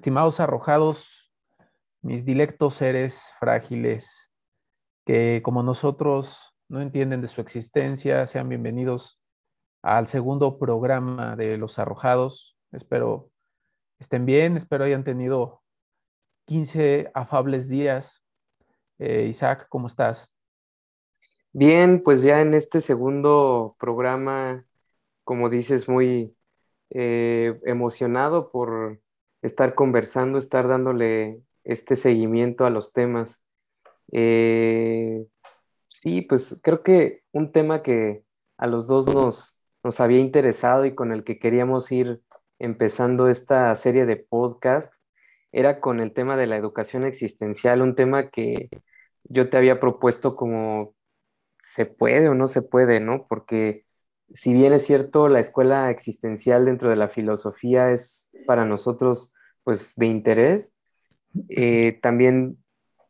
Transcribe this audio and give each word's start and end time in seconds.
estimados 0.00 0.40
arrojados, 0.40 1.30
mis 2.00 2.24
dilectos 2.24 2.72
seres 2.72 3.22
frágiles, 3.38 4.32
que 5.04 5.42
como 5.44 5.62
nosotros 5.62 6.54
no 6.70 6.80
entienden 6.80 7.20
de 7.20 7.28
su 7.28 7.42
existencia, 7.42 8.26
sean 8.26 8.48
bienvenidos 8.48 9.20
al 9.82 10.06
segundo 10.06 10.58
programa 10.58 11.36
de 11.36 11.58
Los 11.58 11.78
Arrojados. 11.78 12.56
Espero 12.72 13.30
estén 13.98 14.24
bien, 14.24 14.56
espero 14.56 14.84
hayan 14.84 15.04
tenido 15.04 15.60
15 16.46 17.10
afables 17.12 17.68
días. 17.68 18.24
Eh, 18.98 19.26
Isaac, 19.28 19.66
¿cómo 19.68 19.86
estás? 19.86 20.32
Bien, 21.52 22.02
pues 22.02 22.22
ya 22.22 22.40
en 22.40 22.54
este 22.54 22.80
segundo 22.80 23.76
programa, 23.78 24.64
como 25.24 25.50
dices, 25.50 25.90
muy 25.90 26.34
eh, 26.88 27.60
emocionado 27.66 28.50
por 28.50 28.98
estar 29.42 29.74
conversando, 29.74 30.38
estar 30.38 30.68
dándole 30.68 31.40
este 31.64 31.96
seguimiento 31.96 32.64
a 32.64 32.70
los 32.70 32.92
temas. 32.92 33.40
Eh, 34.12 35.26
sí, 35.88 36.22
pues 36.22 36.60
creo 36.62 36.82
que 36.82 37.22
un 37.32 37.52
tema 37.52 37.82
que 37.82 38.24
a 38.58 38.66
los 38.66 38.86
dos 38.86 39.06
nos, 39.06 39.58
nos 39.82 40.00
había 40.00 40.20
interesado 40.20 40.84
y 40.84 40.94
con 40.94 41.12
el 41.12 41.24
que 41.24 41.38
queríamos 41.38 41.90
ir 41.92 42.20
empezando 42.58 43.28
esta 43.28 43.74
serie 43.76 44.06
de 44.06 44.16
podcast 44.16 44.92
era 45.52 45.80
con 45.80 46.00
el 46.00 46.12
tema 46.12 46.36
de 46.36 46.46
la 46.46 46.56
educación 46.56 47.04
existencial, 47.04 47.82
un 47.82 47.96
tema 47.96 48.30
que 48.30 48.68
yo 49.24 49.50
te 49.50 49.56
había 49.56 49.80
propuesto 49.80 50.36
como 50.36 50.94
se 51.58 51.86
puede 51.86 52.28
o 52.28 52.34
no 52.34 52.46
se 52.46 52.62
puede, 52.62 53.00
¿no? 53.00 53.26
Porque 53.28 53.84
si 54.32 54.52
bien 54.54 54.72
es 54.72 54.86
cierto, 54.86 55.28
la 55.28 55.40
escuela 55.40 55.90
existencial 55.90 56.64
dentro 56.64 56.90
de 56.90 56.96
la 56.96 57.08
filosofía 57.08 57.90
es 57.90 58.30
para 58.46 58.64
nosotros 58.64 59.34
pues 59.64 59.94
de 59.96 60.06
interés, 60.06 60.72
eh, 61.48 61.98
también 62.02 62.58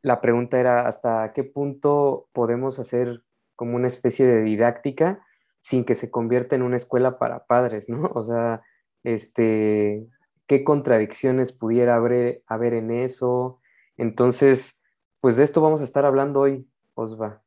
la 0.03 0.21
pregunta 0.21 0.59
era 0.59 0.87
hasta 0.87 1.33
qué 1.33 1.45
punto 1.45 2.29
podemos 2.33 2.79
hacer 2.79 3.23
como 3.57 3.77
una 3.77 3.89
especie 3.89 4.27
de 4.27 4.43
didáctica 4.43 5.25
sin 5.61 5.85
que 5.85 5.95
se 5.95 6.11
convierta 6.11 6.57
en 6.57 6.63
una 6.63 6.77
escuela 6.77 7.19
para 7.19 7.45
padres, 7.47 7.89
¿no? 7.89 8.11
O 8.15 8.23
sea, 8.23 8.63
este, 9.05 10.07
qué 10.47 10.65
contradicciones 10.65 11.53
pudiera 11.53 11.97
haber, 11.97 12.43
haber 12.47 12.75
en 12.75 12.91
eso. 12.91 13.61
Entonces, 13.97 14.81
pues 15.21 15.37
de 15.37 15.45
esto 15.45 15.61
vamos 15.61 15.81
a 15.83 15.85
estar 15.85 16.05
hablando 16.05 16.41
hoy, 16.41 16.67
Osva. 16.95 17.43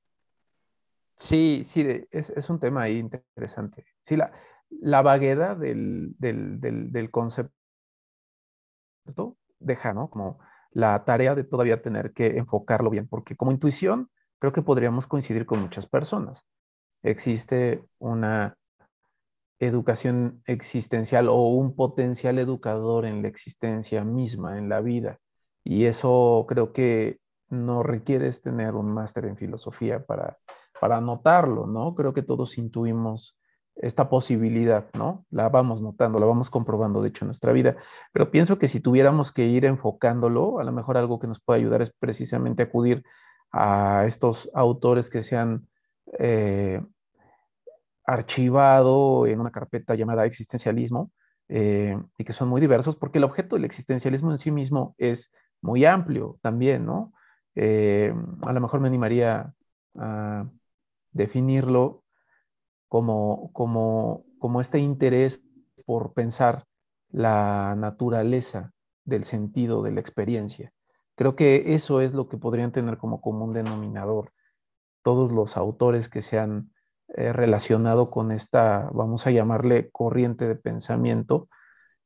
Sí, 1.23 1.63
sí, 1.63 2.05
es, 2.11 2.49
un 2.49 2.59
tema 2.59 2.81
ahí 2.81 2.97
interesante. 2.97 3.85
Sí, 4.01 4.17
la, 4.17 4.33
la 4.69 5.01
vaguedad 5.01 5.55
del, 5.55 6.13
del, 6.19 7.11
concepto 7.11 7.53
deja, 9.57 9.93
¿no? 9.93 10.09
Como 10.09 10.39
la 10.71 11.05
tarea 11.05 11.33
de 11.33 11.45
todavía 11.45 11.81
tener 11.81 12.11
que 12.11 12.37
enfocarlo 12.37 12.89
bien, 12.89 13.07
porque 13.07 13.37
como 13.37 13.51
intuición 13.51 14.09
creo 14.37 14.51
que 14.51 14.63
podríamos 14.63 15.07
coincidir 15.07 15.45
con 15.45 15.61
muchas 15.61 15.87
personas. 15.87 16.43
Existe 17.03 17.85
una 17.99 18.57
educación 19.59 20.41
existencial 20.45 21.29
o 21.29 21.47
un 21.47 21.73
potencial 21.73 22.37
educador 22.37 23.05
en 23.05 23.21
la 23.21 23.29
existencia 23.29 24.03
misma, 24.03 24.57
en 24.57 24.67
la 24.67 24.81
vida. 24.81 25.19
Y 25.63 25.85
eso 25.85 26.45
creo 26.49 26.73
que 26.73 27.19
no 27.47 27.81
requieres 27.81 28.41
tener 28.41 28.75
un 28.75 28.93
máster 28.93 29.23
en 29.23 29.37
filosofía 29.37 30.05
para, 30.05 30.37
para 30.83 30.99
notarlo, 30.99 31.65
¿no? 31.65 31.95
Creo 31.95 32.13
que 32.13 32.23
todos 32.23 32.57
intuimos 32.57 33.37
esta 33.73 34.09
posibilidad, 34.09 34.89
¿no? 34.93 35.25
La 35.29 35.47
vamos 35.47 35.81
notando, 35.81 36.19
la 36.19 36.25
vamos 36.25 36.49
comprobando, 36.49 37.01
de 37.01 37.07
hecho, 37.07 37.23
en 37.23 37.27
nuestra 37.27 37.53
vida. 37.53 37.77
Pero 38.11 38.29
pienso 38.31 38.59
que 38.59 38.67
si 38.67 38.81
tuviéramos 38.81 39.31
que 39.31 39.45
ir 39.45 39.63
enfocándolo, 39.63 40.59
a 40.59 40.65
lo 40.65 40.73
mejor 40.73 40.97
algo 40.97 41.19
que 41.21 41.27
nos 41.27 41.39
puede 41.39 41.61
ayudar 41.61 41.83
es 41.83 41.93
precisamente 41.97 42.63
acudir 42.63 43.01
a 43.49 44.03
estos 44.07 44.51
autores 44.53 45.09
que 45.09 45.23
se 45.23 45.37
han 45.37 45.69
eh, 46.19 46.81
archivado 48.05 49.25
en 49.25 49.39
una 49.39 49.51
carpeta 49.51 49.95
llamada 49.95 50.25
existencialismo 50.25 51.13
eh, 51.47 51.97
y 52.17 52.25
que 52.25 52.33
son 52.33 52.49
muy 52.49 52.59
diversos, 52.59 52.97
porque 52.97 53.19
el 53.19 53.23
objeto 53.23 53.55
del 53.55 53.63
existencialismo 53.63 54.31
en 54.31 54.37
sí 54.37 54.51
mismo 54.51 54.95
es 54.97 55.31
muy 55.61 55.85
amplio 55.85 56.39
también, 56.41 56.85
¿no? 56.85 57.13
Eh, 57.55 58.13
a 58.45 58.51
lo 58.51 58.59
mejor 58.59 58.81
me 58.81 58.89
animaría 58.89 59.53
a 59.95 60.45
definirlo 61.13 62.03
como, 62.87 63.51
como, 63.53 64.25
como 64.39 64.61
este 64.61 64.79
interés 64.79 65.41
por 65.85 66.13
pensar 66.13 66.65
la 67.09 67.75
naturaleza 67.77 68.71
del 69.05 69.23
sentido 69.23 69.83
de 69.83 69.91
la 69.91 69.99
experiencia. 69.99 70.71
Creo 71.15 71.35
que 71.35 71.75
eso 71.75 72.01
es 72.01 72.13
lo 72.13 72.27
que 72.27 72.37
podrían 72.37 72.71
tener 72.71 72.97
como 72.97 73.21
común 73.21 73.53
denominador 73.53 74.31
todos 75.03 75.31
los 75.31 75.57
autores 75.57 76.09
que 76.09 76.21
se 76.21 76.39
han 76.39 76.71
eh, 77.15 77.33
relacionado 77.33 78.09
con 78.09 78.31
esta, 78.31 78.89
vamos 78.93 79.27
a 79.27 79.31
llamarle, 79.31 79.91
corriente 79.91 80.47
de 80.47 80.55
pensamiento. 80.55 81.49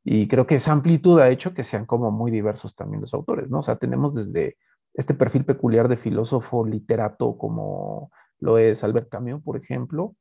Y 0.03 0.27
creo 0.27 0.47
que 0.47 0.55
esa 0.55 0.71
amplitud 0.71 1.19
ha 1.19 1.29
hecho 1.29 1.53
que 1.53 1.63
sean 1.63 1.85
como 1.85 2.11
muy 2.11 2.31
diversos 2.31 2.75
también 2.75 3.01
los 3.01 3.13
autores, 3.13 3.49
¿no? 3.49 3.59
O 3.59 3.63
sea, 3.63 3.77
tenemos 3.77 4.15
desde 4.15 4.57
este 4.93 5.13
perfil 5.13 5.45
peculiar 5.45 5.87
de 5.87 5.97
filósofo 5.97 6.65
literato 6.65 7.37
como 7.37 8.11
lo 8.39 8.57
es 8.57 8.83
Albert 8.83 9.09
Camus, 9.09 9.41
por 9.43 9.57
ejemplo, 9.57 10.15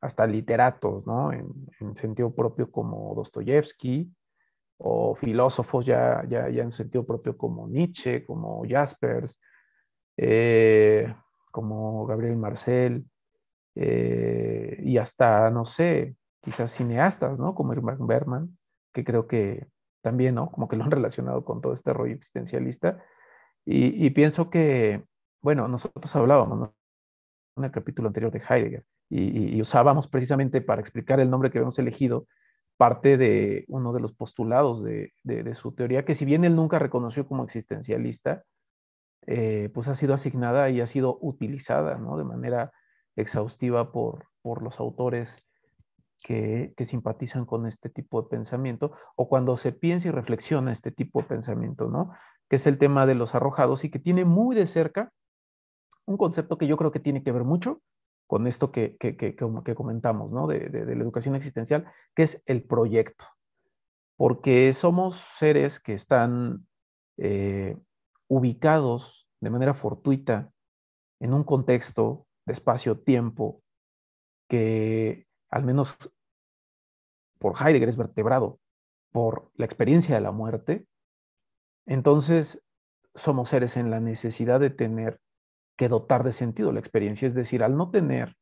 hasta 0.00 0.26
literatos, 0.26 1.06
¿no? 1.06 1.32
En, 1.32 1.50
sentido 1.96 2.34
propio 2.34 2.70
como 2.70 3.14
Dostoyevsky, 3.14 4.10
o 4.78 5.14
filósofos 5.14 5.84
ya, 5.84 6.24
ya, 6.28 6.48
ya 6.48 6.62
en 6.62 6.72
sentido 6.72 7.04
propio 7.04 7.36
como 7.36 7.68
Nietzsche, 7.68 8.24
como 8.24 8.62
Jaspers, 8.66 9.40
eh, 10.16 11.14
como 11.50 12.06
Gabriel 12.06 12.36
Marcel, 12.36 13.04
eh, 13.74 14.80
y 14.82 14.96
hasta, 14.98 15.50
no 15.50 15.64
sé, 15.64 16.16
quizás 16.40 16.72
cineastas, 16.72 17.38
¿no? 17.38 17.54
Como 17.54 17.72
Irma 17.74 17.96
Berman, 17.98 18.56
que 18.92 19.04
creo 19.04 19.26
que 19.26 19.68
también, 20.02 20.34
¿no? 20.34 20.50
Como 20.50 20.68
que 20.68 20.76
lo 20.76 20.84
han 20.84 20.90
relacionado 20.90 21.44
con 21.44 21.60
todo 21.60 21.74
este 21.74 21.92
rollo 21.92 22.14
existencialista. 22.14 23.02
Y, 23.64 24.06
y 24.06 24.10
pienso 24.10 24.48
que, 24.50 25.04
bueno, 25.42 25.68
nosotros 25.68 26.14
hablábamos, 26.16 26.58
¿no? 26.58 26.74
En 27.60 27.66
el 27.66 27.70
capítulo 27.70 28.08
anterior 28.08 28.32
de 28.32 28.42
Heidegger, 28.48 28.84
y, 29.10 29.60
usábamos 29.60 30.08
precisamente 30.08 30.60
para 30.60 30.80
explicar 30.80 31.20
el 31.20 31.30
nombre 31.30 31.50
que 31.50 31.58
habíamos 31.58 31.78
elegido, 31.78 32.26
parte 32.76 33.18
de 33.18 33.66
uno 33.68 33.92
de 33.92 34.00
los 34.00 34.14
postulados 34.14 34.82
de, 34.82 35.12
su 35.54 35.72
teoría, 35.72 36.04
que 36.04 36.14
si 36.14 36.24
bien 36.24 36.44
él 36.44 36.56
nunca 36.56 36.78
reconoció 36.78 37.26
como 37.26 37.44
existencialista, 37.44 38.44
eh, 39.26 39.68
pues 39.74 39.88
ha 39.88 39.94
sido 39.94 40.14
asignada 40.14 40.70
y 40.70 40.80
ha 40.80 40.86
sido 40.86 41.18
utilizada, 41.20 41.98
¿no? 41.98 42.16
De 42.16 42.24
manera 42.24 42.72
exhaustiva 43.16 43.92
por, 43.92 44.28
por 44.40 44.62
los 44.62 44.80
autores 44.80 45.36
que, 46.22 46.72
que, 46.76 46.86
simpatizan 46.86 47.44
con 47.44 47.66
este 47.66 47.90
tipo 47.90 48.22
de 48.22 48.28
pensamiento 48.28 48.92
o 49.14 49.28
cuando 49.28 49.58
se 49.58 49.72
piensa 49.72 50.08
y 50.08 50.10
reflexiona 50.10 50.72
este 50.72 50.90
tipo 50.90 51.20
de 51.20 51.28
pensamiento, 51.28 51.90
¿no? 51.90 52.12
Que 52.48 52.56
es 52.56 52.66
el 52.66 52.78
tema 52.78 53.04
de 53.04 53.14
los 53.14 53.34
arrojados 53.34 53.84
y 53.84 53.90
que 53.90 53.98
tiene 53.98 54.24
muy 54.24 54.56
de 54.56 54.66
cerca 54.66 55.12
un 56.06 56.16
concepto 56.16 56.58
que 56.58 56.66
yo 56.66 56.76
creo 56.76 56.92
que 56.92 57.00
tiene 57.00 57.22
que 57.22 57.32
ver 57.32 57.44
mucho 57.44 57.80
con 58.26 58.46
esto 58.46 58.70
que, 58.70 58.96
que, 58.96 59.16
que, 59.16 59.34
que 59.34 59.74
comentamos, 59.74 60.32
¿no? 60.32 60.46
De, 60.46 60.68
de, 60.68 60.84
de, 60.84 60.94
la 60.94 61.02
educación 61.02 61.34
existencial, 61.34 61.86
que 62.14 62.22
es 62.22 62.42
el 62.46 62.62
proyecto. 62.62 63.26
Porque 64.16 64.72
somos 64.72 65.16
seres 65.38 65.80
que 65.80 65.94
están 65.94 66.66
eh, 67.16 67.76
ubicados 68.28 69.28
de 69.40 69.50
manera 69.50 69.74
fortuita 69.74 70.52
en 71.18 71.34
un 71.34 71.44
contexto 71.44 72.26
espacio-tiempo 72.46 73.62
que 74.48 75.26
al 75.50 75.64
menos 75.64 75.96
por 77.38 77.54
Heidegger 77.60 77.88
es 77.88 77.96
vertebrado 77.96 78.60
por 79.12 79.50
la 79.54 79.64
experiencia 79.64 80.14
de 80.14 80.20
la 80.20 80.30
muerte, 80.30 80.86
entonces 81.86 82.62
somos 83.14 83.48
seres 83.48 83.76
en 83.76 83.90
la 83.90 84.00
necesidad 84.00 84.60
de 84.60 84.70
tener 84.70 85.20
que 85.80 85.88
dotar 85.88 86.24
de 86.24 86.34
sentido 86.34 86.72
la 86.72 86.80
experiencia, 86.80 87.26
es 87.26 87.34
decir, 87.34 87.62
al 87.62 87.74
no 87.74 87.90
tener 87.90 88.36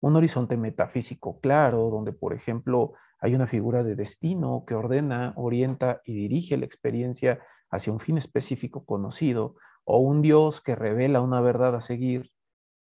un 0.00 0.16
horizonte 0.16 0.56
metafísico 0.56 1.38
claro, 1.38 1.88
donde 1.88 2.12
por 2.12 2.34
ejemplo 2.34 2.94
hay 3.20 3.36
una 3.36 3.46
figura 3.46 3.84
de 3.84 3.94
destino 3.94 4.64
que 4.66 4.74
ordena, 4.74 5.32
orienta 5.36 6.02
y 6.04 6.14
dirige 6.14 6.56
la 6.56 6.64
experiencia 6.64 7.46
hacia 7.70 7.92
un 7.92 8.00
fin 8.00 8.18
específico 8.18 8.84
conocido, 8.84 9.54
o 9.84 9.98
un 9.98 10.20
Dios 10.20 10.60
que 10.60 10.74
revela 10.74 11.20
una 11.20 11.40
verdad 11.40 11.76
a 11.76 11.80
seguir, 11.80 12.32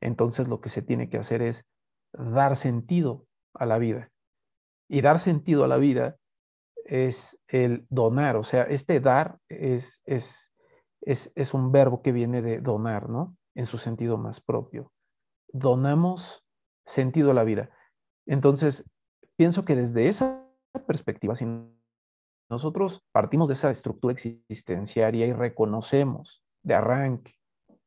entonces 0.01 0.47
lo 0.47 0.61
que 0.61 0.69
se 0.69 0.81
tiene 0.81 1.09
que 1.09 1.19
hacer 1.19 1.43
es 1.43 1.67
dar 2.13 2.55
sentido 2.55 3.27
a 3.53 3.67
la 3.67 3.79
vida. 3.79 4.13
Y 4.89 5.01
dar 5.01 5.19
sentido 5.19 5.65
a 5.65 5.69
la 5.69 5.79
vida 5.79 6.19
es 6.85 7.37
el 7.49 7.85
donar, 7.91 8.37
o 8.37 8.45
sea, 8.45 8.63
este 8.63 9.01
dar 9.01 9.41
es, 9.49 10.03
es, 10.05 10.55
es, 11.01 11.33
es 11.35 11.53
un 11.53 11.73
verbo 11.73 12.01
que 12.01 12.13
viene 12.13 12.43
de 12.43 12.61
donar, 12.61 13.09
¿no? 13.09 13.37
En 13.59 13.67
su 13.67 13.77
sentido 13.77 14.17
más 14.19 14.41
propio. 14.41 14.93
Donamos 15.53 16.45
sentido 16.87 17.33
a 17.33 17.35
la 17.35 17.43
vida. 17.43 17.71
Entonces, 18.25 18.89
pienso 19.35 19.65
que 19.65 19.75
desde 19.75 20.09
esa 20.09 20.47
perspectiva, 20.87 21.35
si 21.35 21.45
nosotros 22.49 23.03
partimos 23.11 23.49
de 23.49 23.55
esa 23.55 23.73
estructura 23.73 24.15
existenciaria 24.15 25.27
y 25.27 25.33
reconocemos 25.33 26.45
de 26.63 26.75
arranque 26.75 27.35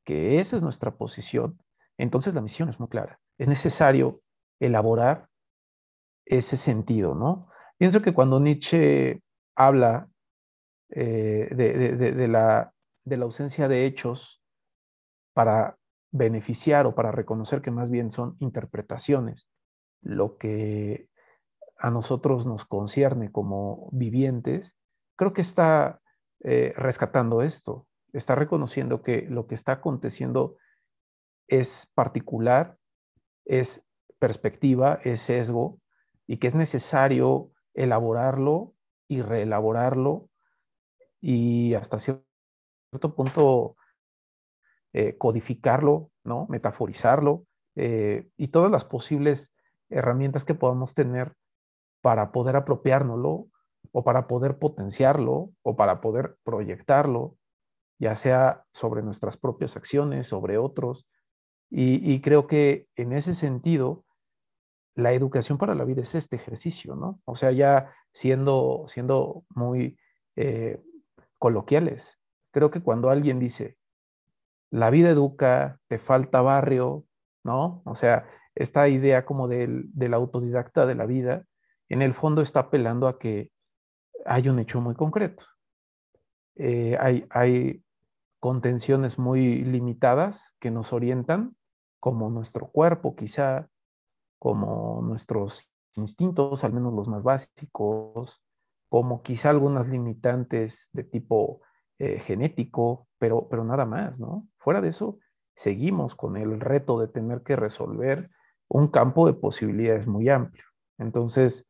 que 0.03 0.41
esa 0.41 0.57
es 0.57 0.61
nuestra 0.61 0.97
posición, 0.97 1.57
entonces 1.97 2.33
la 2.33 2.41
misión 2.41 2.67
es 2.67 2.77
muy 2.77 2.89
clara. 2.89 3.21
Es 3.37 3.47
necesario 3.47 4.21
elaborar 4.59 5.29
ese 6.25 6.57
sentido, 6.57 7.15
¿no? 7.15 7.47
Pienso 7.77 8.01
que 8.01 8.13
cuando 8.13 8.41
Nietzsche 8.41 9.21
habla 9.55 10.09
eh, 10.89 11.47
de, 11.55 12.27
la, 12.27 12.73
de 13.05 13.15
la 13.15 13.23
ausencia 13.23 13.69
de 13.69 13.85
hechos 13.85 14.40
para 15.33 15.77
beneficiar 16.11 16.85
o 16.85 16.95
para 16.95 17.11
reconocer 17.11 17.61
que 17.61 17.71
más 17.71 17.89
bien 17.89 18.11
son 18.11 18.35
interpretaciones, 18.39 19.47
lo 20.01 20.37
que 20.37 21.07
a 21.77 21.89
nosotros 21.89 22.45
nos 22.45 22.65
concierne 22.65 23.31
como 23.31 23.89
vivientes, 23.91 24.75
creo 25.15 25.33
que 25.33 25.41
está 25.41 26.01
eh, 26.43 26.73
rescatando 26.75 27.41
esto, 27.41 27.87
está 28.13 28.35
reconociendo 28.35 29.01
que 29.01 29.23
lo 29.29 29.47
que 29.47 29.55
está 29.55 29.73
aconteciendo 29.73 30.57
es 31.47 31.87
particular, 31.93 32.77
es 33.45 33.83
perspectiva, 34.19 34.99
es 35.03 35.21
sesgo, 35.21 35.79
y 36.27 36.37
que 36.37 36.47
es 36.47 36.55
necesario 36.55 37.51
elaborarlo 37.73 38.73
y 39.07 39.21
reelaborarlo 39.21 40.29
y 41.19 41.73
hasta 41.73 41.99
cierto 41.99 43.15
punto 43.15 43.75
eh, 44.93 45.17
codificarlo, 45.17 46.11
¿no? 46.23 46.47
metaforizarlo 46.49 47.45
eh, 47.75 48.27
y 48.37 48.49
todas 48.49 48.71
las 48.71 48.85
posibles 48.85 49.53
herramientas 49.89 50.45
que 50.45 50.55
podamos 50.55 50.93
tener 50.93 51.33
para 52.01 52.31
poder 52.31 52.55
apropiárnoslo 52.55 53.47
o 53.91 54.03
para 54.03 54.27
poder 54.27 54.57
potenciarlo 54.57 55.51
o 55.63 55.75
para 55.75 56.01
poder 56.01 56.37
proyectarlo, 56.43 57.37
ya 57.99 58.15
sea 58.15 58.65
sobre 58.73 59.01
nuestras 59.01 59.37
propias 59.37 59.77
acciones, 59.77 60.27
sobre 60.27 60.57
otros. 60.57 61.07
Y, 61.73 62.19
creo 62.19 62.47
que 62.47 62.87
en 62.97 63.13
ese 63.13 63.33
sentido, 63.33 64.03
la 64.93 65.13
educación 65.13 65.57
para 65.57 65.73
la 65.73 65.85
vida 65.85 66.01
es 66.01 66.15
este 66.15 66.35
ejercicio, 66.35 66.95
¿no? 66.95 67.21
O 67.23 67.35
sea, 67.35 67.51
ya 67.51 67.93
siendo, 68.11 68.83
siendo 68.87 69.45
muy 69.55 69.97
eh, 70.35 70.81
coloquiales, 71.37 72.19
creo 72.51 72.71
que 72.71 72.81
cuando 72.81 73.09
alguien 73.09 73.39
dice, 73.39 73.77
la 74.71 74.89
vida 74.89 75.09
educa, 75.09 75.79
te 75.87 75.99
falta 75.99 76.41
barrio, 76.41 77.05
¿no? 77.43 77.81
O 77.85 77.95
sea, 77.95 78.25
esta 78.55 78.87
idea 78.87 79.25
como 79.25 79.47
del, 79.47 79.85
del 79.93 80.13
autodidacta 80.13 80.85
de 80.85 80.95
la 80.95 81.05
vida, 81.05 81.45
en 81.89 82.01
el 82.01 82.13
fondo 82.13 82.41
está 82.41 82.61
apelando 82.61 83.07
a 83.07 83.19
que 83.19 83.51
hay 84.25 84.49
un 84.49 84.59
hecho 84.59 84.81
muy 84.81 84.95
concreto. 84.95 85.45
Eh, 86.55 86.97
hay, 86.99 87.25
hay 87.29 87.83
contenciones 88.39 89.19
muy 89.19 89.63
limitadas 89.63 90.55
que 90.59 90.71
nos 90.71 90.93
orientan, 90.93 91.55
como 91.99 92.29
nuestro 92.29 92.67
cuerpo 92.67 93.15
quizá, 93.15 93.69
como 94.39 95.01
nuestros 95.03 95.69
instintos, 95.95 96.63
al 96.63 96.73
menos 96.73 96.93
los 96.93 97.07
más 97.07 97.23
básicos, 97.23 98.41
como 98.89 99.21
quizá 99.21 99.49
algunas 99.49 99.87
limitantes 99.87 100.89
de 100.93 101.03
tipo 101.03 101.61
eh, 102.03 102.19
genético, 102.19 103.07
pero, 103.19 103.47
pero 103.47 103.63
nada 103.63 103.85
más, 103.85 104.19
¿no? 104.19 104.47
Fuera 104.57 104.81
de 104.81 104.89
eso, 104.89 105.19
seguimos 105.55 106.15
con 106.15 106.35
el 106.35 106.59
reto 106.59 106.99
de 106.99 107.07
tener 107.07 107.43
que 107.43 107.55
resolver 107.55 108.31
un 108.67 108.87
campo 108.87 109.27
de 109.27 109.35
posibilidades 109.35 110.07
muy 110.07 110.27
amplio. 110.27 110.63
Entonces, 110.97 111.67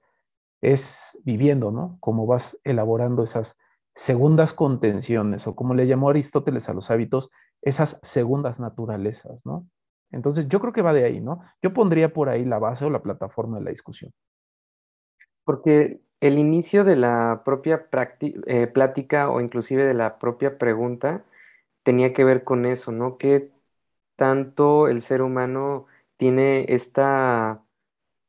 es 0.62 1.20
viviendo, 1.26 1.72
¿no? 1.72 1.98
Cómo 2.00 2.28
vas 2.28 2.58
elaborando 2.64 3.26
esas 3.26 3.58
segundas 3.94 4.54
contenciones, 4.54 5.48
o 5.48 5.54
como 5.54 5.74
le 5.74 5.86
llamó 5.86 6.10
Aristóteles 6.10 6.70
a 6.70 6.74
los 6.74 6.90
hábitos, 6.92 7.30
esas 7.62 8.00
segundas 8.02 8.62
naturalezas, 8.62 9.46
¿no? 9.46 9.68
Entonces, 10.12 10.48
yo 10.48 10.62
creo 10.62 10.72
que 10.72 10.82
va 10.82 10.94
de 10.94 11.04
ahí, 11.04 11.20
¿no? 11.20 11.42
Yo 11.62 11.74
pondría 11.74 12.14
por 12.14 12.30
ahí 12.30 12.46
la 12.46 12.58
base 12.58 12.86
o 12.86 12.90
la 12.90 13.04
plataforma 13.04 13.58
de 13.58 13.66
la 13.66 13.72
discusión. 13.72 14.14
Porque 15.44 16.00
el 16.22 16.40
inicio 16.40 16.84
de 16.86 16.96
la 16.96 17.44
propia 17.46 17.88
eh, 18.48 18.68
plática 18.68 19.30
o 19.30 19.42
inclusive 19.42 19.86
de 19.86 19.94
la 19.96 20.20
propia 20.20 20.58
pregunta 20.58 21.26
tenía 21.84 22.14
que 22.14 22.24
ver 22.26 22.44
con 22.44 22.66
eso, 22.66 22.92
¿no? 22.92 23.18
¿Qué 23.18 23.52
tanto 24.18 24.88
el 24.88 25.02
ser 25.02 25.22
humano 25.24 25.88
tiene 26.18 26.66
esta 26.74 27.64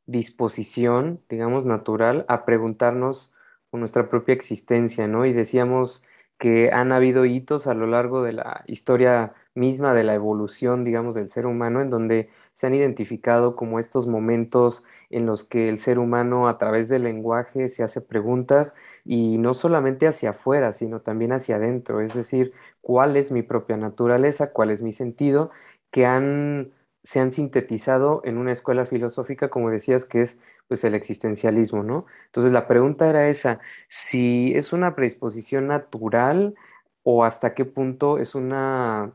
disposición, 0.07 1.23
digamos, 1.29 1.65
natural 1.67 2.25
a 2.29 2.45
preguntarnos 2.45 3.33
por 3.71 3.81
nuestra 3.81 4.09
propia 4.11 4.35
existencia, 4.35 5.07
¿no? 5.09 5.27
Y 5.27 5.33
decíamos 5.33 6.05
que 6.39 6.71
han 6.73 6.93
habido 6.93 7.25
hitos 7.25 7.67
a 7.67 7.75
lo 7.75 7.87
largo 7.87 8.23
de 8.23 8.33
la 8.33 8.65
historia 8.67 9.35
misma 9.55 9.95
de 9.95 10.05
la 10.05 10.15
evolución, 10.15 10.85
digamos, 10.85 11.15
del 11.15 11.29
ser 11.29 11.47
humano, 11.47 11.81
en 11.81 11.91
donde 11.91 12.31
se 12.53 12.67
han 12.67 12.75
identificado 12.75 13.55
como 13.57 13.79
estos 13.79 14.07
momentos 14.07 14.85
en 15.13 15.27
los 15.27 15.45
que 15.45 15.69
el 15.69 15.79
ser 15.79 15.99
humano 15.99 16.49
a 16.49 16.59
través 16.59 16.89
del 16.89 17.05
lenguaje 17.05 17.69
se 17.69 17.83
hace 17.83 18.01
preguntas 18.01 18.75
y 19.05 19.39
no 19.39 19.55
solamente 19.55 20.07
hacia 20.07 20.31
afuera, 20.31 20.73
sino 20.73 21.01
también 21.01 21.33
hacia 21.33 21.57
adentro, 21.57 22.01
es 22.01 22.15
decir, 22.15 22.53
cuál 22.81 23.17
es 23.17 23.31
mi 23.33 23.43
propia 23.43 23.77
naturaleza, 23.77 24.53
cuál 24.53 24.71
es 24.71 24.83
mi 24.83 24.93
sentido, 24.93 25.51
que 25.91 26.07
han 26.07 26.73
se 27.03 27.21
han 27.21 27.33
sintetizado 27.33 28.23
en 28.25 28.39
una 28.39 28.53
escuela 28.53 28.87
filosófica, 28.87 29.51
como 29.51 29.71
decías, 29.71 30.05
que 30.05 30.23
es 30.23 30.39
pues 30.69 30.85
el 30.85 30.95
existencialismo, 30.95 31.83
¿no? 31.83 32.07
Entonces 32.27 32.53
la 32.53 32.69
pregunta 32.69 33.09
era 33.09 33.29
esa, 33.29 33.61
si 33.89 34.55
es 34.55 34.73
una 34.73 34.95
predisposición 34.95 35.67
natural 35.69 36.55
o 37.03 37.25
hasta 37.25 37.55
qué 37.55 37.65
punto 37.65 38.19
es 38.19 38.35
una 38.35 39.15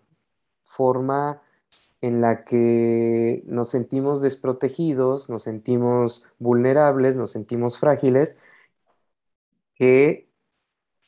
forma 0.64 1.42
en 2.02 2.22
la 2.22 2.46
que 2.46 3.44
nos 3.48 3.69
sentimos 3.72 4.22
desprotegidos, 4.22 5.30
nos 5.30 5.44
sentimos 5.44 6.25
vulnerables, 6.40 7.16
nos 7.18 7.31
sentimos 7.31 7.80
frágiles, 7.80 8.38
que 9.75 10.30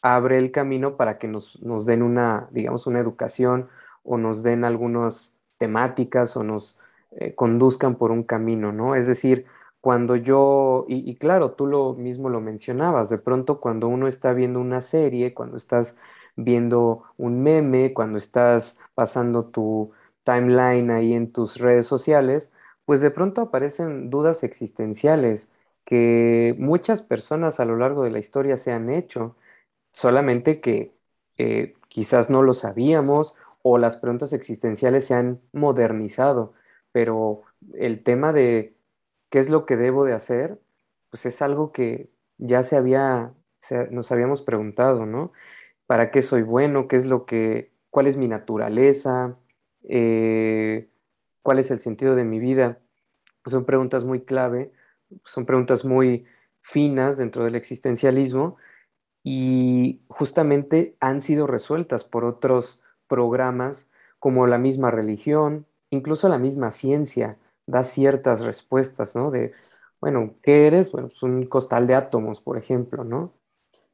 abre 0.01 0.37
el 0.39 0.51
camino 0.51 0.97
para 0.97 1.17
que 1.19 1.27
nos, 1.27 1.61
nos 1.61 1.85
den 1.85 2.03
una, 2.03 2.49
digamos, 2.51 2.87
una 2.87 2.99
educación 2.99 3.69
o 4.03 4.17
nos 4.17 4.43
den 4.43 4.63
algunos 4.65 5.37
temáticas 5.57 6.37
o 6.37 6.43
nos 6.43 6.79
eh, 7.11 7.35
conduzcan 7.35 7.95
por 7.95 8.11
un 8.11 8.23
camino, 8.23 8.71
¿no? 8.71 8.95
Es 8.95 9.07
decir, 9.07 9.45
cuando 9.81 10.15
yo, 10.15 10.85
y, 10.89 11.15
claro, 11.15 11.51
tú 11.53 11.65
lo 11.67 11.93
mismo 11.93 12.29
lo 12.29 12.41
mencionabas, 12.41 13.09
de 13.09 13.17
pronto 13.17 13.59
cuando 13.61 13.87
uno 13.87 14.07
está 14.07 14.33
viendo 14.33 14.59
una 14.59 14.81
serie, 14.81 15.33
cuando 15.33 15.57
estás 15.57 15.97
viendo 16.35 17.03
un 17.17 17.41
meme, 17.43 17.93
cuando 17.93 18.17
estás 18.17 18.77
pasando 18.93 19.45
tu 19.45 19.91
timeline 20.23 20.91
ahí 20.91 21.13
en 21.13 21.31
tus 21.31 21.57
redes 21.59 21.87
sociales, 21.87 22.51
pues 22.85 23.01
de 23.01 23.11
pronto 23.11 23.41
aparecen 23.41 24.09
dudas 24.09 24.43
existenciales 24.43 25.49
que 25.85 26.55
muchas 26.59 27.01
personas 27.01 27.59
a 27.59 27.65
lo 27.65 27.77
largo 27.77 28.03
de 28.03 28.11
la 28.11 28.19
historia 28.19 28.57
se 28.57 28.71
han 28.71 28.89
hecho, 28.89 29.35
solamente 29.93 30.61
que 30.61 30.93
eh, 31.37 31.75
quizás 31.89 32.29
no 32.29 32.41
lo 32.43 32.53
sabíamos 32.53 33.35
o 33.61 33.77
las 33.77 33.97
preguntas 33.97 34.33
existenciales 34.33 35.05
se 35.07 35.15
han 35.15 35.41
modernizado, 35.53 36.53
pero 36.91 37.41
el 37.73 38.03
tema 38.03 38.33
de 38.33 38.75
qué 39.29 39.39
es 39.39 39.49
lo 39.49 39.65
que 39.65 39.77
debo 39.77 40.05
de 40.05 40.13
hacer, 40.13 40.59
pues 41.09 41.25
es 41.25 41.41
algo 41.41 41.71
que 41.71 42.09
ya 42.37 42.63
se 42.63 42.77
había, 42.77 43.33
nos 43.91 44.11
habíamos 44.11 44.41
preguntado, 44.41 45.05
¿no? 45.05 45.31
¿Para 45.87 46.11
qué 46.11 46.21
soy 46.21 46.43
bueno? 46.43 46.87
¿Qué 46.87 46.97
es 46.97 47.05
lo 47.05 47.25
que, 47.25 47.73
cuál 47.89 48.07
es 48.07 48.17
mi 48.17 48.27
naturaleza? 48.27 49.37
Eh, 49.83 50.89
¿Cuál 51.41 51.59
es 51.59 51.71
el 51.71 51.79
sentido 51.79 52.15
de 52.15 52.23
mi 52.23 52.39
vida? 52.39 52.79
son 53.45 53.65
preguntas 53.65 54.03
muy 54.03 54.21
clave, 54.21 54.71
son 55.25 55.45
preguntas 55.45 55.85
muy 55.85 56.25
finas 56.61 57.17
dentro 57.17 57.43
del 57.43 57.55
existencialismo 57.55 58.57
y 59.23 60.01
justamente 60.07 60.95
han 60.99 61.21
sido 61.21 61.47
resueltas 61.47 62.03
por 62.03 62.25
otros 62.25 62.81
programas 63.07 63.87
como 64.19 64.47
la 64.47 64.57
misma 64.57 64.91
religión, 64.91 65.65
incluso 65.89 66.29
la 66.29 66.37
misma 66.37 66.71
ciencia 66.71 67.37
da 67.65 67.83
ciertas 67.83 68.41
respuestas, 68.41 69.15
¿no? 69.15 69.31
De, 69.31 69.53
bueno, 70.01 70.35
¿qué 70.43 70.67
eres? 70.67 70.91
Bueno, 70.91 71.09
pues 71.09 71.23
un 71.23 71.45
costal 71.45 71.87
de 71.87 71.95
átomos, 71.95 72.41
por 72.41 72.57
ejemplo, 72.57 73.03
¿no? 73.03 73.33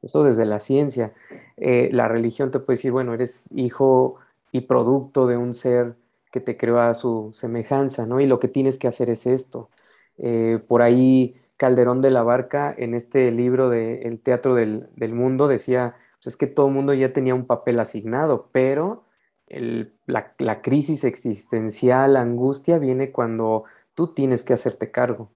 Eso 0.02 0.24
desde 0.24 0.46
la 0.46 0.60
ciencia. 0.60 1.14
Eh, 1.58 1.90
la 1.92 2.08
religión 2.08 2.52
te 2.52 2.60
puede 2.60 2.78
decir, 2.78 2.92
bueno, 2.92 3.14
eres 3.14 3.50
hijo 3.54 4.18
y 4.52 4.62
producto 4.62 5.28
de 5.28 5.38
un 5.38 5.54
ser 5.54 5.96
que 6.32 6.42
te 6.42 6.58
creó 6.58 6.80
a 6.80 6.94
su 6.94 7.32
semejanza, 7.34 8.06
¿no? 8.06 8.20
Y 8.20 8.28
lo 8.28 8.40
que 8.40 8.48
tienes 8.48 8.78
que 8.78 8.88
hacer 8.88 9.10
es 9.10 9.26
esto. 9.26 9.70
Eh, 10.18 10.60
por 10.68 10.82
ahí 10.82 11.36
Calderón 11.58 12.02
de 12.02 12.12
la 12.12 12.24
Barca, 12.24 12.74
en 12.78 12.94
este 12.94 13.32
libro 13.32 13.70
de 13.70 14.02
El 14.04 14.20
Teatro 14.20 14.56
del, 14.56 14.90
del 14.96 15.14
Mundo, 15.14 15.48
decía, 15.48 15.96
pues 16.18 16.28
es 16.34 16.38
que 16.38 16.48
todo 16.48 16.68
el 16.68 16.74
mundo 16.74 16.94
ya 16.94 17.14
tenía 17.14 17.36
un 17.36 17.46
papel 17.46 17.80
asignado, 17.80 18.50
pero 18.52 19.06
la, 19.48 20.62
crisis 20.62 21.04
existencial, 21.04 22.14
la 22.14 22.22
angustia 22.22 22.78
viene 22.80 23.12
cuando 23.12 23.66
tú 23.94 24.14
tienes 24.14 24.44
que 24.44 24.54
hacerte 24.54 24.92
cargo. 24.92 25.32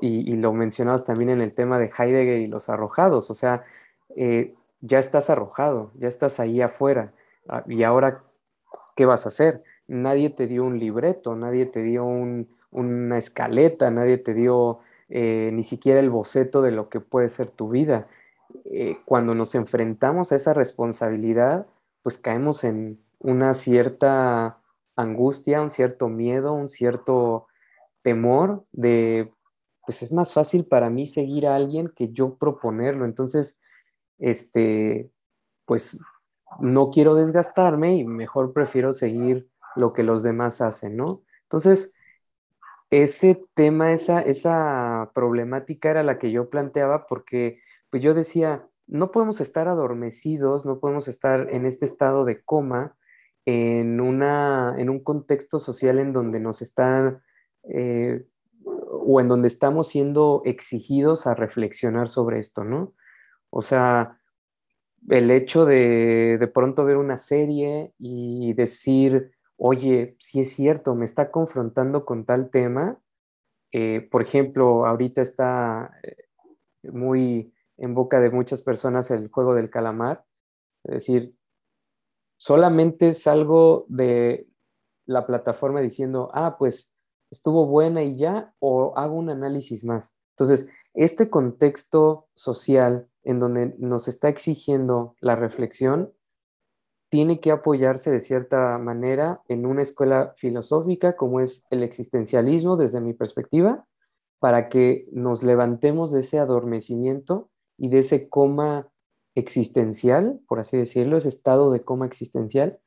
Y, 0.00 0.36
lo 0.36 0.52
mencionabas 0.52 1.04
también 1.04 1.30
en 1.30 1.40
el 1.40 1.54
tema 1.54 1.78
de 1.78 1.90
Heidegger 1.96 2.40
y 2.40 2.46
los 2.48 2.68
arrojados, 2.68 3.30
o 3.30 3.34
sea, 3.34 3.64
eh, 4.16 4.54
ya 4.80 4.98
estás 4.98 5.30
arrojado, 5.30 5.92
ya 5.94 6.08
estás 6.08 6.40
ahí 6.40 6.60
afuera. 6.60 7.12
Ah, 7.48 7.64
y 7.68 7.82
ahora, 7.82 8.24
¿qué 8.96 9.06
vas 9.06 9.26
a 9.26 9.28
hacer? 9.28 9.62
Nadie 9.86 10.30
te 10.30 10.46
dio 10.46 10.64
un 10.64 10.78
libreto, 10.78 11.36
nadie 11.36 11.66
te 11.66 11.82
dio 11.82 12.04
una 12.70 13.18
escaleta, 13.18 13.90
nadie 13.90 14.18
te 14.18 14.34
dio 14.34 14.80
eh, 15.08 15.50
ni 15.52 15.62
siquiera 15.62 16.00
el 16.00 16.10
boceto 16.10 16.62
de 16.62 16.72
lo 16.72 16.88
que 16.88 17.00
puede 17.00 17.28
ser 17.28 17.50
tu 17.50 17.68
vida. 17.68 18.08
Eh, 18.66 18.98
cuando 19.04 19.34
nos 19.34 19.54
enfrentamos 19.54 20.32
a 20.32 20.36
esa 20.36 20.54
responsabilidad, 20.54 21.66
pues 22.02 22.18
caemos 22.18 22.64
en 22.64 23.00
una 23.18 23.54
cierta 23.54 24.58
angustia, 24.96 25.60
un 25.62 25.70
cierto 25.70 26.08
miedo, 26.08 26.52
un 26.52 26.68
cierto 26.68 27.46
temor 28.02 28.64
de, 28.72 29.32
pues 29.86 30.02
es 30.02 30.12
más 30.12 30.32
fácil 30.32 30.66
para 30.66 30.90
mí 30.90 31.06
seguir 31.06 31.46
a 31.46 31.56
alguien 31.56 31.88
que 31.88 32.12
yo 32.12 32.36
proponerlo. 32.36 33.04
Entonces, 33.04 33.58
este, 34.18 35.10
pues 35.66 35.98
no 36.60 36.90
quiero 36.90 37.14
desgastarme 37.14 37.96
y 37.96 38.04
mejor 38.04 38.52
prefiero 38.52 38.92
seguir 38.92 39.48
lo 39.76 39.92
que 39.92 40.02
los 40.02 40.22
demás 40.22 40.60
hacen, 40.60 40.96
¿no? 40.96 41.22
Entonces, 41.42 41.92
ese 42.90 43.44
tema, 43.54 43.92
esa, 43.92 44.20
esa 44.20 45.10
problemática 45.14 45.90
era 45.90 46.02
la 46.02 46.18
que 46.18 46.30
yo 46.30 46.48
planteaba 46.48 47.06
porque 47.06 47.60
pues 47.90 48.02
yo 48.02 48.14
decía, 48.14 48.66
no 48.86 49.10
podemos 49.10 49.40
estar 49.40 49.68
adormecidos, 49.68 50.66
no 50.66 50.78
podemos 50.78 51.08
estar 51.08 51.48
en 51.50 51.66
este 51.66 51.86
estado 51.86 52.24
de 52.24 52.42
coma 52.42 52.96
en, 53.46 54.00
una, 54.00 54.74
en 54.78 54.90
un 54.90 55.02
contexto 55.02 55.58
social 55.58 55.98
en 55.98 56.12
donde 56.12 56.40
nos 56.40 56.62
están 56.62 57.22
eh, 57.64 58.26
o 58.64 59.20
en 59.20 59.28
donde 59.28 59.48
estamos 59.48 59.88
siendo 59.88 60.42
exigidos 60.44 61.26
a 61.26 61.34
reflexionar 61.34 62.08
sobre 62.08 62.40
esto, 62.40 62.64
¿no? 62.64 62.94
O 63.50 63.62
sea, 63.62 64.18
el 65.08 65.30
hecho 65.30 65.64
de 65.64 66.38
de 66.38 66.46
pronto 66.48 66.84
ver 66.84 66.96
una 66.96 67.18
serie 67.18 67.92
y 67.98 68.52
decir, 68.54 69.32
oye, 69.56 70.16
si 70.20 70.40
es 70.40 70.54
cierto, 70.54 70.94
me 70.94 71.04
está 71.04 71.30
confrontando 71.30 72.04
con 72.04 72.24
tal 72.24 72.50
tema. 72.50 72.98
Eh, 73.72 74.06
por 74.10 74.22
ejemplo, 74.22 74.86
ahorita 74.86 75.20
está 75.22 75.98
eh, 76.02 76.16
muy 76.90 77.52
en 77.76 77.94
boca 77.94 78.20
de 78.20 78.30
muchas 78.30 78.62
personas 78.62 79.10
el 79.10 79.28
juego 79.28 79.54
del 79.54 79.70
calamar. 79.70 80.24
Es 80.84 80.94
decir, 80.94 81.34
solamente 82.36 83.12
salgo 83.12 83.86
de 83.88 84.46
la 85.06 85.26
plataforma 85.26 85.80
diciendo, 85.80 86.30
ah, 86.34 86.56
pues 86.58 86.92
estuvo 87.30 87.66
buena 87.66 88.02
y 88.02 88.16
ya, 88.16 88.54
o 88.60 88.96
hago 88.96 89.14
un 89.14 89.30
análisis 89.30 89.84
más. 89.84 90.14
Entonces, 90.30 90.68
este 90.94 91.28
contexto 91.28 92.28
social 92.34 93.08
en 93.24 93.40
donde 93.40 93.74
nos 93.78 94.08
está 94.08 94.28
exigiendo 94.28 95.16
la 95.20 95.36
reflexión, 95.36 96.12
tiene 97.10 97.40
que 97.40 97.52
apoyarse 97.52 98.10
de 98.10 98.20
cierta 98.20 98.76
manera 98.78 99.42
en 99.48 99.66
una 99.66 99.82
escuela 99.82 100.34
filosófica 100.36 101.16
como 101.16 101.40
es 101.40 101.64
el 101.70 101.82
existencialismo 101.82 102.76
desde 102.76 103.00
mi 103.00 103.12
perspectiva, 103.12 103.86
para 104.40 104.68
que 104.68 105.06
nos 105.12 105.42
levantemos 105.42 106.12
de 106.12 106.20
ese 106.20 106.38
adormecimiento 106.38 107.50
y 107.78 107.88
de 107.88 108.00
ese 108.00 108.28
coma 108.28 108.88
existencial, 109.34 110.40
por 110.46 110.60
así 110.60 110.76
decirlo, 110.76 111.16
ese 111.16 111.28
estado 111.28 111.72
de 111.72 111.82
coma 111.82 112.06
existencial, 112.06 112.78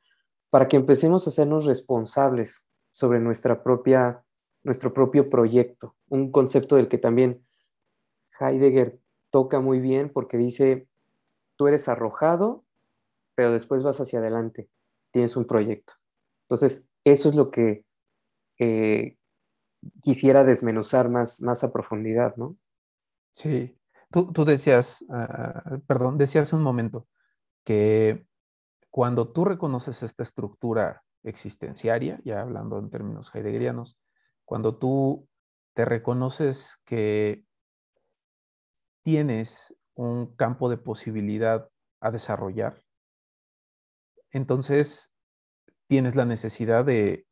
para 0.50 0.68
que 0.68 0.76
empecemos 0.76 1.26
a 1.26 1.30
hacernos 1.30 1.64
responsables 1.64 2.64
sobre 2.92 3.20
nuestra 3.20 3.62
propia, 3.62 4.24
nuestro 4.62 4.94
propio 4.94 5.30
proyecto, 5.30 5.94
un 6.08 6.30
concepto 6.30 6.76
del 6.76 6.88
que 6.88 6.98
también 6.98 7.47
Heidegger 8.40 8.98
toca 9.30 9.60
muy 9.60 9.80
bien 9.80 10.10
porque 10.10 10.36
dice, 10.36 10.86
tú 11.56 11.66
eres 11.68 11.88
arrojado 11.88 12.64
pero 13.38 13.52
después 13.52 13.84
vas 13.84 14.00
hacia 14.00 14.18
adelante, 14.18 14.68
tienes 15.12 15.36
un 15.36 15.44
proyecto. 15.44 15.92
Entonces, 16.48 16.88
eso 17.04 17.28
es 17.28 17.36
lo 17.36 17.52
que 17.52 17.84
eh, 18.58 19.16
quisiera 20.02 20.42
desmenuzar 20.42 21.08
más, 21.08 21.40
más 21.40 21.62
a 21.62 21.72
profundidad, 21.72 22.34
¿no? 22.34 22.56
Sí, 23.36 23.78
tú, 24.10 24.44
decías, 24.44 25.02
uh, 25.02 25.78
perdón, 25.86 26.18
decías 26.18 26.52
un 26.52 26.64
momento 26.64 27.06
que 27.62 28.26
cuando 28.90 29.28
tú 29.28 29.44
reconoces 29.44 30.02
esta 30.02 30.24
estructura 30.24 31.04
existenciaria, 31.22 32.20
ya 32.24 32.40
hablando 32.40 32.80
en 32.80 32.90
términos 32.90 33.30
heideggerianos, 33.32 34.00
cuando 34.44 34.78
tú 34.78 35.28
te 35.74 35.84
reconoces 35.84 36.76
que 36.84 37.44
tienes 39.08 39.74
un 39.94 40.36
campo 40.36 40.68
de 40.68 40.76
posibilidad 40.76 41.66
a 41.98 42.10
desarrollar, 42.10 42.82
entonces 44.32 45.10
tienes 45.88 46.14
la 46.14 46.26
necesidad 46.26 46.84
de, 46.84 47.26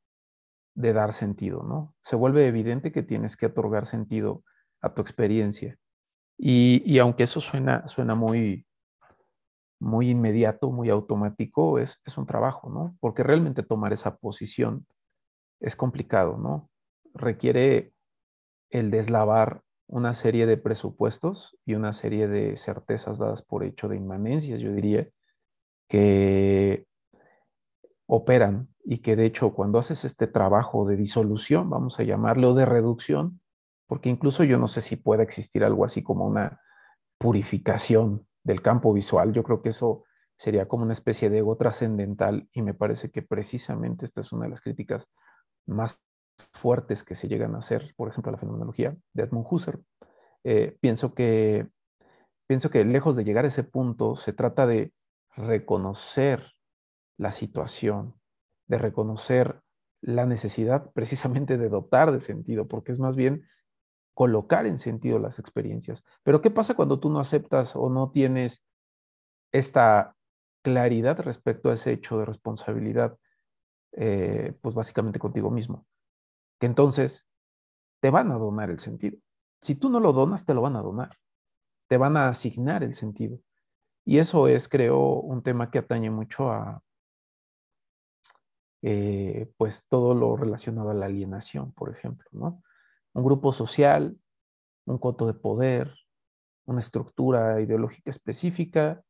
dar 0.75 1.13
sentido, 1.13 1.65
¿no? 1.65 1.95
Se 2.01 2.17
vuelve 2.17 2.47
evidente 2.47 2.93
que 2.93 3.03
tienes 3.03 3.37
que 3.37 3.45
otorgar 3.45 3.85
sentido 3.85 4.43
a 4.81 4.95
tu 4.95 5.03
experiencia. 5.03 5.77
Y, 6.39 6.99
aunque 6.99 7.25
eso 7.25 7.43
suena, 7.43 7.87
suena 7.89 8.15
muy, 8.15 8.67
muy 9.79 10.09
inmediato, 10.09 10.71
muy 10.71 10.89
automático, 10.89 11.79
es, 11.79 12.01
es, 12.07 12.17
un 12.17 12.25
trabajo, 12.25 12.71
¿no? 12.71 12.97
Porque 13.01 13.23
realmente 13.23 13.63
tomar 13.63 13.93
esa 13.93 14.17
posición 14.17 14.87
es 15.61 15.77
complicado, 15.77 16.39
¿no? 16.39 16.71
Requiere 17.13 17.93
el 18.71 18.91
deslavar 18.91 19.66
una 19.89 20.15
serie 20.15 20.47
de 20.47 20.57
presupuestos 20.57 21.57
y 21.65 21.75
una 21.75 21.93
serie 21.93 22.29
de 22.29 22.57
certezas 22.57 23.19
dadas 23.19 23.43
por 23.43 23.65
hecho 23.65 23.89
de 23.89 23.97
inmanencias, 23.97 24.61
yo 24.61 24.73
diría, 24.73 25.09
que 25.89 26.87
operan 28.07 28.69
y 28.85 28.99
que 28.99 29.17
de 29.17 29.27
hecho 29.27 29.53
cuando 29.53 29.79
haces 29.79 30.05
este 30.05 30.27
trabajo 30.27 30.87
de 30.87 30.97
disolución, 30.97 31.71
vamos 31.71 31.99
a 31.99 32.03
llamarlo 32.03 32.55
de 32.55 32.67
reducción, 32.67 33.41
porque 33.87 34.09
incluso 34.09 34.45
yo 34.45 34.59
no 34.59 34.69
sé 34.69 34.81
si 34.81 34.97
pueda 34.97 35.23
existir 35.23 35.65
algo 35.65 35.85
así 35.85 36.03
como 36.03 36.27
una 36.27 36.61
purificación 37.19 38.27
del 38.43 38.63
campo 38.63 38.93
visual, 38.93 39.33
yo 39.33 39.43
creo 39.43 39.63
que 39.63 39.71
eso 39.71 40.05
sería 40.37 40.69
como 40.69 40.85
una 40.85 40.93
especie 40.93 41.31
de 41.31 41.39
ego 41.39 41.57
trascendental 41.57 42.49
y 42.53 42.63
me 42.63 42.75
parece 42.75 43.11
que 43.11 43.23
precisamente 43.23 44.05
esta 44.05 44.21
es 44.21 44.33
una 44.33 44.45
de 44.45 44.51
las 44.51 44.61
críticas 44.61 45.09
más 45.67 46.01
fuertes 46.53 47.05
que 47.05 47.15
se 47.15 47.29
llegan 47.29 47.55
a 47.55 47.59
hacer, 47.59 47.95
por 47.97 48.09
ejemplo, 48.09 48.33
la 48.33 48.39
fenomenología 48.39 48.97
de 49.13 49.23
Edmund 49.23 49.47
Husserl. 49.49 49.85
Eh, 50.45 50.77
pienso, 50.81 51.15
que, 51.15 51.69
pienso 52.47 52.71
que 52.71 52.85
lejos 52.85 53.17
de 53.17 53.25
llegar 53.25 53.45
a 53.45 53.49
ese 53.49 53.65
punto, 53.65 54.17
se 54.17 54.33
trata 54.33 54.67
de 54.67 54.93
reconocer 55.37 56.53
la 57.19 57.33
situación, 57.33 58.15
de 58.67 58.79
reconocer 58.79 59.61
la 60.01 60.27
necesidad 60.27 60.91
precisamente 60.93 61.59
de 61.59 61.69
dotar 61.69 62.13
de 62.13 62.21
sentido, 62.21 62.69
porque 62.69 62.93
es 62.93 62.99
más 62.99 63.17
bien 63.17 63.47
colocar 64.15 64.67
en 64.67 64.79
sentido 64.79 65.19
las 65.19 65.39
experiencias. 65.39 66.05
Pero 66.23 66.41
¿qué 66.41 66.51
pasa 66.51 66.75
cuando 66.75 66.99
tú 67.01 67.11
no 67.11 67.21
aceptas 67.21 67.77
o 67.77 67.91
no 67.91 68.11
tienes 68.13 68.63
esta 69.53 70.15
claridad 70.63 71.21
respecto 71.21 71.71
a 71.71 71.75
ese 71.75 71.93
hecho 71.93 72.19
de 72.19 72.25
responsabilidad, 72.25 73.19
eh, 73.93 74.55
pues 74.63 74.75
básicamente 74.75 75.19
contigo 75.19 75.51
mismo? 75.51 75.87
Que 76.59 76.67
entonces 76.67 77.27
te 78.01 78.11
van 78.11 78.31
a 78.31 78.39
donar 78.39 78.71
el 78.71 78.79
sentido. 78.79 79.19
Si 79.63 79.75
tú 79.75 79.89
no 79.89 80.01
lo 80.01 80.13
donas, 80.13 80.45
te 80.45 80.55
lo 80.55 80.63
van 80.63 80.77
a 80.77 80.83
donar. 80.83 81.17
Te 81.89 81.97
van 81.97 82.17
a 82.17 82.29
asignar 82.29 82.83
el 82.83 82.95
sentido. 82.95 83.39
Y 84.05 84.19
eso 84.19 84.49
es, 84.49 84.69
creo, 84.69 85.21
un 85.21 85.43
tema 85.43 85.71
que 85.71 85.79
atañe 85.79 86.11
mucho 86.11 86.51
a, 86.51 86.83
eh, 88.83 89.51
pues, 89.57 89.85
todo 89.89 90.15
lo 90.15 90.37
relacionado 90.37 90.91
a 90.91 90.95
la 90.95 91.07
alienación, 91.07 91.73
por 91.73 91.91
ejemplo, 91.91 92.29
¿no? 92.33 92.63
Un 93.15 93.25
grupo 93.25 93.53
social, 93.53 94.17
un 94.85 94.99
coto 94.99 95.27
de 95.27 95.35
poder, 95.35 95.93
una 96.67 96.81
estructura 96.81 97.61
ideológica 97.61 98.11
específica, 98.11 99.03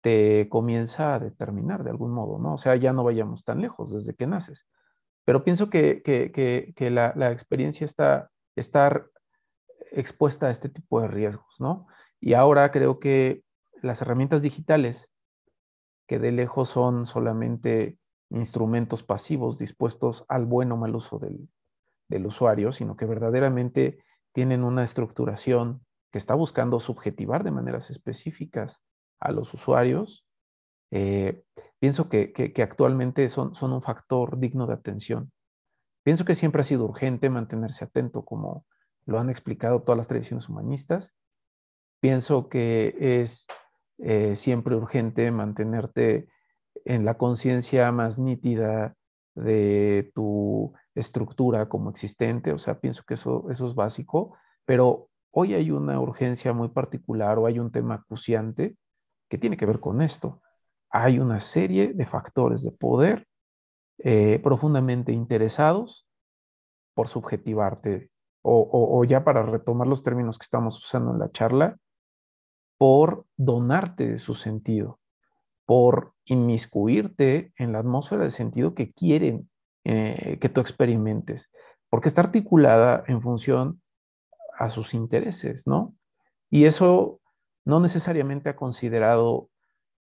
te 0.00 0.48
comienza 0.48 1.14
a 1.14 1.20
determinar 1.20 1.84
de 1.84 1.90
algún 1.90 2.12
modo, 2.12 2.38
¿no? 2.38 2.54
O 2.54 2.58
sea, 2.58 2.74
ya 2.76 2.92
no 2.92 3.04
vayamos 3.04 3.44
tan 3.44 3.60
lejos 3.60 3.92
desde 3.92 4.14
que 4.14 4.26
naces. 4.26 4.66
Pero 5.24 5.44
pienso 5.44 5.70
que, 5.70 6.02
que, 6.02 6.90
la, 6.90 7.12
la, 7.16 7.30
experiencia 7.30 7.84
está 7.84 8.30
estar 8.56 9.06
expuesta 9.92 10.46
a 10.46 10.50
este 10.50 10.68
tipo 10.68 11.00
de 11.00 11.08
riesgos, 11.08 11.60
¿no? 11.60 11.86
Y 12.20 12.34
ahora 12.34 12.70
creo 12.70 12.98
que 12.98 13.42
las 13.82 14.02
herramientas 14.02 14.42
digitales, 14.42 15.10
que 16.06 16.18
de 16.18 16.32
lejos 16.32 16.68
son 16.68 17.06
solamente 17.06 17.98
instrumentos 18.30 19.02
pasivos 19.02 19.58
dispuestos 19.58 20.24
al 20.28 20.46
buen 20.46 20.70
o 20.72 20.76
mal 20.76 20.94
uso 20.94 21.18
del, 21.18 21.48
usuario, 22.26 22.72
sino 22.72 22.96
que 22.96 23.06
verdaderamente 23.06 24.02
tienen 24.32 24.64
una 24.64 24.82
estructuración 24.82 25.86
que 26.10 26.18
está 26.18 26.34
buscando 26.34 26.80
subjetivar 26.80 27.44
de 27.44 27.52
maneras 27.52 27.88
específicas 27.90 28.82
a 29.20 29.30
los 29.30 29.54
usuarios, 29.54 30.26
eh, 30.90 31.44
pienso 31.80 32.08
que, 32.08 32.52
actualmente 32.62 33.28
son, 33.28 33.54
son 33.54 33.72
un 33.72 33.82
factor 33.82 34.38
digno 34.38 34.66
de 34.66 34.74
atención. 34.74 35.32
Pienso 36.04 36.24
que 36.24 36.34
siempre 36.34 36.60
ha 36.62 36.64
sido 36.64 36.84
urgente 36.84 37.28
mantenerse 37.30 37.84
atento, 37.84 38.24
como 38.24 38.64
lo 39.06 39.18
han 39.18 39.30
explicado 39.30 39.82
todas 39.82 39.98
las 39.98 40.08
tradiciones 40.08 40.48
humanistas. 40.48 41.14
Pienso 42.00 42.48
que 42.48 42.94
es 43.20 43.46
eh, 43.98 44.36
siempre 44.36 44.76
urgente 44.76 45.30
mantenerte 45.30 46.28
en 46.84 47.04
la 47.04 47.18
conciencia 47.18 47.90
más 47.92 48.18
nítida 48.18 48.94
de 49.34 50.10
tu 50.14 50.72
estructura 50.94 51.68
como 51.68 51.90
existente, 51.90 52.52
o 52.52 52.58
sea, 52.58 52.80
pienso 52.80 53.04
que 53.06 53.14
eso, 53.14 53.46
eso 53.50 53.68
es 53.68 53.74
básico, 53.74 54.36
pero 54.64 55.08
hoy 55.30 55.54
hay 55.54 55.70
una 55.70 56.00
urgencia 56.00 56.52
muy 56.52 56.68
particular 56.68 57.38
o 57.38 57.46
hay 57.46 57.58
un 57.58 57.70
tema 57.70 57.96
acuciante 57.96 58.76
que 59.28 59.38
tiene 59.38 59.56
que 59.56 59.66
ver 59.66 59.80
con 59.80 60.02
esto. 60.02 60.42
Hay 60.90 61.18
una 61.18 61.40
serie 61.40 61.92
de 61.94 62.06
factores 62.06 62.62
de 62.62 62.72
poder 62.72 63.26
eh, 63.98 64.38
profundamente 64.42 65.12
interesados 65.12 66.06
por 66.94 67.08
subjetivarte, 67.08 68.10
o, 68.42 69.04
ya 69.04 69.22
para 69.22 69.42
retomar 69.42 69.86
los 69.86 70.02
términos 70.02 70.38
que 70.38 70.44
estamos 70.44 70.78
usando 70.78 71.12
en 71.12 71.18
la 71.18 71.30
charla, 71.30 71.76
por 72.78 73.26
donarte 73.36 74.18
su 74.18 74.34
sentido, 74.34 74.98
por 75.66 76.14
inmiscuirte 76.24 77.52
en 77.56 77.72
la 77.72 77.80
atmósfera 77.80 78.24
de 78.24 78.30
sentido 78.30 78.74
que 78.74 78.92
quieren 78.92 79.50
eh, 79.84 80.38
que 80.40 80.48
tú 80.48 80.60
experimentes, 80.60 81.50
porque 81.90 82.08
está 82.08 82.22
articulada 82.22 83.04
en 83.06 83.20
función 83.20 83.82
a 84.58 84.70
sus 84.70 84.94
intereses, 84.94 85.66
¿no? 85.66 85.94
Y 86.50 86.64
eso 86.64 87.20
no 87.64 87.80
necesariamente 87.80 88.48
ha 88.48 88.56
considerado 88.56 89.50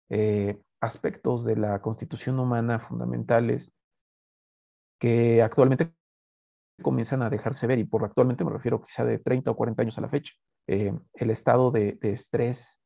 eh, 0.09 0.57
aspectos 0.81 1.43
de 1.43 1.55
la 1.55 1.81
constitución 1.81 2.39
humana 2.39 2.79
fundamentales 2.79 3.71
que 4.99 5.41
actualmente 5.41 5.93
comienzan 6.81 7.21
a 7.21 7.29
dejarse 7.29 7.67
ver, 7.67 7.79
y 7.79 7.83
por 7.83 8.03
actualmente 8.03 8.45
me 8.45 8.51
refiero 8.51 8.81
quizá 8.81 9.03
de 9.03 9.19
30 9.19 9.51
o 9.51 9.55
40 9.55 9.81
años 9.81 9.97
a 9.97 10.01
la 10.01 10.09
fecha. 10.09 10.33
Eh, 10.67 10.93
el 11.13 11.29
estado 11.29 11.71
de, 11.71 11.97
estrés 12.01 12.81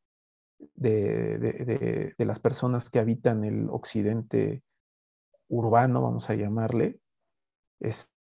de, 0.75 2.13
las 2.17 2.39
personas 2.39 2.89
que 2.89 2.99
habitan 2.99 3.43
el 3.43 3.69
occidente 3.69 4.63
urbano, 5.49 6.01
vamos 6.01 6.29
a 6.29 6.35
llamarle, 6.35 6.99
es, 7.79 8.13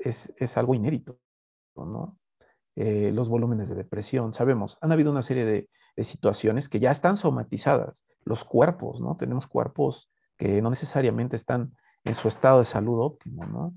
es, 0.00 0.56
algo 0.56 0.74
inédito, 0.74 1.18
¿no? 1.76 2.18
Eh, 2.76 3.12
los 3.12 3.28
volúmenes 3.28 3.68
de 3.68 3.76
depresión, 3.76 4.34
sabemos, 4.34 4.78
han 4.80 4.90
habido 4.90 5.12
una 5.12 5.22
serie 5.22 5.44
de, 5.44 5.68
situaciones 6.02 6.68
que 6.68 6.80
ya 6.80 6.90
están 6.90 7.16
somatizadas, 7.16 8.04
los 8.24 8.44
cuerpos, 8.44 9.00
¿no? 9.00 9.16
Tenemos 9.16 9.46
cuerpos 9.46 10.10
que 10.36 10.60
no 10.60 10.70
necesariamente 10.70 11.36
están 11.36 11.76
en 12.02 12.14
su 12.14 12.28
estado 12.28 12.58
de 12.58 12.64
salud 12.64 13.00
óptimo, 13.00 13.46
¿no? 13.46 13.74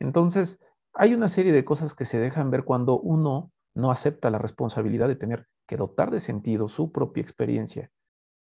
Entonces, 0.00 0.58
hay 0.94 1.14
una 1.14 1.28
serie 1.28 1.52
de 1.52 1.64
cosas 1.64 1.94
que 1.94 2.04
se 2.04 2.18
dejan 2.18 2.50
ver 2.50 2.64
cuando 2.64 2.98
uno 2.98 3.52
no 3.74 3.90
acepta 3.90 4.30
la 4.30 4.38
responsabilidad 4.38 5.08
de 5.08 5.16
tener 5.16 5.46
que 5.66 5.76
dotar 5.76 6.10
de 6.10 6.20
sentido 6.20 6.68
su 6.68 6.90
propia 6.92 7.22
experiencia, 7.22 7.90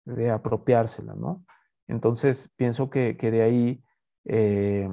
de 0.05 0.31
apropiársela, 0.31 1.13
¿no? 1.13 1.45
Entonces, 1.87 2.49
pienso 2.55 2.89
que, 2.89 3.13
de 3.13 3.41
ahí 3.41 3.83
eh, 4.25 4.89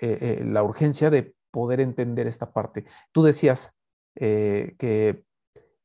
eh, 0.00 0.18
eh, 0.20 0.44
la 0.44 0.62
urgencia 0.62 1.10
de 1.10 1.34
poder 1.50 1.80
entender 1.80 2.26
esta 2.26 2.52
parte. 2.52 2.86
Tú 3.12 3.22
decías 3.22 3.72
que 4.14 5.25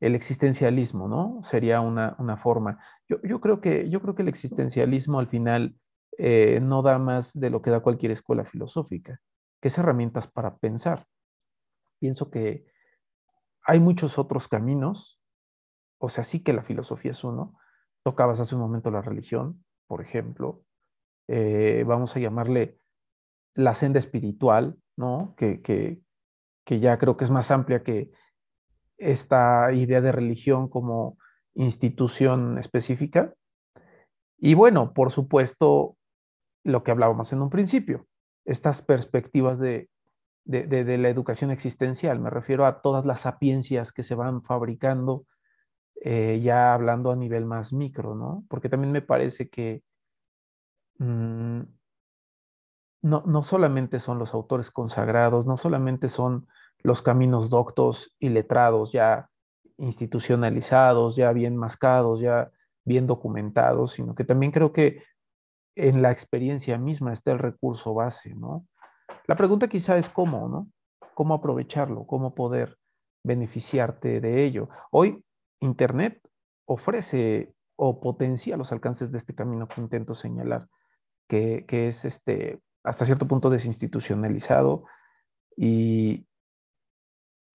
el 0.01 0.15
existencialismo, 0.15 1.07
¿no? 1.07 1.41
Sería 1.43 1.79
una, 1.79 2.37
forma. 2.37 2.79
Yo, 3.07 3.21
yo, 3.23 3.39
creo 3.39 3.61
que, 3.61 3.89
yo 3.89 4.01
creo 4.01 4.15
que 4.15 4.23
el 4.23 4.27
existencialismo 4.27 5.19
al 5.19 5.27
final 5.27 5.75
no 6.61 6.81
da 6.81 6.99
más 6.99 7.33
de 7.33 7.49
lo 7.49 7.61
que 7.61 7.71
da 7.71 7.79
cualquier 7.79 8.11
escuela 8.11 8.43
filosófica, 8.43 9.19
que 9.61 9.69
es 9.69 9.77
herramientas 9.77 10.27
para 10.27 10.57
pensar. 10.57 11.07
Pienso 11.99 12.29
que 12.29 12.65
hay 13.63 13.79
muchos 13.79 14.17
otros 14.17 14.47
caminos, 14.47 15.19
o 15.99 16.09
sea, 16.09 16.23
sí 16.23 16.43
que 16.43 16.53
la 16.53 16.63
filosofía 16.63 17.11
es 17.11 17.23
uno. 17.23 17.57
Tocabas 18.03 18.39
hace 18.39 18.55
un 18.55 18.61
momento 18.61 18.89
la 18.89 19.01
religión, 19.01 19.63
por 19.87 20.01
ejemplo. 20.01 20.63
Eh, 21.27 21.83
vamos 21.85 22.15
a 22.15 22.19
llamarle 22.19 22.79
la 23.53 23.75
senda 23.75 23.99
espiritual, 23.99 24.79
¿no? 24.97 25.35
Que, 25.37 25.61
que, 25.61 26.01
que 26.65 26.79
ya 26.79 26.97
creo 26.97 27.17
que 27.17 27.25
es 27.25 27.29
más 27.29 27.51
amplia 27.51 27.83
que 27.83 28.11
esta 29.01 29.71
idea 29.73 30.01
de 30.01 30.11
religión 30.11 30.69
como 30.69 31.17
institución 31.55 32.57
específica. 32.57 33.33
Y 34.37 34.53
bueno, 34.53 34.93
por 34.93 35.11
supuesto, 35.11 35.97
lo 36.63 36.83
que 36.83 36.91
hablábamos 36.91 37.33
en 37.33 37.41
un 37.41 37.49
principio, 37.49 38.07
estas 38.45 38.81
perspectivas 38.81 39.59
de 39.59 39.89
de, 40.45 40.97
la 40.97 41.09
educación 41.09 41.51
existencial, 41.51 42.19
me 42.19 42.29
refiero 42.29 42.65
a 42.65 42.81
todas 42.81 43.05
las 43.05 43.21
sapiencias 43.21 43.91
que 43.91 44.03
se 44.03 44.15
van 44.15 44.41
fabricando, 44.41 45.25
eh, 46.03 46.39
ya 46.43 46.73
hablando 46.73 47.11
a 47.11 47.15
nivel 47.15 47.45
más 47.45 47.73
micro, 47.73 48.15
¿no? 48.15 48.43
Porque 48.49 48.69
también 48.69 48.91
me 48.91 49.01
parece 49.01 49.49
que 49.49 49.83
mm, 50.97 51.61
no, 53.03 53.23
no 53.25 53.43
solamente 53.43 53.99
son 53.99 54.17
los 54.17 54.33
autores 54.33 54.71
consagrados, 54.71 55.45
no 55.45 55.57
solamente 55.57 56.09
son 56.09 56.47
los 56.83 57.01
caminos 57.01 57.49
doctos 57.49 58.15
y 58.19 58.29
letrados 58.29 58.91
ya 58.91 59.29
institucionalizados, 59.77 61.15
ya 61.15 61.33
bien 61.33 61.57
mascados, 61.57 62.19
ya 62.19 62.51
bien 62.85 63.07
documentados, 63.07 63.93
sino 63.93 64.15
que 64.15 64.23
también 64.23 64.51
creo 64.51 64.71
que 64.73 65.03
en 65.75 66.01
la 66.01 66.11
experiencia 66.11 66.77
misma 66.77 67.13
está 67.13 67.31
el 67.31 67.39
recurso 67.39 67.93
base, 67.93 68.35
¿no? 68.35 68.65
La 69.27 69.35
pregunta 69.35 69.67
quizá 69.67 69.97
es 69.97 70.09
cómo, 70.09 70.47
¿no? 70.47 70.67
¿Cómo 71.13 71.33
aprovecharlo? 71.33 72.05
¿Cómo 72.05 72.35
poder 72.35 72.77
beneficiarte 73.23 74.21
de 74.21 74.43
ello? 74.43 74.69
Hoy 74.91 75.23
Internet 75.59 76.21
ofrece 76.65 77.53
o 77.75 77.99
potencia 77.99 78.57
los 78.57 78.71
alcances 78.71 79.11
de 79.11 79.17
este 79.17 79.35
camino 79.35 79.67
que 79.67 79.81
intento 79.81 80.13
señalar, 80.13 80.67
que, 81.27 81.65
es 81.69 82.05
este, 82.05 82.59
hasta 82.83 83.05
cierto 83.05 83.27
punto 83.27 83.49
desinstitucionalizado 83.49 84.83
y, 85.55 86.25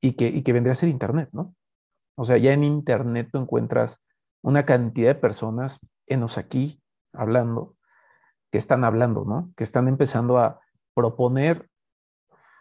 y, 0.06 0.12
que, 0.12 0.28
y 0.28 0.42
que 0.42 0.52
vendría 0.52 0.72
a 0.72 0.76
ser 0.76 0.88
Internet, 0.88 1.30
¿no? 1.32 1.54
O 2.16 2.24
sea, 2.24 2.36
ya 2.38 2.52
en 2.52 2.64
Internet 2.64 3.28
tú 3.32 3.38
encuentras 3.38 4.02
una 4.42 4.64
cantidad 4.64 5.14
de 5.14 5.20
personas, 5.20 5.80
enos 6.06 6.38
aquí, 6.38 6.80
hablando, 7.12 7.76
que 8.52 8.58
están 8.58 8.84
hablando, 8.84 9.24
¿no? 9.24 9.52
Que 9.56 9.64
están 9.64 9.88
empezando 9.88 10.38
a, 10.38 10.60
proponer 10.96 11.68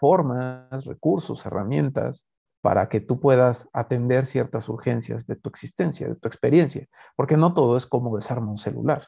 formas, 0.02 0.84
recursos, 0.84 1.46
herramientas 1.46 2.28
para 2.62 2.90
que 2.90 3.00
tú 3.00 3.22
puedas 3.22 3.70
atender 3.72 4.26
ciertas 4.26 4.68
urgencias 4.68 5.26
de 5.26 5.38
tu 5.38 5.48
existencia, 5.48 6.10
de 6.10 6.16
tu 6.16 6.28
experiencia, 6.28 6.86
porque 7.16 7.38
no 7.38 7.54
todo 7.54 7.78
es 7.78 7.86
como 7.86 8.14
desarma 8.14 8.52
un 8.52 8.58
celular. 8.58 9.08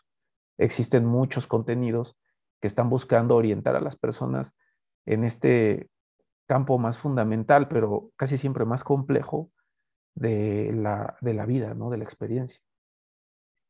Existen 0.57 1.05
muchos 1.05 1.45
contenidos 1.45 2.17
que 2.61 2.67
están 2.67 2.89
buscando 2.89 3.35
orientar 3.35 3.75
a 3.75 3.81
las 3.81 3.97
personas 3.97 4.55
en 5.05 5.25
este 5.25 5.89
campo 6.47 6.79
más 6.79 6.97
fundamental, 6.97 7.67
pero 7.67 8.11
casi 8.15 8.37
siempre 8.37 8.65
más 8.65 8.83
complejo 8.83 9.51
de 10.15 10.71
la, 10.73 11.17
de 11.21 11.33
la 11.33 11.45
vida, 11.45 11.73
¿no? 11.73 11.89
de 11.89 11.97
la 11.97 12.03
experiencia. 12.03 12.61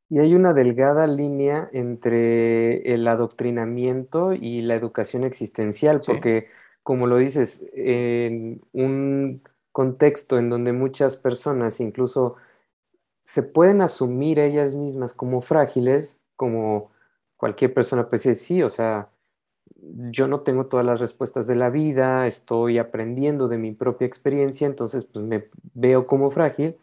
Y 0.10 0.20
hay 0.20 0.36
una 0.36 0.54
delgada 0.54 1.06
línea 1.06 1.70
entre 1.74 2.94
el 2.94 3.08
adoctrinamiento 3.08 4.32
y 4.32 4.62
la 4.62 4.76
educación 4.76 5.26
existencial, 5.26 6.02
porque 6.06 6.48
como 6.82 7.08
lo 7.08 7.18
dices, 7.18 7.62
en 7.74 8.62
un 8.72 9.44
contexto 9.74 10.38
en 10.38 10.50
donde 10.50 10.72
muchas 10.72 11.18
personas 11.18 11.82
incluso 11.82 12.38
se 13.24 13.44
pueden 13.44 13.82
asumir 13.82 14.40
ellas 14.40 14.74
mismas 14.76 15.13
como 15.13 15.42
frágiles, 15.42 16.22
como 16.38 16.92
cualquier 17.36 17.74
persona 17.74 18.10
puede 18.10 18.20
decir, 18.20 18.36
sí, 18.38 18.63
o 18.63 18.70
sea, 18.70 19.10
yo 20.12 20.27
no 20.27 20.41
tengo 20.41 20.67
todas 20.67 20.86
las 20.86 20.99
respuestas 20.99 21.47
de 21.47 21.56
la 21.56 21.69
vida, 21.69 22.27
estoy 22.27 22.77
aprendiendo 22.77 23.47
de 23.47 23.58
mi 23.58 23.71
propia 23.73 24.08
experiencia, 24.08 24.67
entonces 24.67 25.06
pues 25.06 25.25
me 25.25 25.45
veo 25.73 26.08
como 26.08 26.32
frágil, 26.32 26.77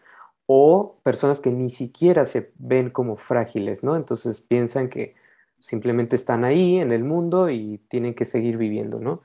o 0.46 0.96
personas 1.02 1.40
que 1.40 1.50
ni 1.50 1.70
siquiera 1.70 2.24
se 2.24 2.52
ven 2.58 2.90
como 2.90 3.16
frágiles, 3.16 3.82
¿no? 3.82 3.96
Entonces 3.96 4.40
piensan 4.40 4.88
que 4.88 5.14
simplemente 5.58 6.16
están 6.16 6.44
ahí 6.44 6.76
en 6.78 6.92
el 6.92 7.04
mundo 7.04 7.48
y 7.50 7.78
tienen 7.88 8.14
que 8.14 8.24
seguir 8.26 8.58
viviendo, 8.58 9.00
¿no? 9.00 9.22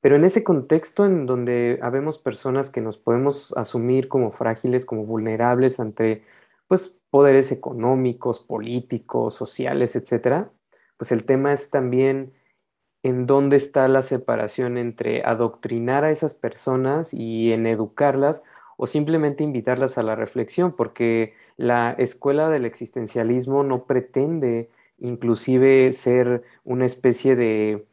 Pero 0.00 0.16
en 0.16 0.24
ese 0.24 0.44
contexto 0.44 1.04
en 1.04 1.26
donde 1.26 1.78
habemos 1.82 2.18
personas 2.18 2.70
que 2.70 2.80
nos 2.80 2.98
podemos 2.98 3.52
asumir 3.56 4.08
como 4.08 4.32
frágiles, 4.32 4.86
como 4.86 5.04
vulnerables 5.04 5.80
ante, 5.80 6.24
pues, 6.68 6.96
poderes 7.10 7.52
económicos, 7.52 8.38
políticos, 8.40 9.34
sociales, 9.34 9.96
etcétera, 9.96 10.50
pues 10.96 11.12
el 11.12 11.24
tema 11.24 11.52
es 11.52 11.70
también 11.70 12.32
en 13.02 13.26
dónde 13.26 13.56
está 13.56 13.88
la 13.88 14.02
separación 14.02 14.76
entre 14.78 15.22
adoctrinar 15.24 16.04
a 16.04 16.10
esas 16.10 16.34
personas 16.34 17.14
y 17.14 17.52
en 17.52 17.66
educarlas 17.66 18.42
o 18.76 18.86
simplemente 18.86 19.44
invitarlas 19.44 19.98
a 19.98 20.02
la 20.02 20.14
reflexión, 20.16 20.72
porque 20.72 21.34
la 21.56 21.92
escuela 21.92 22.48
del 22.48 22.64
existencialismo 22.64 23.62
no 23.62 23.84
pretende 23.84 24.70
inclusive 24.98 25.92
ser 25.92 26.44
una 26.64 26.86
especie 26.86 27.36
de, 27.36 27.86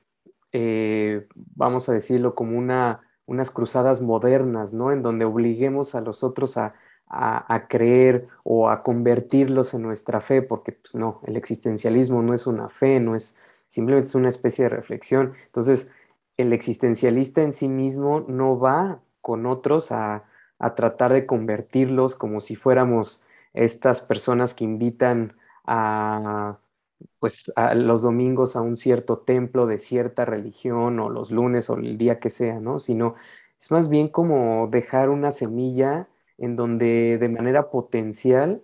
eh, 0.54 1.28
vamos 1.56 1.90
a 1.90 1.94
decirlo, 1.94 2.36
como 2.36 2.58
una, 2.58 3.02
unas 3.26 3.52
cruzadas 3.52 4.02
modernas, 4.02 4.74
¿no? 4.74 4.92
En 4.92 5.02
donde 5.02 5.26
obliguemos 5.26 5.96
a 5.96 6.02
los 6.02 6.24
otros 6.24 6.58
a, 6.58 6.76
a, 7.10 7.68
creer 7.68 8.28
o 8.44 8.70
a 8.70 8.84
convertirlos 8.84 9.74
en 9.74 9.82
nuestra 9.82 10.22
fe, 10.22 10.42
porque 10.42 10.74
pues, 10.74 10.96
no, 10.96 11.22
el 11.26 11.38
existencialismo 11.38 12.22
no 12.22 12.34
es 12.34 12.48
una 12.48 12.70
fe, 12.70 13.00
no 13.00 13.16
es 13.16 13.38
simplemente 13.68 14.10
es 14.10 14.16
una 14.16 14.30
especie 14.30 14.66
de 14.66 14.70
reflexión. 14.70 15.34
Entonces, 15.46 15.92
el 16.38 16.54
existencialista 16.54 17.42
en 17.42 17.54
sí 17.54 17.68
mismo 17.68 18.22
no 18.28 18.60
va 18.60 19.02
con 19.22 19.46
otros 19.46 19.92
a, 19.92 20.26
a 20.60 20.76
tratar 20.76 21.14
de 21.14 21.26
convertirlos 21.26 22.16
como 22.16 22.42
si 22.42 22.56
fuéramos 22.56 23.24
estas 23.54 24.02
personas 24.02 24.54
que 24.54 24.64
invitan 24.66 25.36
a 25.66 26.60
pues 27.20 27.52
a 27.56 27.76
los 27.76 28.02
domingos 28.02 28.56
a 28.56 28.62
un 28.62 28.78
cierto 28.78 29.20
templo 29.20 29.66
de 29.68 29.78
cierta 29.80 30.26
religión 30.26 31.00
o 31.00 31.10
los 31.10 31.32
lunes 31.32 31.70
o 31.70 31.76
el 31.78 31.98
día 31.98 32.20
que 32.20 32.30
sea, 32.30 32.60
¿no? 32.60 32.80
Sino 32.80 33.16
es 33.60 33.72
más 33.72 33.90
bien 33.90 34.08
como 34.08 34.68
dejar 34.72 35.10
una 35.10 35.32
semilla 35.32 36.08
en 36.38 36.56
donde 36.56 37.18
de 37.20 37.30
manera 37.30 37.70
potencial 37.70 38.62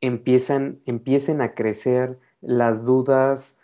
empiezan, 0.00 0.80
empiecen 0.86 1.40
a 1.40 1.54
crecer 1.54 2.18
las 2.40 2.84
dudas 2.84 3.58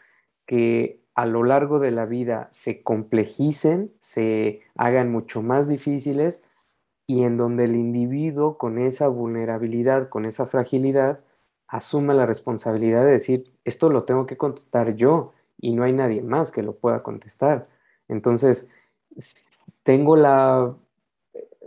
que 0.50 0.98
a 1.14 1.26
lo 1.26 1.44
largo 1.44 1.78
de 1.78 1.92
la 1.92 2.06
vida 2.06 2.48
se 2.50 2.82
complejicen, 2.82 3.92
se 4.00 4.62
hagan 4.74 5.12
mucho 5.12 5.42
más 5.42 5.68
difíciles 5.68 6.42
y 7.06 7.22
en 7.22 7.36
donde 7.36 7.66
el 7.66 7.76
individuo 7.76 8.58
con 8.58 8.76
esa 8.76 9.06
vulnerabilidad, 9.06 10.08
con 10.08 10.24
esa 10.24 10.46
fragilidad, 10.46 11.20
asuma 11.68 12.14
la 12.14 12.26
responsabilidad 12.26 13.04
de 13.04 13.12
decir, 13.12 13.44
esto 13.64 13.90
lo 13.90 14.02
tengo 14.02 14.26
que 14.26 14.36
contestar 14.36 14.96
yo 14.96 15.34
y 15.56 15.72
no 15.76 15.84
hay 15.84 15.92
nadie 15.92 16.20
más 16.20 16.50
que 16.50 16.64
lo 16.64 16.74
pueda 16.74 17.04
contestar. 17.04 17.68
Entonces, 18.08 18.66
tengo 19.84 20.16
la 20.16 20.74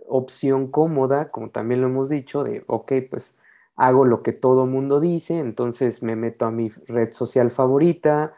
opción 0.09 0.67
cómoda, 0.67 1.31
como 1.31 1.51
también 1.51 1.79
lo 1.79 1.87
hemos 1.87 2.09
dicho, 2.09 2.43
de, 2.43 2.65
ok, 2.67 2.91
pues 3.09 3.37
hago 3.77 4.03
lo 4.03 4.23
que 4.23 4.33
todo 4.33 4.65
mundo 4.65 4.99
dice, 4.99 5.39
entonces 5.39 6.03
me 6.03 6.17
meto 6.17 6.45
a 6.45 6.51
mi 6.51 6.67
red 6.67 7.13
social 7.13 7.49
favorita, 7.49 8.33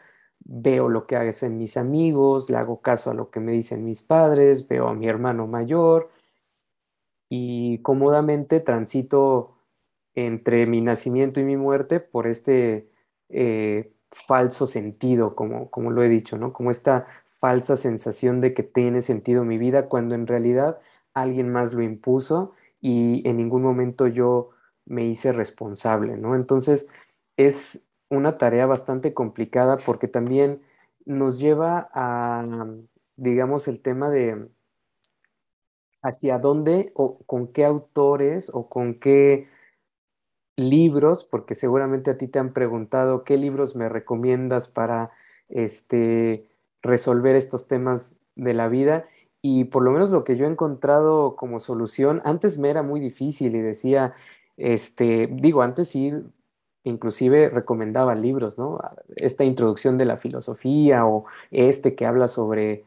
veo 0.48 0.88
lo 0.88 1.06
que 1.06 1.16
hacen 1.16 1.58
mis 1.58 1.76
amigos, 1.76 2.50
le 2.50 2.56
hago 2.56 2.80
caso 2.80 3.10
a 3.10 3.14
lo 3.14 3.30
que 3.30 3.40
me 3.40 3.52
dicen 3.52 3.84
mis 3.84 4.02
padres, 4.02 4.68
veo 4.68 4.88
a 4.88 4.94
mi 4.94 5.08
hermano 5.08 5.46
mayor 5.46 6.10
y 7.28 7.78
cómodamente 7.78 8.60
transito 8.60 9.56
entre 10.14 10.66
mi 10.66 10.80
nacimiento 10.80 11.40
y 11.40 11.44
mi 11.44 11.56
muerte 11.56 12.00
por 12.00 12.26
este 12.26 12.88
eh, 13.28 13.92
falso 14.12 14.66
sentido, 14.66 15.34
como, 15.34 15.70
como 15.70 15.90
lo 15.90 16.02
he 16.02 16.08
dicho, 16.08 16.38
¿no? 16.38 16.52
Como 16.52 16.70
esta 16.70 17.06
falsa 17.26 17.76
sensación 17.76 18.40
de 18.40 18.54
que 18.54 18.62
tiene 18.62 19.02
sentido 19.02 19.44
mi 19.44 19.58
vida 19.58 19.88
cuando 19.88 20.14
en 20.14 20.26
realidad 20.26 20.78
alguien 21.12 21.50
más 21.52 21.72
lo 21.72 21.82
impuso 21.82 22.52
y 22.80 23.28
en 23.28 23.36
ningún 23.36 23.62
momento 23.62 24.06
yo 24.06 24.50
me 24.86 25.04
hice 25.04 25.32
responsable, 25.32 26.16
¿no? 26.16 26.36
Entonces 26.36 26.88
es 27.36 27.85
una 28.08 28.38
tarea 28.38 28.66
bastante 28.66 29.14
complicada 29.14 29.78
porque 29.78 30.08
también 30.08 30.62
nos 31.04 31.38
lleva 31.38 31.90
a, 31.92 32.66
digamos, 33.16 33.68
el 33.68 33.80
tema 33.80 34.10
de 34.10 34.48
hacia 36.02 36.38
dónde 36.38 36.92
o 36.94 37.18
con 37.26 37.48
qué 37.48 37.64
autores 37.64 38.50
o 38.52 38.68
con 38.68 38.94
qué 39.00 39.48
libros, 40.56 41.24
porque 41.24 41.54
seguramente 41.54 42.10
a 42.10 42.18
ti 42.18 42.28
te 42.28 42.38
han 42.38 42.52
preguntado 42.52 43.24
qué 43.24 43.36
libros 43.36 43.76
me 43.76 43.88
recomiendas 43.88 44.68
para 44.68 45.10
este, 45.48 46.48
resolver 46.82 47.36
estos 47.36 47.68
temas 47.68 48.14
de 48.36 48.54
la 48.54 48.68
vida. 48.68 49.06
Y 49.42 49.64
por 49.64 49.82
lo 49.82 49.92
menos 49.92 50.10
lo 50.10 50.24
que 50.24 50.36
yo 50.36 50.46
he 50.46 50.50
encontrado 50.50 51.36
como 51.36 51.60
solución, 51.60 52.22
antes 52.24 52.58
me 52.58 52.70
era 52.70 52.82
muy 52.82 53.00
difícil 53.00 53.54
y 53.54 53.60
decía, 53.60 54.14
este, 54.56 55.28
digo, 55.30 55.62
antes 55.62 55.88
sí, 55.88 56.12
inclusive 56.86 57.48
recomendaba 57.48 58.14
libros, 58.14 58.58
¿no? 58.58 58.78
Esta 59.16 59.44
introducción 59.44 59.98
de 59.98 60.04
la 60.04 60.16
filosofía 60.16 61.06
o 61.06 61.26
este 61.50 61.94
que 61.94 62.06
habla 62.06 62.28
sobre 62.28 62.84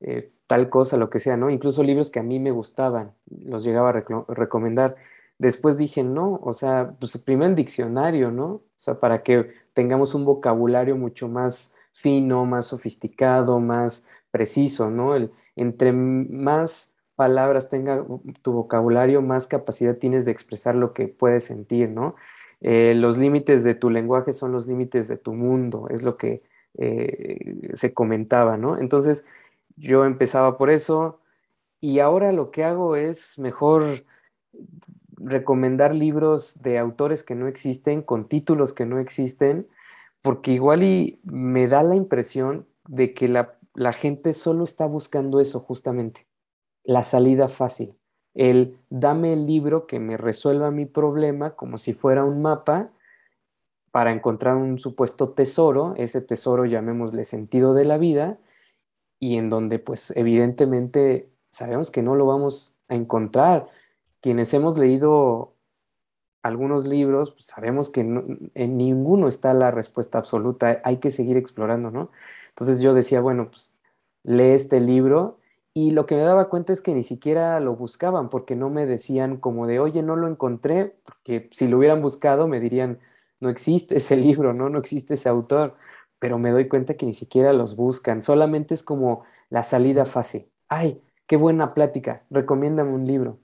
eh, 0.00 0.30
tal 0.46 0.68
cosa, 0.68 0.96
lo 0.96 1.10
que 1.10 1.20
sea, 1.20 1.36
¿no? 1.36 1.50
Incluso 1.50 1.82
libros 1.82 2.10
que 2.10 2.20
a 2.20 2.22
mí 2.22 2.38
me 2.38 2.50
gustaban, 2.50 3.12
los 3.44 3.64
llegaba 3.64 3.90
a 3.90 4.04
recomendar. 4.28 4.96
Después 5.38 5.76
dije, 5.76 6.02
no, 6.02 6.40
o 6.42 6.52
sea, 6.52 6.94
pues 6.98 7.16
primero 7.18 7.50
el 7.50 7.56
diccionario, 7.56 8.30
¿no? 8.30 8.46
O 8.46 8.62
sea, 8.76 9.00
para 9.00 9.22
que 9.22 9.52
tengamos 9.74 10.14
un 10.14 10.24
vocabulario 10.24 10.96
mucho 10.96 11.28
más 11.28 11.72
fino, 11.92 12.44
más 12.46 12.66
sofisticado, 12.66 13.60
más 13.60 14.06
preciso, 14.30 14.90
¿no? 14.90 15.14
El, 15.14 15.30
entre 15.56 15.92
más 15.92 16.94
palabras 17.16 17.68
tenga 17.70 18.04
tu 18.42 18.52
vocabulario, 18.52 19.22
más 19.22 19.46
capacidad 19.46 19.96
tienes 19.96 20.24
de 20.24 20.32
expresar 20.32 20.74
lo 20.74 20.92
que 20.92 21.08
puedes 21.08 21.44
sentir, 21.44 21.88
¿no? 21.90 22.16
Eh, 22.60 22.94
los 22.96 23.18
límites 23.18 23.64
de 23.64 23.74
tu 23.74 23.90
lenguaje 23.90 24.32
son 24.32 24.52
los 24.52 24.66
límites 24.66 25.08
de 25.08 25.18
tu 25.18 25.34
mundo, 25.34 25.88
es 25.90 26.02
lo 26.02 26.16
que 26.16 26.42
eh, 26.78 27.70
se 27.74 27.94
comentaba, 27.94 28.56
¿no? 28.56 28.78
Entonces, 28.78 29.26
yo 29.76 30.04
empezaba 30.04 30.56
por 30.58 30.70
eso 30.70 31.20
y 31.80 32.00
ahora 32.00 32.32
lo 32.32 32.50
que 32.50 32.64
hago 32.64 32.96
es 32.96 33.38
mejor 33.38 34.04
recomendar 35.16 35.94
libros 35.94 36.60
de 36.62 36.78
autores 36.78 37.22
que 37.22 37.34
no 37.34 37.48
existen, 37.48 38.02
con 38.02 38.28
títulos 38.28 38.72
que 38.72 38.86
no 38.86 38.98
existen, 38.98 39.68
porque 40.22 40.52
igual 40.52 40.82
y 40.82 41.20
me 41.24 41.68
da 41.68 41.82
la 41.82 41.94
impresión 41.94 42.66
de 42.88 43.14
que 43.14 43.28
la, 43.28 43.58
la 43.74 43.92
gente 43.92 44.32
solo 44.32 44.64
está 44.64 44.86
buscando 44.86 45.40
eso 45.40 45.60
justamente, 45.60 46.26
la 46.84 47.02
salida 47.02 47.48
fácil, 47.48 47.94
el 48.36 48.78
dame 48.90 49.32
el 49.32 49.46
libro 49.46 49.86
que 49.86 49.98
me 49.98 50.16
resuelva 50.16 50.70
mi 50.70 50.86
problema 50.86 51.56
como 51.56 51.78
si 51.78 51.94
fuera 51.94 52.24
un 52.24 52.42
mapa 52.42 52.90
para 53.90 54.12
encontrar 54.12 54.56
un 54.56 54.78
supuesto 54.78 55.30
tesoro, 55.30 55.94
ese 55.96 56.20
tesoro 56.20 56.66
llamémosle 56.66 57.24
sentido 57.24 57.74
de 57.74 57.86
la 57.86 57.98
vida, 57.98 58.38
y 59.18 59.38
en 59.38 59.48
donde 59.48 59.78
pues 59.78 60.12
evidentemente 60.16 61.30
sabemos 61.50 61.90
que 61.90 62.02
no 62.02 62.14
lo 62.14 62.26
vamos 62.26 62.76
a 62.88 62.94
encontrar. 62.94 63.68
Quienes 64.20 64.52
hemos 64.54 64.76
leído 64.76 65.54
algunos 66.42 66.86
libros, 66.86 67.32
pues, 67.32 67.46
sabemos 67.46 67.90
que 67.90 68.00
en 68.02 68.76
ninguno 68.76 69.28
está 69.28 69.54
la 69.54 69.70
respuesta 69.70 70.18
absoluta, 70.18 70.80
hay 70.84 70.98
que 70.98 71.10
seguir 71.10 71.36
explorando, 71.36 71.90
¿no? 71.90 72.10
Entonces 72.50 72.80
yo 72.80 72.94
decía, 72.94 73.20
bueno, 73.20 73.50
pues 73.50 73.72
lee 74.24 74.52
este 74.52 74.80
libro 74.80 75.38
y 75.76 75.90
lo 75.90 76.06
que 76.06 76.16
me 76.16 76.22
daba 76.22 76.48
cuenta 76.48 76.72
es 76.72 76.80
que 76.80 76.94
ni 76.94 77.02
siquiera 77.02 77.60
lo 77.60 77.76
buscaban 77.76 78.30
porque 78.30 78.56
no 78.56 78.70
me 78.70 78.86
decían 78.86 79.36
como 79.36 79.66
de, 79.66 79.78
oye, 79.78 80.02
no 80.02 80.16
lo 80.16 80.26
encontré, 80.26 80.96
porque 81.04 81.50
si 81.52 81.68
lo 81.68 81.76
hubieran 81.76 82.00
buscado 82.00 82.48
me 82.48 82.60
dirían, 82.60 82.98
no 83.40 83.50
existe 83.50 83.98
ese 83.98 84.16
libro, 84.26 84.54
¿no? 84.54 84.70
No 84.70 84.78
existe 84.78 85.14
ese 85.14 85.28
autor 85.28 85.76
pero 86.18 86.38
me 86.38 86.50
doy 86.50 86.68
cuenta 86.68 86.94
que 86.94 87.06
ni 87.06 87.14
siquiera 87.14 87.52
los 87.52 87.76
buscan, 87.76 88.22
solamente 88.22 88.74
es 88.74 88.82
como 88.82 89.24
la 89.50 89.62
salida 89.62 90.06
fácil. 90.06 90.50
Ay, 90.68 91.02
qué 91.26 91.36
buena 91.36 91.68
plática, 91.68 92.24
recomiéndame 92.30 92.92
un 92.92 93.06
libro. 93.06 93.38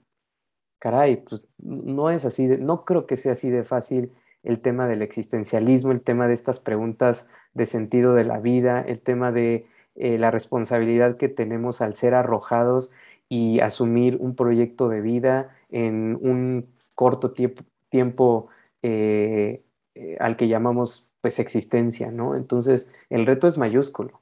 Caray, 0.79 1.17
pues 1.17 1.47
no 1.59 2.09
es 2.09 2.25
así, 2.25 2.47
de, 2.47 2.57
no 2.57 2.83
creo 2.83 3.05
que 3.07 3.15
sea 3.15 3.33
así 3.33 3.49
de 3.49 3.63
fácil 3.63 4.11
el 4.43 4.59
tema 4.59 4.87
del 4.87 5.01
existencialismo, 5.01 5.91
el 5.91 6.01
tema 6.01 6.27
de 6.27 6.33
estas 6.33 6.59
preguntas 6.59 7.29
de 7.53 7.65
sentido 7.65 8.13
de 8.15 8.25
la 8.25 8.39
vida, 8.39 8.81
el 8.81 9.01
tema 9.01 9.31
de 9.31 9.67
eh, 9.95 10.17
la 10.17 10.31
responsabilidad 10.31 11.17
que 11.17 11.29
tenemos 11.29 11.81
al 11.81 11.93
ser 11.93 12.15
arrojados 12.15 12.91
y 13.29 13.59
asumir 13.59 14.17
un 14.19 14.35
proyecto 14.35 14.89
de 14.89 15.01
vida 15.01 15.55
en 15.69 16.17
un 16.21 16.73
corto 16.95 17.31
tiempo, 17.31 17.63
tiempo 17.89 18.49
eh, 18.81 19.63
eh, 19.95 20.17
al 20.19 20.35
que 20.35 20.47
llamamos 20.47 21.07
pues 21.21 21.39
existencia, 21.39 22.11
¿no? 22.11 22.35
Entonces, 22.35 22.89
el 23.09 23.25
reto 23.25 23.47
es 23.47 23.57
mayúsculo. 23.57 24.21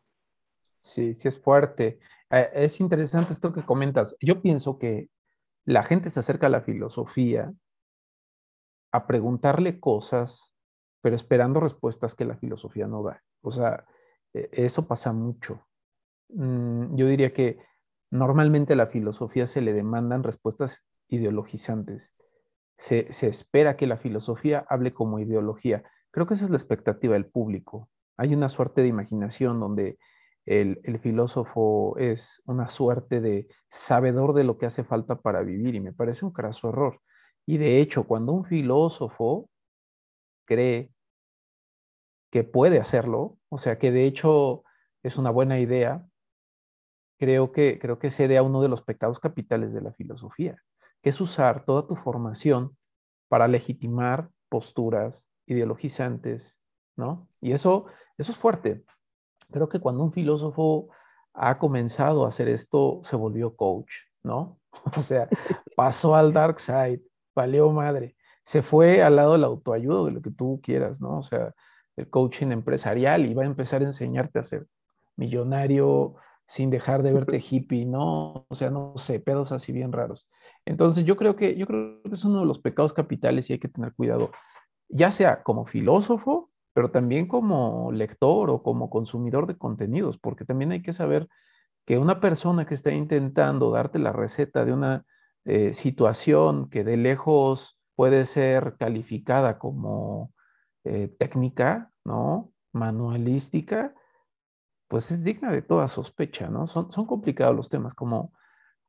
Sí, 0.78 1.14
sí 1.16 1.28
es 1.28 1.40
fuerte. 1.40 2.00
Es 2.30 2.80
interesante 2.80 3.34
esto 3.34 3.54
que 3.54 3.64
comentas. 3.64 4.16
Yo 4.22 4.42
pienso 4.42 4.78
que 4.78 5.10
la 5.66 5.84
gente 5.84 6.10
se 6.10 6.20
acerca 6.20 6.48
a 6.48 6.50
la 6.50 6.62
filosofía 6.62 7.54
a 8.92 9.08
preguntarle 9.08 9.80
cosas, 9.80 10.54
pero 11.02 11.16
esperando 11.16 11.60
respuestas 11.60 12.16
que 12.16 12.26
la 12.26 12.36
filosofía 12.36 12.88
no 12.88 13.04
da. 13.04 13.24
O 13.42 13.52
sea, 13.52 13.86
eso 14.34 14.88
pasa 14.88 15.14
mucho. 15.14 15.66
Mm, 16.30 16.96
yo 16.96 17.08
diría 17.08 17.34
que 17.34 17.60
normalmente 18.10 18.74
a 18.74 18.76
la 18.78 18.88
filosofía 18.88 19.48
se 19.48 19.62
le 19.62 19.74
demandan 19.74 20.24
respuestas 20.24 20.86
ideologizantes. 21.08 22.14
Se, 22.78 23.12
se 23.14 23.28
espera 23.28 23.78
que 23.78 23.88
la 23.88 23.98
filosofía 23.98 24.66
hable 24.70 24.94
como 24.94 25.20
ideología. 25.20 25.84
Creo 26.12 26.26
que 26.28 26.34
esa 26.34 26.46
es 26.46 26.52
la 26.52 26.58
expectativa 26.58 27.14
del 27.14 27.26
público. 27.26 27.90
Hay 28.18 28.34
una 28.34 28.50
suerte 28.50 28.82
de 28.82 28.88
imaginación 28.88 29.60
donde 29.60 29.98
el, 30.46 31.00
filósofo 31.00 31.98
es 31.98 32.42
una 32.46 32.70
suerte 32.70 33.22
de 33.22 33.48
sabedor 33.70 34.34
de 34.34 34.44
lo 34.44 34.58
que 34.58 34.66
hace 34.66 34.84
falta 34.84 35.22
para 35.22 35.42
vivir 35.42 35.76
y 35.76 35.80
me 35.80 35.94
parece 35.94 36.26
un 36.26 36.32
craso 36.32 36.70
error. 36.70 37.00
Y 37.46 37.58
de 37.58 37.80
hecho, 37.80 38.06
cuando 38.06 38.34
un 38.34 38.46
filósofo 38.46 39.50
cree 40.46 40.92
que 42.32 42.44
puede 42.44 42.80
hacerlo, 42.80 43.38
o 43.50 43.58
sea, 43.58 43.78
que 43.78 43.92
de 43.92 44.06
hecho 44.06 44.64
es 45.04 45.18
una 45.18 45.30
buena 45.30 45.60
idea, 45.60 46.06
creo 47.20 47.52
que, 47.52 47.78
creo 47.78 48.00
que 48.00 48.10
cede 48.10 48.38
a 48.38 48.44
uno 48.44 48.62
de 48.62 48.70
los 48.70 48.82
pecados 48.82 49.20
capitales 49.20 49.74
de 49.74 49.82
la 49.82 49.94
filosofía, 49.94 50.64
que 51.02 51.10
es 51.10 51.22
usar 51.22 51.66
toda 51.66 51.86
tu 51.86 51.96
formación 51.96 52.78
para 53.28 53.48
legitimar 53.48 54.30
posturas 54.50 55.30
ideologizantes, 55.46 56.60
¿no? 56.96 57.28
Y 57.42 57.52
eso, 57.52 57.86
eso 58.18 58.32
es 58.32 58.38
fuerte. 58.38 58.84
Creo 59.52 59.68
que 59.68 59.80
cuando 59.80 60.04
un 60.04 60.14
filósofo 60.14 60.90
ha 61.34 61.58
comenzado 61.58 62.26
a 62.26 62.30
hacer 62.30 62.48
esto, 62.48 63.02
se 63.04 63.16
volvió 63.16 63.56
coach, 63.56 63.92
¿no? 64.24 64.60
O 64.98 65.02
sea, 65.02 65.28
pasó 65.76 66.16
al 66.16 66.32
dark 66.32 66.60
side, 66.60 67.02
valió 67.36 67.70
madre, 67.72 68.16
se 68.44 68.62
fue 68.62 69.04
al 69.04 69.18
lado 69.18 69.34
del 69.34 69.44
autoayuda, 69.44 70.06
de 70.06 70.12
lo 70.12 70.22
que 70.22 70.32
tú 70.32 70.60
quieras, 70.64 71.02
¿no? 71.02 71.20
O 71.20 71.24
sea, 71.24 71.54
el 71.98 72.10
coaching 72.10 72.48
empresarial 72.48 73.26
y 73.26 73.34
va 73.34 73.44
a 73.44 73.48
empezar 73.48 73.82
a 73.82 73.86
enseñarte 73.86 74.40
a 74.40 74.44
ser 74.44 74.68
millonario 75.16 76.16
sin 76.48 76.70
dejar 76.70 77.04
de 77.04 77.14
verte 77.14 77.42
hippie, 77.50 77.86
¿no? 77.86 78.46
O 78.50 78.56
sea, 78.56 78.70
no 78.70 78.94
sé, 78.98 79.20
pedos 79.20 79.52
así 79.52 79.72
bien 79.72 79.92
raros. 79.92 80.30
Entonces, 80.66 81.06
yo 81.06 81.16
creo 81.16 81.36
que 81.36 81.56
yo 81.56 81.66
creo 81.66 82.02
que 82.04 82.14
es 82.14 82.26
uno 82.26 82.42
de 82.42 82.46
los 82.46 82.60
pecados 82.60 82.94
capitales 82.94 83.50
y 83.50 83.54
hay 83.54 83.60
que 83.60 83.70
tener 83.70 83.94
cuidado, 83.94 84.32
ya 84.90 85.12
sea 85.12 85.44
como 85.44 85.66
filósofo, 85.66 86.50
pero 86.74 86.92
también 86.92 87.28
como 87.28 87.92
lector 87.92 88.50
o 88.50 88.64
como 88.64 88.90
consumidor 88.90 89.48
de 89.48 89.58
contenidos, 89.58 90.18
porque 90.18 90.46
también 90.46 90.72
hay 90.72 90.82
que 90.82 90.94
saber 90.94 91.28
que 91.86 91.98
una 91.98 92.20
persona 92.20 92.66
que 92.66 92.74
está 92.76 92.92
intentando 92.92 93.72
darte 93.72 94.00
la 94.00 94.14
receta 94.14 94.66
de 94.66 94.74
una 94.74 95.06
eh, 95.46 95.74
situación 95.74 96.70
que 96.70 96.84
de 96.84 96.98
lejos 96.98 97.78
puede 97.96 98.26
ser 98.26 98.76
calificada 98.78 99.58
como 99.58 100.34
eh, 100.84 101.08
técnica, 101.08 101.92
¿no? 102.06 102.52
Manualística, 102.74 103.94
pues 104.88 105.12
es 105.12 105.24
digna 105.24 105.52
de 105.52 105.62
toda 105.62 105.88
sospecha, 105.88 106.50
¿no? 106.50 106.68
Son, 106.68 106.92
son 106.92 107.06
complicados 107.06 107.56
los 107.56 107.70
temas, 107.70 107.94
como, 107.94 108.34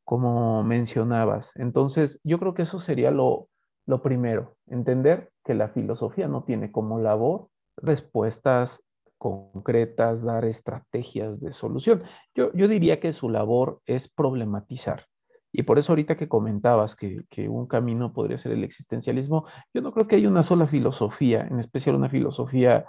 como 0.05 0.65
mencionabas. 0.65 1.53
Entonces, 1.57 2.21
yo 2.25 2.39
creo 2.39 2.55
que 2.55 2.63
eso 2.63 2.81
sería 2.81 3.11
lo, 3.11 3.49
lo 3.87 4.03
primero, 4.03 4.57
entender 4.67 5.31
que 5.45 5.55
la 5.55 5.69
filosofía 5.69 6.29
no 6.29 6.45
tiene 6.45 6.73
como 6.73 6.99
labor 6.99 7.49
respuestas 7.77 8.83
concretas, 9.19 10.25
dar 10.25 10.45
estrategias 10.45 11.41
de 11.41 11.53
solución. 11.53 12.03
Yo, 12.35 12.53
yo 12.55 12.67
diría 12.67 12.99
que 12.99 13.13
su 13.13 13.29
labor 13.29 13.81
es 13.87 14.09
problematizar. 14.09 15.07
Y 15.53 15.65
por 15.65 15.79
eso 15.79 15.93
ahorita 15.93 16.17
que 16.17 16.29
comentabas 16.29 16.97
que, 16.97 17.25
que, 17.29 17.49
un 17.49 17.67
camino 17.67 18.13
podría 18.13 18.39
ser 18.39 18.53
el 18.53 18.65
existencialismo, 18.65 19.45
yo 19.75 19.83
no 19.83 19.93
creo 19.93 20.09
que 20.09 20.17
haya 20.17 20.29
una 20.29 20.43
sola 20.43 20.67
filosofía, 20.67 21.43
en 21.43 21.59
especial 21.61 21.95
una 21.95 22.09
filosofía 22.09 22.87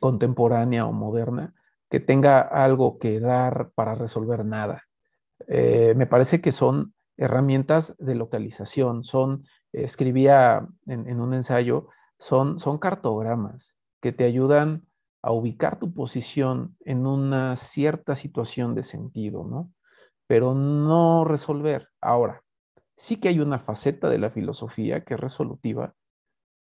contemporánea 0.00 0.84
o 0.86 0.92
moderna, 0.92 1.54
que 1.88 2.00
tenga 2.00 2.40
algo 2.40 2.98
que 2.98 3.20
dar 3.20 3.70
para 3.74 3.94
resolver 3.94 4.44
nada. 4.44 4.82
Eh, 5.46 5.94
me 5.96 6.06
parece 6.06 6.40
que 6.40 6.50
son 6.50 6.94
herramientas 7.16 7.94
de 7.98 8.14
localización, 8.14 9.04
son, 9.04 9.44
escribía 9.72 10.66
en, 10.86 11.08
en 11.08 11.20
un 11.20 11.34
ensayo, 11.34 11.88
son, 12.18 12.58
son 12.58 12.78
cartogramas 12.78 13.76
que 14.00 14.12
te 14.12 14.24
ayudan 14.24 14.86
a 15.22 15.32
ubicar 15.32 15.78
tu 15.78 15.94
posición 15.94 16.76
en 16.84 17.06
una 17.06 17.56
cierta 17.56 18.16
situación 18.16 18.74
de 18.74 18.82
sentido, 18.82 19.44
¿no? 19.44 19.70
Pero 20.26 20.54
no 20.54 21.24
resolver. 21.24 21.88
Ahora, 22.00 22.42
sí 22.96 23.16
que 23.16 23.28
hay 23.28 23.40
una 23.40 23.58
faceta 23.58 24.08
de 24.08 24.18
la 24.18 24.30
filosofía 24.30 25.04
que 25.04 25.14
es 25.14 25.20
resolutiva. 25.20 25.94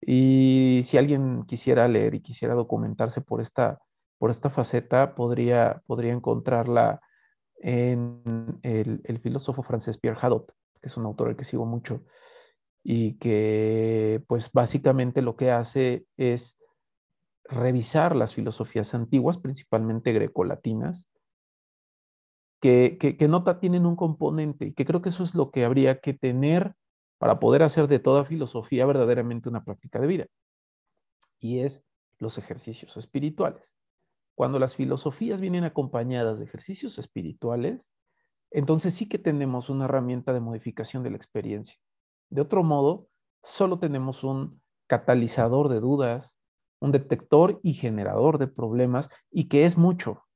Y 0.01 0.81
si 0.86 0.97
alguien 0.97 1.45
quisiera 1.45 1.88
leer 1.88 2.15
y 2.15 2.21
quisiera 2.21 2.53
documentarse 2.53 3.21
por 3.21 3.41
esta, 3.41 3.79
por 4.17 4.29
esta 4.31 4.49
faceta, 4.49 5.15
podría, 5.15 5.81
podría 5.88 6.13
encontrarla 6.13 7.01
en 7.60 8.60
el, 8.63 9.19
filósofo 9.19 9.63
francés 9.63 9.97
Pierre 9.97 10.19
Hadot, 10.21 10.53
que 10.81 10.88
es 10.88 10.97
un 10.97 11.05
autor 11.05 11.29
al 11.29 11.36
que 11.36 11.43
sigo 11.43 11.65
mucho, 11.65 12.03
y 12.83 13.17
que 13.17 14.23
pues 14.27 14.51
básicamente 14.51 15.21
lo 15.21 15.36
que 15.36 15.51
hace 15.51 16.05
es 16.17 16.57
revisar 17.45 18.15
las 18.15 18.36
filosofías 18.36 18.93
antiguas, 18.93 19.38
principalmente 19.38 20.13
grecolatinas, 20.13 21.07
que, 22.60 22.98
que, 23.00 23.17
que 23.17 23.28
no 23.28 23.43
tienen 23.60 23.86
un 23.86 23.96
componente 23.96 24.67
y 24.67 24.74
que 24.74 24.86
creo 24.86 25.02
que 25.02 25.10
eso 25.10 25.24
es 25.24 25.36
lo 25.36 25.52
que 25.52 25.65
habría 25.65 26.00
que 26.00 26.13
tener 26.13 26.76
para 27.17 27.39
poder 27.39 27.63
hacer 27.63 27.88
de 27.88 28.00
toda 28.00 28.26
filosofía 28.26 28.86
verdaderamente 28.86 29.50
una 29.50 29.63
práctica 29.63 30.00
de 30.00 30.08
vida. 30.08 30.26
Y 31.39 31.60
es 31.60 31.84
los 32.20 32.38
ejercicios 32.38 32.98
espirituales. 32.98 33.76
Cuando 34.36 34.60
las 34.60 34.76
filosofías 34.76 35.39
vienen 35.41 35.63
acompañadas 35.63 36.39
de 36.39 36.46
ejercicios 36.46 36.98
espirituales, 37.00 37.89
entonces 38.52 38.93
sí 38.93 39.10
que 39.10 39.17
tenemos 39.17 39.70
una 39.70 39.86
herramienta 39.86 40.34
de 40.34 40.39
modificación 40.39 41.04
de 41.04 41.12
la 41.12 41.17
experiencia. 41.17 41.78
De 42.30 42.41
otro 42.41 42.63
modo, 42.63 43.08
solo 43.43 43.80
tenemos 43.80 44.24
un 44.24 44.62
catalizador 44.88 45.70
de 45.70 45.80
dudas, 45.80 46.38
un 46.80 46.91
detector 46.91 47.60
y 47.63 47.74
generador 47.74 48.38
de 48.38 48.48
problemas 48.48 49.10
y 49.32 49.48
que 49.48 49.65
es 49.65 49.78
mucho, 49.78 50.26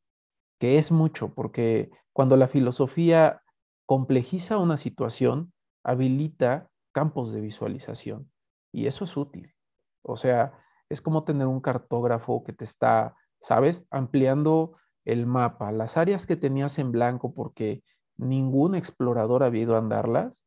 que 0.62 0.78
es 0.78 0.92
mucho, 0.92 1.34
porque 1.34 1.90
cuando 2.14 2.38
la 2.38 2.48
filosofía 2.48 3.42
complejiza 3.88 4.60
una 4.60 4.78
situación, 4.78 5.54
habilita 5.84 6.70
campos 6.92 7.32
de 7.32 7.42
visualización 7.42 8.32
y 8.72 8.86
eso 8.86 9.06
es 9.06 9.18
útil. 9.18 9.56
O 10.04 10.18
sea, 10.18 10.54
es 10.88 11.02
como 11.02 11.24
tener 11.24 11.48
un 11.48 11.62
cartógrafo 11.62 12.44
que 12.44 12.54
te 12.54 12.64
está, 12.64 13.16
¿sabes? 13.40 13.84
Ampliando 13.90 14.78
el 15.04 15.26
mapa, 15.26 15.72
las 15.72 15.98
áreas 15.98 16.28
que 16.28 16.36
tenías 16.36 16.78
en 16.78 16.92
blanco 16.92 17.34
porque 17.34 17.84
ningún 18.16 18.76
explorador 18.76 19.42
había 19.42 19.64
ido 19.64 19.74
a 19.76 19.80
andarlas, 19.80 20.46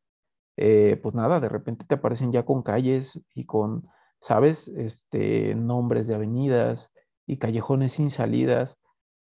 eh, 0.57 1.00
pues 1.03 1.16
nada, 1.16 1.40
de 1.40 1.48
repente 1.48 1.85
te 1.88 1.96
aparecen 1.96 2.31
ya 2.31 2.44
con 2.44 2.62
calles 2.62 3.20
y 3.35 3.46
con 3.46 3.88
¿sabes? 4.20 4.68
Este, 4.68 5.57
nombres 5.57 6.07
de 6.07 6.14
avenidas 6.14 6.92
y 7.27 7.38
callejones 7.38 7.94
sin 7.94 8.12
salidas. 8.12 8.79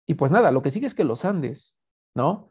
Y 0.06 0.14
pues 0.14 0.30
nada, 0.30 0.50
lo 0.50 0.62
que 0.62 0.70
sigue 0.70 0.86
es 0.86 0.94
que 0.94 1.04
los 1.04 1.24
andes, 1.24 1.76
¿no? 2.14 2.50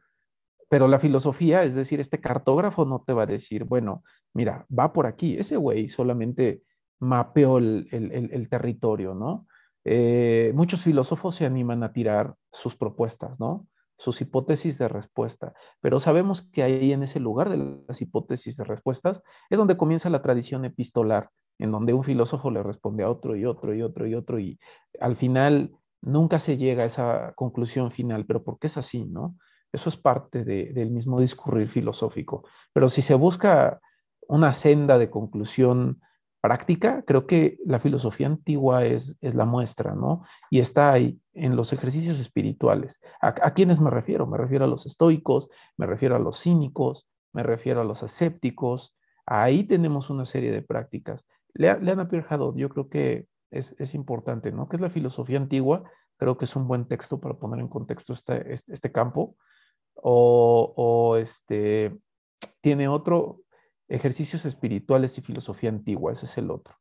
Pero 0.69 0.87
la 0.87 0.99
filosofía, 0.99 1.63
es 1.63 1.75
decir, 1.75 1.99
este 1.99 2.21
cartógrafo 2.21 2.85
no 2.85 3.03
te 3.05 3.13
va 3.13 3.23
a 3.23 3.27
decir, 3.27 3.65
bueno, 3.65 4.03
mira, 4.33 4.65
va 4.77 4.93
por 4.93 5.05
aquí. 5.05 5.35
Ese 5.37 5.57
güey 5.57 5.89
solamente 5.89 6.63
mapeó 6.99 7.57
el, 7.57 7.87
el, 7.91 8.49
territorio, 8.49 9.13
¿no? 9.13 9.47
Eh, 9.83 10.53
muchos 10.55 10.81
filósofos 10.81 11.35
se 11.35 11.45
animan 11.45 11.83
a 11.83 11.91
tirar 11.91 12.35
sus 12.51 12.75
propuestas, 12.77 13.39
¿no? 13.39 13.67
Sus 13.97 14.21
hipótesis 14.21 14.77
de 14.77 14.87
respuesta. 14.87 15.53
Pero 15.81 15.99
sabemos 15.99 16.43
que 16.43 16.63
ahí 16.63 16.93
en 16.93 17.03
ese 17.03 17.19
lugar 17.19 17.49
de 17.49 17.83
las 17.87 18.01
hipótesis 18.01 18.55
de 18.55 18.63
respuestas 18.63 19.23
es 19.49 19.57
donde 19.57 19.77
comienza 19.77 20.09
la 20.09 20.21
tradición 20.21 20.63
epistolar 20.63 21.31
en 21.59 21.71
donde 21.71 21.93
un 21.93 22.03
filósofo 22.03 22.49
le 22.49 22.63
responde 22.63 23.03
a 23.03 23.09
otro 23.09 23.35
y 23.35 23.45
otro 23.45 23.73
y 23.73 23.81
otro 23.81 24.07
y 24.07 24.15
otro 24.15 24.39
y 24.39 24.59
al 24.99 25.15
final 25.15 25.71
nunca 26.01 26.39
se 26.39 26.57
llega 26.57 26.83
a 26.83 26.87
esa 26.87 27.33
conclusión 27.35 27.91
final, 27.91 28.25
pero 28.25 28.43
porque 28.43 28.67
es 28.67 28.77
así, 28.77 29.05
¿no? 29.05 29.37
Eso 29.71 29.89
es 29.89 29.97
parte 29.97 30.43
del 30.43 30.91
mismo 30.91 31.19
discurrir 31.19 31.69
filosófico. 31.69 32.43
Pero 32.73 32.89
si 32.89 33.01
se 33.01 33.13
busca 33.13 33.79
una 34.27 34.53
senda 34.53 34.97
de 34.97 35.09
conclusión 35.09 36.01
práctica, 36.41 37.03
creo 37.05 37.25
que 37.25 37.57
la 37.65 37.79
filosofía 37.79 38.27
antigua 38.27 38.83
es, 38.83 39.17
es 39.21 39.35
la 39.35 39.45
muestra, 39.45 39.95
¿no? 39.95 40.23
Y 40.49 40.59
está 40.59 40.91
ahí 40.91 41.19
en 41.33 41.55
los 41.55 41.71
ejercicios 41.71 42.19
espirituales. 42.19 42.99
¿A, 43.21 43.27
¿A 43.27 43.53
quiénes 43.53 43.79
me 43.79 43.91
refiero? 43.91 44.27
Me 44.27 44.37
refiero 44.37 44.65
a 44.65 44.67
los 44.67 44.85
estoicos, 44.85 45.49
me 45.77 45.85
refiero 45.85 46.15
a 46.15 46.19
los 46.19 46.41
cínicos, 46.41 47.07
me 47.31 47.43
refiero 47.43 47.79
a 47.79 47.85
los 47.85 48.03
asépticos. 48.03 48.97
Ahí 49.25 49.63
tenemos 49.63 50.09
una 50.09 50.25
serie 50.25 50.51
de 50.51 50.63
prácticas 50.63 51.25
lean 51.53 51.99
a 51.99 52.07
Pierre 52.07 52.27
Hadot, 52.29 52.55
yo 52.55 52.69
creo 52.69 52.89
que 52.89 53.27
es, 53.51 53.75
es, 53.77 53.93
importante, 53.93 54.51
¿no? 54.51 54.67
Que 54.67 54.77
es 54.77 54.81
la 54.81 54.89
filosofía 54.89 55.37
antigua, 55.37 55.83
creo 56.17 56.37
que 56.37 56.45
es 56.45 56.55
un 56.55 56.67
buen 56.67 56.87
texto 56.87 57.19
para 57.19 57.35
poner 57.35 57.59
en 57.59 57.67
contexto 57.67 58.13
este, 58.13 58.53
este, 58.53 58.73
este 58.73 58.91
campo. 58.91 59.35
O, 59.95 60.73
o, 60.75 61.17
este, 61.17 61.95
tiene 62.61 62.87
otro, 62.87 63.41
ejercicios 63.87 64.45
espirituales 64.45 65.17
y 65.17 65.21
filosofía 65.21 65.69
antigua, 65.69 66.13
ese 66.13 66.25
es 66.25 66.37
el 66.37 66.49
otro. 66.49 66.75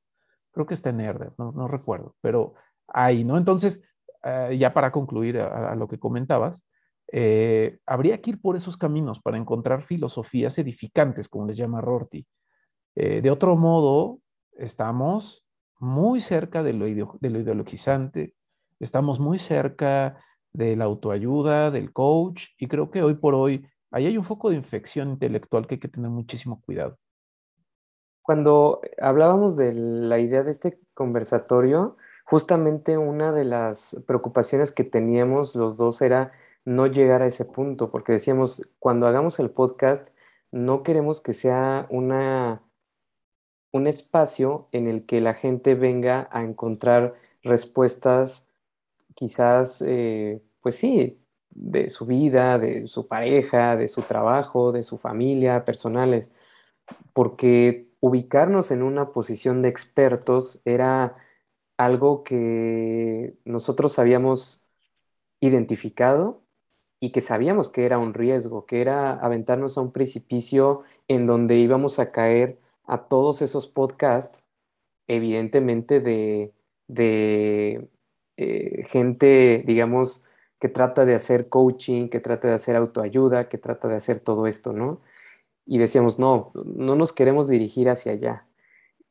Creo 0.52 0.66
que 0.66 0.74
está 0.74 0.90
en 0.90 1.00
Herder, 1.00 1.33
no, 1.38 1.52
no 1.52 1.68
recuerdo, 1.68 2.14
pero 2.20 2.54
ahí, 2.87 3.24
¿no? 3.24 3.37
Entonces, 3.37 3.83
eh, 4.22 4.56
ya 4.59 4.72
para 4.72 4.92
concluir 4.92 5.38
a, 5.38 5.74
lo 5.74 5.88
que 5.88 5.98
comentabas, 5.98 6.66
eh, 7.12 7.78
habría 7.87 8.20
que 8.20 8.30
ir 8.30 8.40
por 8.40 8.56
esos 8.56 8.76
caminos 8.76 9.20
para 9.20 9.38
encontrar 9.38 9.83
filosofías 9.83 10.59
edificantes, 10.59 11.28
como 11.28 11.46
les 11.46 11.56
llama 11.56 11.80
Rorty. 11.80 12.26
Eh, 12.94 13.20
de 13.22 13.30
otro 13.30 13.56
modo, 13.56 14.20
estamos 14.52 15.44
muy 15.80 16.20
cerca 16.20 16.62
de 16.62 16.74
lo, 16.74 16.84
de 16.84 17.30
lo 17.30 17.40
ideologizante, 17.40 18.34
estamos 18.78 19.18
muy 19.18 19.38
cerca 19.38 20.22
de 20.52 20.76
la 20.76 20.84
autoayuda, 20.84 21.70
del 21.70 21.92
coach, 21.92 22.48
y 22.58 22.68
creo 22.68 22.90
que 22.90 23.02
hoy 23.02 23.14
por 23.14 23.34
hoy 23.34 23.66
ahí 23.90 24.06
hay 24.06 24.16
un 24.16 24.24
foco 24.24 24.50
de 24.50 24.56
infección 24.56 25.10
intelectual 25.10 25.66
que 25.66 25.74
hay 25.76 25.80
que 25.80 25.88
tener 25.88 26.10
muchísimo 26.10 26.60
cuidado. 26.60 26.98
Cuando 28.22 28.80
hablábamos 29.00 29.56
de 29.56 29.72
la 29.74 30.18
idea 30.18 30.42
de 30.42 30.52
este 30.52 30.78
conversatorio, 30.94 31.96
justamente 32.24 32.96
una 32.96 33.32
de 33.32 33.44
las 33.44 34.02
preocupaciones 34.06 34.72
que 34.72 34.84
teníamos 34.84 35.56
los 35.56 35.76
dos 35.76 36.00
era 36.02 36.32
no 36.64 36.86
llegar 36.86 37.22
a 37.22 37.26
ese 37.26 37.44
punto, 37.44 37.90
porque 37.90 38.12
decíamos, 38.12 38.68
cuando 38.78 39.06
hagamos 39.06 39.40
el 39.40 39.50
podcast, 39.50 40.08
no 40.52 40.82
queremos 40.82 41.20
que 41.20 41.32
sea 41.32 41.86
una 41.90 42.62
un 43.72 43.87
espacio 43.87 44.68
en 44.72 44.88
el 44.88 45.06
que 45.06 45.20
la 45.20 45.35
gente 45.35 45.74
venga 45.74 46.28
a 46.33 46.42
encontrar 46.42 47.14
respuestas 47.42 48.46
quizás, 49.14 49.83
eh, 49.87 50.42
pues 50.62 50.76
sí, 50.76 51.20
de 51.50 51.88
su 51.90 52.06
vida, 52.06 52.59
de 52.59 52.88
su 52.88 53.09
pareja, 53.09 53.76
de 53.76 53.88
su 53.88 54.02
trabajo, 54.02 54.72
de 54.72 54.83
su 54.83 54.98
familia, 54.98 55.64
personales, 55.64 56.30
porque 57.12 57.88
ubicarnos 58.00 58.70
en 58.70 58.83
una 58.83 59.12
posición 59.12 59.62
de 59.62 59.68
expertos 59.68 60.61
era 60.64 61.16
algo 61.76 62.24
que 62.24 63.37
nosotros 63.44 63.98
habíamos 63.98 64.64
identificado 65.40 66.42
y 67.00 67.12
que 67.12 67.20
sabíamos 67.20 67.70
que 67.70 67.87
era 67.87 67.98
un 67.98 68.14
riesgo, 68.14 68.66
que 68.66 68.80
era 68.83 69.14
aventarnos 69.14 69.78
a 69.78 69.80
un 69.83 69.92
precipicio 69.92 70.83
en 71.09 71.26
donde 71.26 71.56
íbamos 71.56 71.98
a 71.98 72.12
caer 72.12 72.59
a 72.90 73.07
todos 73.07 73.40
esos 73.40 73.68
podcasts, 73.68 74.42
evidentemente 75.07 76.00
de, 76.00 76.53
de 76.88 77.88
eh, 78.37 78.85
gente, 78.88 79.62
digamos, 79.64 80.24
que 80.59 80.68
trata 80.68 81.05
de 81.05 81.14
hacer 81.14 81.48
coaching, 81.48 82.09
que 82.09 82.18
trata 82.18 82.48
de 82.48 82.55
hacer 82.55 82.74
autoayuda, 82.74 83.48
que 83.48 83.59
trata 83.59 83.87
de 83.87 83.94
hacer 83.94 84.18
todo 84.18 84.48
esto, 84.48 84.72
¿no? 84.72 85.00
Y 85.66 85.79
decíamos, 85.79 86.18
no, 86.18 86.50
no 86.64 86.96
nos 86.96 87.12
queremos 87.12 87.46
dirigir 87.46 87.88
hacia 87.88 88.11
allá. 88.11 88.48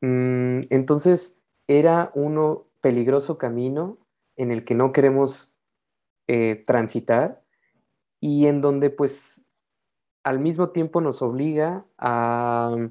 Mm, 0.02 0.64
entonces, 0.68 1.40
era 1.66 2.12
un 2.14 2.62
peligroso 2.82 3.38
camino 3.38 3.96
en 4.36 4.50
el 4.50 4.62
que 4.66 4.74
no 4.74 4.92
queremos 4.92 5.54
eh, 6.28 6.62
transitar 6.66 7.42
y 8.20 8.44
en 8.46 8.60
donde 8.60 8.90
pues 8.90 9.42
al 10.22 10.38
mismo 10.38 10.68
tiempo 10.68 11.00
nos 11.00 11.22
obliga 11.22 11.86
a 11.96 12.90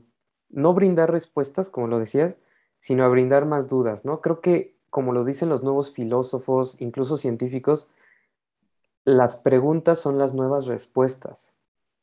no 0.49 0.73
brindar 0.73 1.12
respuestas, 1.12 1.69
como 1.69 1.88
lo 1.88 1.99
decías, 1.99 2.35
sino 2.79 3.03
a 3.03 3.09
brindar 3.09 3.45
más 3.45 3.67
dudas, 3.69 4.05
¿no? 4.05 4.21
Creo 4.21 4.41
que, 4.41 4.75
como 4.89 5.13
lo 5.13 5.25
dicen 5.25 5.49
los 5.49 5.63
nuevos 5.63 5.91
filósofos, 5.91 6.75
incluso 6.79 7.17
científicos, 7.17 7.89
las 9.05 9.35
preguntas 9.35 9.99
son 9.99 10.17
las 10.17 10.33
nuevas 10.33 10.65
respuestas. 10.65 11.53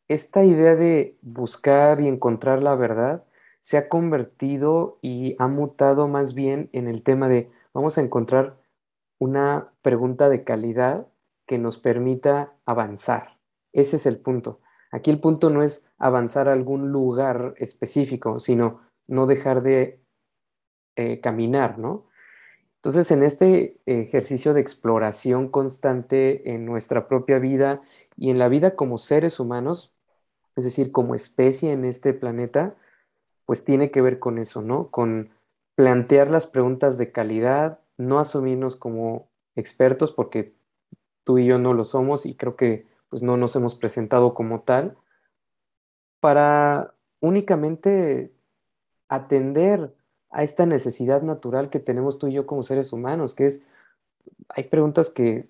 Esta 0.09 0.45
idea 0.45 0.77
de 0.77 1.19
buscar 1.23 2.01
y 2.01 2.09
encontrar 2.09 2.63
la 2.63 2.75
verdad 2.75 3.25
se 3.61 3.77
ha 3.77 3.89
convertido 3.89 4.99
y 5.03 5.35
ha 5.39 5.49
mutado 5.49 6.07
más 6.09 6.35
bien 6.35 6.71
en 6.73 6.87
el 6.87 7.03
tema 7.03 7.29
de 7.29 7.51
vamos 7.75 7.99
a 7.99 8.03
encontrar 8.03 8.57
una 9.19 9.73
pregunta 9.83 10.29
de 10.29 10.45
calidad 10.45 11.09
que 11.47 11.59
nos 11.59 11.79
permita 11.79 12.53
avanzar. 12.65 13.39
Ese 13.73 13.97
es 13.97 14.07
el 14.07 14.19
punto. 14.19 14.61
Aquí 14.93 15.11
el 15.11 15.21
punto 15.21 15.51
no 15.51 15.63
es 15.63 15.85
avanzar 15.99 16.49
a 16.49 16.53
algún 16.53 16.93
lugar 16.93 17.55
específico, 17.59 18.39
sino 18.39 18.81
no 19.07 19.27
dejar 19.27 19.63
de 19.63 20.01
eh, 20.97 21.21
caminar, 21.21 21.79
¿no? 21.79 22.09
Entonces, 22.77 23.11
en 23.11 23.23
este 23.25 23.81
ejercicio 23.87 24.55
de 24.55 24.61
exploración 24.61 25.49
constante 25.49 26.55
en 26.55 26.65
nuestra 26.65 27.09
propia 27.09 27.39
vida 27.39 27.83
y 28.17 28.31
en 28.31 28.39
la 28.39 28.49
vida 28.49 28.77
como 28.77 28.97
seres 28.97 29.41
humanos, 29.41 29.95
es 30.55 30.65
decir, 30.65 30.93
como 30.93 31.15
especie 31.15 31.73
en 31.73 31.85
este 31.85 32.15
planeta, 32.15 32.77
pues 33.45 33.65
tiene 33.65 33.91
que 33.91 34.03
ver 34.03 34.19
con 34.19 34.39
eso, 34.39 34.63
¿no? 34.63 34.91
Con 34.91 35.31
plantear 35.75 36.31
las 36.31 36.47
preguntas 36.47 36.97
de 36.97 37.13
calidad, 37.13 37.81
no 37.97 38.19
asumirnos 38.21 38.77
como 38.77 39.29
expertos, 39.57 40.13
porque 40.13 40.55
tú 41.25 41.39
y 41.39 41.47
yo 41.47 41.59
no 41.59 41.75
lo 41.75 41.85
somos 41.85 42.25
y 42.25 42.37
creo 42.37 42.57
que 42.57 42.87
pues 43.09 43.23
no 43.23 43.37
nos 43.37 43.57
hemos 43.57 43.75
presentado 43.75 44.35
como 44.35 44.63
tal, 44.63 44.97
para 46.21 46.95
únicamente 47.21 48.33
atender 49.09 49.95
a 50.31 50.43
esta 50.43 50.67
necesidad 50.67 51.23
natural 51.23 51.71
que 51.71 51.81
tenemos 51.81 52.19
tú 52.19 52.27
y 52.29 52.35
yo 52.35 52.47
como 52.47 52.63
seres 52.63 52.93
humanos, 52.93 53.35
que 53.35 53.47
es, 53.47 53.63
hay 54.49 54.65
preguntas 54.65 55.09
que, 55.09 55.49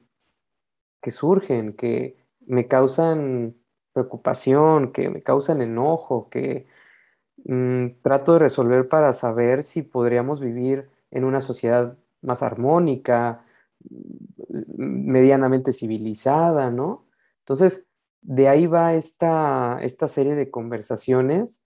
que 1.01 1.11
surgen, 1.11 1.73
que 1.75 2.17
me 2.47 2.69
causan 2.69 3.57
preocupación, 3.93 4.93
que 4.93 5.09
me 5.09 5.23
causan 5.23 5.63
enojo, 5.63 6.29
que 6.29 6.67
mm, 7.45 8.03
trato 8.03 8.35
de 8.35 8.41
resolver 8.41 8.89
para 8.89 9.13
saber 9.13 9.63
si 9.63 9.83
podríamos 9.83 10.41
vivir 10.41 10.91
en 11.11 11.25
una 11.25 11.41
sociedad 11.41 11.97
más 12.21 12.43
armónica, 12.43 13.45
medianamente 14.77 15.73
civilizada, 15.73 16.71
¿no? 16.71 17.06
Entonces, 17.47 17.87
de 18.23 18.49
ahí 18.49 18.67
va 18.67 18.95
esta, 18.95 19.79
esta 19.83 20.09
serie 20.09 20.35
de 20.35 20.51
conversaciones 20.51 21.63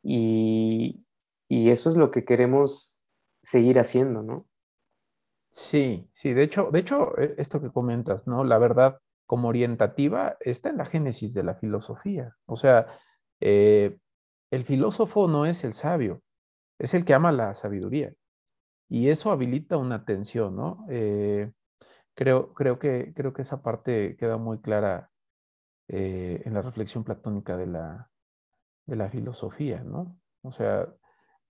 y, 0.00 1.04
y 1.48 1.70
eso 1.70 1.88
es 1.88 1.96
lo 1.96 2.12
que 2.12 2.24
queremos 2.24 2.96
seguir 3.42 3.80
haciendo, 3.80 4.22
¿no? 4.22 4.46
Sí, 5.50 6.08
sí, 6.12 6.32
de 6.34 6.44
hecho, 6.44 6.70
de 6.70 6.78
hecho, 6.78 7.18
e, 7.18 7.34
esto 7.38 7.60
que 7.60 7.72
comentas, 7.72 8.28
¿no? 8.28 8.44
La 8.44 8.58
verdad 8.58 9.00
como 9.26 9.48
orientativa 9.48 10.36
está 10.38 10.68
en 10.68 10.76
la 10.76 10.84
génesis 10.84 11.34
de 11.34 11.42
la 11.42 11.56
filosofía. 11.56 12.36
O 12.46 12.56
sea, 12.56 12.86
eh, 13.40 13.98
el 14.52 14.64
filósofo 14.64 15.26
no 15.26 15.46
es 15.46 15.64
el 15.64 15.72
sabio, 15.72 16.22
es 16.78 16.94
el 16.94 17.04
que 17.04 17.14
ama 17.14 17.32
la 17.32 17.56
sabiduría. 17.56 18.12
Y 18.88 19.08
eso 19.08 19.32
habilita 19.32 19.78
una 19.78 19.96
atención, 19.96 20.54
¿no? 20.54 20.86
Eh, 20.90 21.50
creo, 22.14 22.54
creo, 22.54 22.78
que, 22.78 23.12
creo 23.16 23.32
que 23.32 23.42
esa 23.42 23.62
parte 23.62 24.16
queda 24.16 24.38
muy 24.38 24.60
clara 24.60 25.10
eh, 25.88 26.42
en 26.44 26.54
la 26.54 26.62
reflexión 26.62 27.04
platónica 27.04 27.56
de 27.56 27.66
la, 27.66 28.10
de 28.86 28.96
la 28.96 29.08
filosofía, 29.08 29.82
¿no? 29.82 30.18
O 30.42 30.50
sea, 30.50 30.88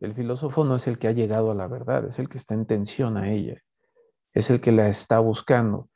el 0.01 0.14
filósofo 0.14 0.64
no 0.64 0.77
es 0.77 0.87
el 0.87 0.99
que 0.99 1.09
ha 1.09 1.12
llegado 1.12 1.51
a 1.51 1.55
la 1.55 1.66
verdad, 1.66 2.07
es 2.07 2.18
el 2.18 2.29
que 2.29 2.38
está 2.38 2.55
en 2.55 2.66
tensión 2.66 3.16
a 3.16 3.31
ella, 3.31 3.62
es 4.33 4.51
el 4.51 4.61
que 4.61 4.73
la 4.73 4.88
está 4.88 5.18
buscando. 5.18 5.88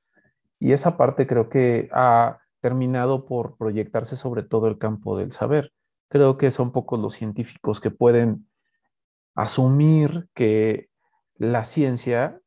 Y 0.59 0.73
esa 0.73 0.97
parte 0.97 1.27
creo 1.27 1.49
que 1.49 1.89
ha 1.93 2.39
terminado 2.61 3.27
por 3.27 3.57
proyectarse 3.57 4.17
sobre 4.17 4.43
todo 4.43 4.67
el 4.67 4.79
campo 4.79 5.17
del 5.17 5.33
saber. 5.33 5.73
Creo 6.09 6.37
que 6.39 6.51
son 6.51 6.73
pocos 6.73 6.99
los 6.99 7.15
científicos 7.15 7.81
que 7.81 7.91
pueden 7.91 8.49
asumir 9.35 10.29
que 10.35 10.89
la 11.37 11.65
ciencia 11.65 12.41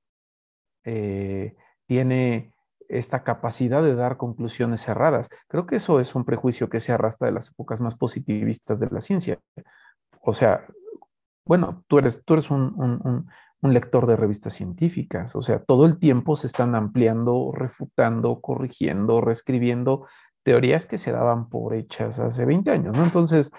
eh, 0.84 1.56
tiene 1.86 2.51
esta 2.92 3.24
capacidad 3.24 3.82
de 3.82 3.96
dar 3.96 4.18
conclusiones 4.18 4.82
cerradas. 4.82 5.30
Creo 5.48 5.66
que 5.66 5.78
eso 5.78 6.00
es 6.00 6.14
un 6.16 6.26
prejuicio 6.26 6.70
que 6.70 6.80
se 6.80 6.92
arrastra 6.92 7.28
de 7.28 7.34
las 7.34 7.50
épocas 7.50 7.82
más 7.82 7.96
positivistas 7.96 8.80
de 8.80 8.90
la 8.92 9.02
ciencia. 9.02 9.40
O 10.22 10.34
sea, 10.34 10.66
bueno, 11.46 11.84
tú 11.88 12.00
eres, 12.00 12.24
tú 12.26 12.34
eres 12.34 12.52
un, 12.52 13.28
lector 13.62 14.08
de 14.08 14.16
revistas 14.16 14.54
científicas, 14.54 15.36
o 15.36 15.44
sea, 15.44 15.64
todo 15.64 15.86
el 15.86 16.00
tiempo 16.00 16.36
se 16.36 16.48
están 16.48 16.74
ampliando, 16.74 17.52
refutando, 17.54 18.42
corrigiendo, 18.42 19.22
reescribiendo 19.22 20.08
teorías 20.44 20.88
que 20.88 20.98
se 20.98 21.12
daban 21.12 21.48
por 21.48 21.76
hechas 21.76 22.20
hace 22.20 22.46
20 22.46 22.72
años. 22.72 22.98
Entonces, 22.98 23.52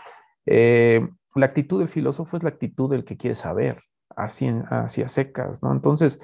eh, 0.47 1.09
la 1.37 1.47
actitud 1.47 1.79
del 1.79 1.88
filósofo 1.88 2.37
es 2.37 2.42
la 2.42 2.49
actitud 2.49 2.90
del 2.90 3.05
que 3.05 3.16
quiere 3.16 3.37
saber, 3.37 3.81
hacia, 4.16 5.09
secas, 5.09 5.62
¿no? 5.62 5.73
Entonces, 5.73 6.21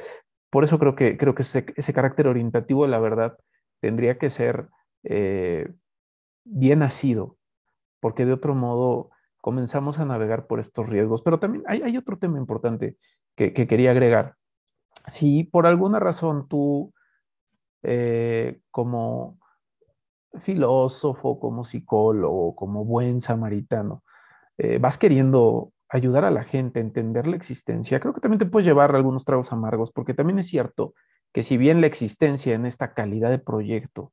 por 0.51 0.65
eso 0.65 0.79
creo 0.79 0.95
que, 0.95 1.17
creo 1.17 1.35
que 1.35 1.43
ese, 1.43 1.93
carácter 1.93 2.27
orientativo 2.27 2.85
de 2.85 2.91
la 2.91 3.01
verdad 3.01 3.37
tendría 3.81 4.19
que 4.19 4.31
ser 4.31 4.69
eh, 5.05 5.71
bien 6.45 6.81
nacido, 6.81 7.37
porque 8.01 8.25
de 8.25 8.33
otro 8.33 8.55
modo 8.55 9.11
comenzamos 9.41 9.99
a 9.99 10.05
navegar 10.05 10.47
por 10.47 10.61
estos 10.61 10.89
riesgos. 10.89 11.23
Pero 11.23 11.39
también 11.39 11.65
hay, 11.67 11.97
otro 11.97 12.19
tema 12.19 12.39
importante 12.39 12.97
que, 13.37 13.53
quería 13.53 13.91
agregar. 13.91 14.37
Si 15.07 15.45
por 15.45 15.67
alguna 15.67 16.01
razón 16.01 16.49
tú, 16.49 16.93
eh, 17.83 18.61
como 18.71 19.39
filósofo, 20.41 21.39
como 21.39 21.65
psicólogo, 21.65 22.55
como 22.57 22.85
buen 22.85 23.21
samaritano, 23.21 24.03
eh, 24.59 24.79
vas 24.79 24.99
queriendo 24.99 25.73
ayudar 25.89 26.25
a 26.25 26.31
la 26.31 26.45
gente 26.45 26.79
a 26.79 26.83
entender 26.83 27.27
la 27.27 27.37
existencia, 27.37 28.01
creo 28.01 28.13
que 28.15 28.21
también 28.21 28.39
te 28.39 28.47
puede 28.47 28.67
llevar 28.67 28.95
algunos 28.95 29.25
tragos 29.25 29.53
amargos, 29.53 29.91
porque 29.91 30.15
también 30.15 30.39
es 30.39 30.49
cierto 30.49 30.95
que 31.33 31.43
si 31.43 31.57
bien 31.57 31.81
la 31.81 31.87
existencia 31.87 32.55
en 32.55 32.67
esta 32.67 32.95
calidad 32.95 33.31
de 33.31 33.39
proyecto, 33.39 34.13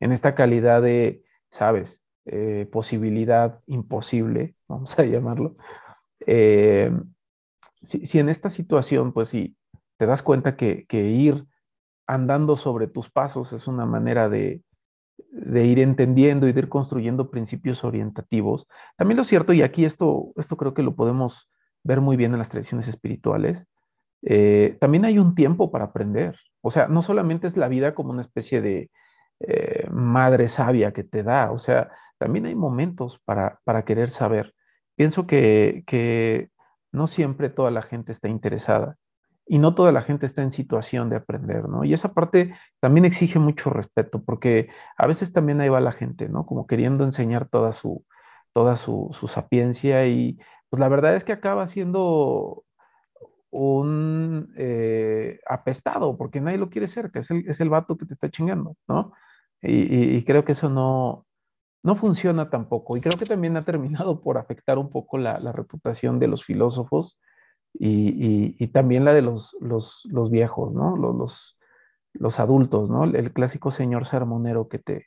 en 0.00 0.12
esta 0.12 0.34
calidad 0.34 0.82
de, 0.82 1.22
sabes, 1.50 2.04
eh, 2.26 2.68
posibilidad 2.70 3.60
imposible, 3.66 4.54
vamos 4.68 4.98
a 4.98 5.04
llamarlo, 5.04 5.56
eh, 6.26 6.90
si, 7.82 8.18
en 8.18 8.28
esta 8.28 8.50
situación, 8.50 9.12
pues 9.12 9.28
si 9.28 9.56
te 9.98 10.06
das 10.06 10.22
cuenta 10.22 10.56
que, 10.56 10.86
ir 10.90 11.46
andando 12.06 12.56
sobre 12.56 12.86
tus 12.86 13.10
pasos 13.10 13.52
es 13.52 13.66
una 13.66 13.86
manera 13.86 14.28
de, 14.28 14.62
ir 15.64 15.78
entendiendo 15.78 16.46
y 16.48 16.52
de 16.52 16.60
ir 16.60 16.68
construyendo 16.68 17.30
principios 17.30 17.84
orientativos. 17.84 18.68
También 18.96 19.18
lo 19.18 19.24
cierto, 19.24 19.52
y 19.52 19.62
aquí 19.62 19.84
esto, 19.84 20.32
esto 20.36 20.56
creo 20.56 20.74
que 20.74 20.82
lo 20.82 20.94
podemos 20.94 21.50
ver 21.82 22.00
muy 22.00 22.16
bien 22.16 22.32
en 22.32 22.38
las 22.38 22.50
tradiciones 22.50 22.88
espirituales, 22.88 23.66
eh, 24.22 24.76
también 24.80 25.04
hay 25.04 25.18
un 25.18 25.34
tiempo 25.34 25.70
para 25.70 25.86
aprender. 25.86 26.38
O 26.62 26.70
sea, 26.70 26.88
no 26.88 27.02
solamente 27.02 27.46
es 27.46 27.56
la 27.56 27.68
vida 27.68 27.94
como 27.94 28.10
una 28.10 28.22
especie 28.22 28.60
de 28.60 28.90
madre 29.90 30.48
sabia 30.48 30.92
que 30.92 31.04
te 31.04 31.22
da, 31.22 31.50
o 31.50 31.58
sea, 31.58 31.90
también 32.18 32.46
hay 32.46 32.54
momentos 32.54 33.20
para, 33.24 33.60
querer 33.84 34.08
saber. 34.08 34.54
Pienso 34.96 35.26
que, 35.26 36.50
no 36.92 37.06
siempre 37.06 37.50
toda 37.50 37.70
la 37.70 37.82
gente 37.82 38.12
está 38.12 38.28
interesada 38.28 38.96
y 39.46 39.58
no 39.58 39.74
toda 39.74 39.92
la 39.92 40.02
gente 40.02 40.26
está 40.26 40.42
en 40.42 40.52
situación 40.52 41.10
de 41.10 41.16
aprender, 41.16 41.68
¿no? 41.68 41.84
Y 41.84 41.92
esa 41.92 42.14
parte 42.14 42.54
también 42.80 43.04
exige 43.04 43.38
mucho 43.38 43.70
respeto, 43.70 44.22
porque 44.24 44.68
a 44.96 45.06
veces 45.06 45.32
también 45.32 45.60
ahí 45.60 45.68
va 45.68 45.80
la 45.80 45.92
gente, 45.92 46.28
¿no? 46.28 46.46
Como 46.46 46.66
queriendo 46.66 47.04
enseñar 47.04 47.48
toda 47.48 47.72
su, 47.72 48.04
toda 48.52 48.76
su, 48.76 49.10
sapiencia 49.28 50.06
y 50.06 50.38
pues 50.70 50.80
la 50.80 50.88
verdad 50.88 51.14
es 51.16 51.24
que 51.24 51.32
acaba 51.32 51.66
siendo 51.66 52.64
un 53.50 54.52
eh, 54.56 55.40
apestado, 55.48 56.16
porque 56.16 56.40
nadie 56.40 56.58
lo 56.58 56.70
quiere 56.70 56.88
que 57.12 57.18
es 57.20 57.30
el, 57.30 57.48
es 57.48 57.60
el 57.60 57.70
vato 57.70 57.96
que 57.96 58.06
te 58.06 58.14
está 58.14 58.30
chingando, 58.30 58.76
¿no? 58.88 59.12
Y, 59.62 60.22
creo 60.24 60.44
que 60.44 60.52
eso 60.52 60.68
no, 60.68 61.26
no 61.82 61.96
funciona 61.96 62.50
tampoco. 62.50 62.96
Y 62.96 63.00
creo 63.00 63.16
que 63.18 63.24
también 63.24 63.56
ha 63.56 63.64
terminado 63.64 64.20
por 64.20 64.36
afectar 64.36 64.78
un 64.78 64.90
poco 64.90 65.16
la, 65.16 65.38
la 65.40 65.52
reputación 65.52 66.18
de 66.18 66.28
los 66.28 66.44
filósofos 66.44 67.18
y, 67.74 68.66
también 68.68 69.04
la 69.04 69.12
de 69.12 69.22
los, 69.22 69.56
los, 69.60 70.30
viejos, 70.30 70.72
¿no? 70.72 70.96
Los, 70.96 71.58
los, 72.12 72.40
adultos, 72.40 72.90
¿no? 72.90 73.04
El 73.04 73.32
clásico 73.32 73.70
señor 73.70 74.06
sermonero 74.06 74.68
que 74.68 74.78
te, 74.78 75.06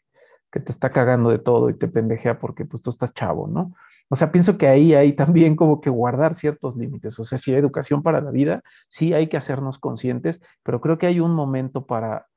que 0.51 0.59
te 0.59 0.71
está 0.71 0.91
cagando 0.91 1.29
de 1.29 1.39
todo 1.39 1.69
y 1.69 1.77
te 1.77 1.87
pendejea 1.87 2.39
porque 2.39 2.65
pues 2.65 2.81
tú 2.81 2.89
estás 2.89 3.13
chavo, 3.13 3.47
¿no? 3.47 3.73
O 4.09 4.15
sea, 4.15 4.31
pienso 4.31 4.57
que 4.57 4.67
ahí 4.67 4.93
hay 4.93 5.13
también 5.13 5.55
como 5.55 5.81
que 5.81 5.89
guardar 5.89 6.35
ciertos 6.35 6.77
límites. 6.77 7.19
O 7.19 7.25
sea, 7.25 7.37
si 7.37 7.51
hay 7.51 7.57
educación 7.57 8.03
para 8.03 8.21
la 8.21 8.31
vida, 8.31 8.63
sí 8.89 9.13
hay 9.13 9.27
que 9.27 9.37
hacernos 9.37 9.79
conscientes, 9.79 10.41
pero 10.63 10.79
creo 10.81 10.97
que 10.97 11.07
hay 11.07 11.19
un 11.19 11.33
momento 11.33 11.85
para, 11.85 12.27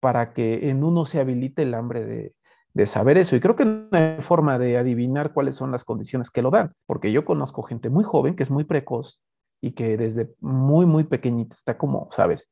para 0.00 0.32
que 0.32 0.70
en 0.70 0.82
uno 0.82 1.04
se 1.04 1.20
habilite 1.20 1.62
el 1.62 1.74
hambre 1.74 2.04
de, 2.06 2.34
de 2.74 2.86
saber 2.86 3.18
eso. 3.18 3.36
Y 3.36 3.40
creo 3.40 3.54
que 3.56 3.64
no 3.64 3.88
hay 3.92 4.20
forma 4.22 4.58
de 4.58 4.78
adivinar 4.78 5.32
cuáles 5.32 5.54
son 5.54 5.70
las 5.70 5.84
condiciones 5.84 6.30
que 6.30 6.42
lo 6.42 6.50
dan, 6.50 6.74
porque 6.86 7.12
yo 7.12 7.24
conozco 7.24 7.62
gente 7.62 7.88
muy 7.88 8.04
joven 8.04 8.34
que 8.34 8.42
es 8.42 8.50
muy 8.50 8.64
precoz 8.64 9.22
y 9.60 9.72
que 9.72 9.96
desde 9.96 10.34
muy, 10.40 10.86
muy 10.86 11.04
pequeñita 11.04 11.54
está 11.54 11.76
como, 11.76 12.08
sabes, 12.12 12.48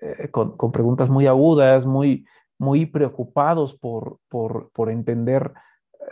eh, 0.00 0.28
con, 0.30 0.56
preguntas 0.72 1.08
muy 1.08 1.26
agudas, 1.26 1.86
muy, 1.86 2.26
muy 2.58 2.86
preocupados 2.86 3.74
por, 3.74 4.18
por, 4.28 4.90
entender 4.90 5.52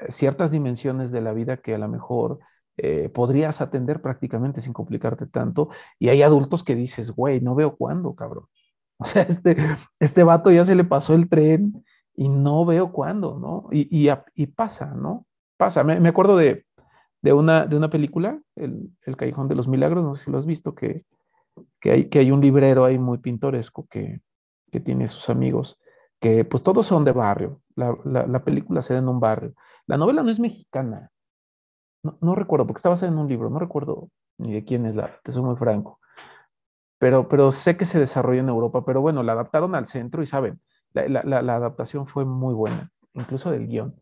eh, 0.00 0.12
ciertas 0.12 0.50
dimensiones 0.50 1.10
de 1.10 1.20
la 1.20 1.32
vida 1.32 1.56
que 1.58 1.74
a 1.74 1.78
lo 1.78 1.88
mejor 1.88 2.38
eh, 2.76 3.08
podrías 3.10 3.60
atender 3.60 4.00
prácticamente 4.00 4.60
sin 4.60 4.72
complicarte 4.72 5.26
tanto. 5.26 5.70
Y 5.98 6.08
hay 6.08 6.22
adultos 6.22 6.62
que 6.62 6.74
dices, 6.74 7.10
güey, 7.10 7.40
no 7.40 7.54
veo 7.54 7.76
cuándo, 7.76 8.14
cabrón. 8.14 8.46
O 8.98 9.04
sea, 9.04 9.22
este, 9.22 9.56
este 9.98 10.22
vato 10.22 10.52
ya 10.52 10.64
se 10.64 10.76
le 10.76 10.84
pasó 10.84 11.14
el 11.14 11.28
tren 11.28 11.84
y 12.14 12.28
no 12.28 12.64
veo 12.64 12.92
cuándo, 12.92 13.36
¿no? 13.36 13.66
Y, 13.72 13.88
y, 14.36 14.46
pasa, 14.46 14.94
¿no? 14.94 15.26
Pasa. 15.56 15.82
me 15.82 16.08
acuerdo 16.08 16.36
de, 16.36 16.66
de 17.22 17.32
una, 17.32 17.66
de 17.66 17.76
una 17.76 17.88
película, 17.88 18.40
el, 18.56 18.90
el, 19.06 19.16
Callejón 19.16 19.48
de 19.48 19.54
los 19.54 19.68
Milagros, 19.68 20.04
no 20.04 20.14
sé 20.14 20.24
si 20.24 20.30
lo 20.30 20.38
has 20.38 20.46
visto, 20.46 20.74
que, 20.74 21.04
que, 21.80 21.92
hay, 21.92 22.08
que 22.08 22.18
hay 22.18 22.30
un 22.32 22.40
librero 22.40 22.84
ahí 22.84 22.98
muy 22.98 23.18
pintoresco 23.18 23.86
que, 23.88 24.20
que 24.70 24.80
tiene 24.80 25.06
sus 25.06 25.30
amigos, 25.30 25.78
que 26.20 26.44
pues 26.44 26.62
todos 26.62 26.86
son 26.86 27.04
de 27.04 27.12
barrio. 27.12 27.60
La, 27.74 27.96
la, 28.04 28.44
película 28.44 28.82
se 28.82 28.92
da 28.92 29.00
en 29.00 29.08
un 29.08 29.18
barrio. 29.18 29.54
La 29.86 29.96
novela 29.96 30.22
no 30.22 30.30
es 30.30 30.38
mexicana. 30.38 31.10
No, 32.02 32.18
no, 32.20 32.34
recuerdo, 32.34 32.66
porque 32.66 32.78
estaba 32.78 32.98
en 33.06 33.18
un 33.18 33.28
libro, 33.28 33.48
no 33.48 33.58
recuerdo 33.58 34.08
ni 34.38 34.52
de 34.52 34.64
quién 34.64 34.84
es 34.86 34.96
la, 34.96 35.18
te 35.22 35.32
soy 35.32 35.42
muy 35.42 35.56
franco. 35.56 36.00
Pero, 36.98 37.28
pero 37.28 37.52
sé 37.52 37.76
que 37.76 37.86
se 37.86 37.98
desarrolló 37.98 38.40
en 38.40 38.48
Europa, 38.48 38.84
pero 38.84 39.00
bueno, 39.00 39.22
la 39.22 39.32
adaptaron 39.32 39.74
al 39.74 39.86
centro 39.86 40.22
y 40.22 40.26
saben, 40.26 40.60
la, 40.92 41.22
la, 41.24 41.54
adaptación 41.54 42.06
fue 42.06 42.24
muy 42.24 42.54
buena, 42.54 42.90
incluso 43.14 43.50
del 43.50 43.66
guion, 43.66 44.00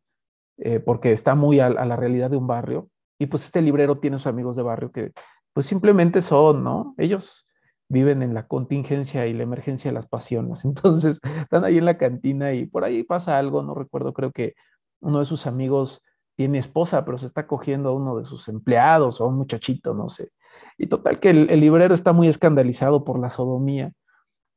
eh, 0.58 0.80
porque 0.80 1.12
está 1.12 1.34
muy 1.34 1.60
a, 1.60 1.70
la 1.70 1.96
realidad 1.96 2.30
de 2.30 2.36
un 2.36 2.46
barrio 2.46 2.90
y 3.20 3.26
pues 3.26 3.44
este 3.44 3.60
librero 3.60 3.98
tiene 3.98 4.16
sus 4.16 4.26
amigos 4.26 4.56
de 4.56 4.62
barrio 4.62 4.90
que 4.90 5.12
pues 5.52 5.66
simplemente 5.66 6.22
son, 6.22 6.64
¿no? 6.64 6.94
Ellos 6.96 7.46
viven 7.86 8.22
en 8.22 8.32
la 8.32 8.46
contingencia 8.46 9.26
y 9.26 9.34
la 9.34 9.42
emergencia 9.42 9.90
de 9.90 9.94
las 9.94 10.08
pasiones. 10.08 10.64
Entonces 10.64 11.20
están 11.42 11.64
ahí 11.64 11.76
en 11.76 11.84
la 11.84 11.98
cantina 11.98 12.54
y 12.54 12.64
por 12.64 12.82
ahí 12.82 13.04
pasa 13.04 13.38
algo, 13.38 13.62
no 13.62 13.74
recuerdo, 13.74 14.14
creo 14.14 14.32
que 14.32 14.54
uno 15.00 15.18
de 15.18 15.26
sus 15.26 15.46
amigos 15.46 16.02
tiene 16.34 16.56
esposa, 16.56 17.04
pero 17.04 17.18
se 17.18 17.26
está 17.26 17.46
cogiendo 17.46 17.90
a 17.90 17.94
uno 17.94 18.16
de 18.16 18.24
sus 18.24 18.48
empleados 18.48 19.20
o 19.20 19.24
a 19.24 19.28
un 19.28 19.36
muchachito, 19.36 19.92
no 19.92 20.08
sé. 20.08 20.30
Y 20.78 20.86
total 20.86 21.20
que 21.20 21.28
el, 21.28 21.60
librero 21.60 21.94
está 21.94 22.14
muy 22.14 22.26
escandalizado 22.26 23.04
por 23.04 23.18
la 23.18 23.28
sodomía 23.28 23.92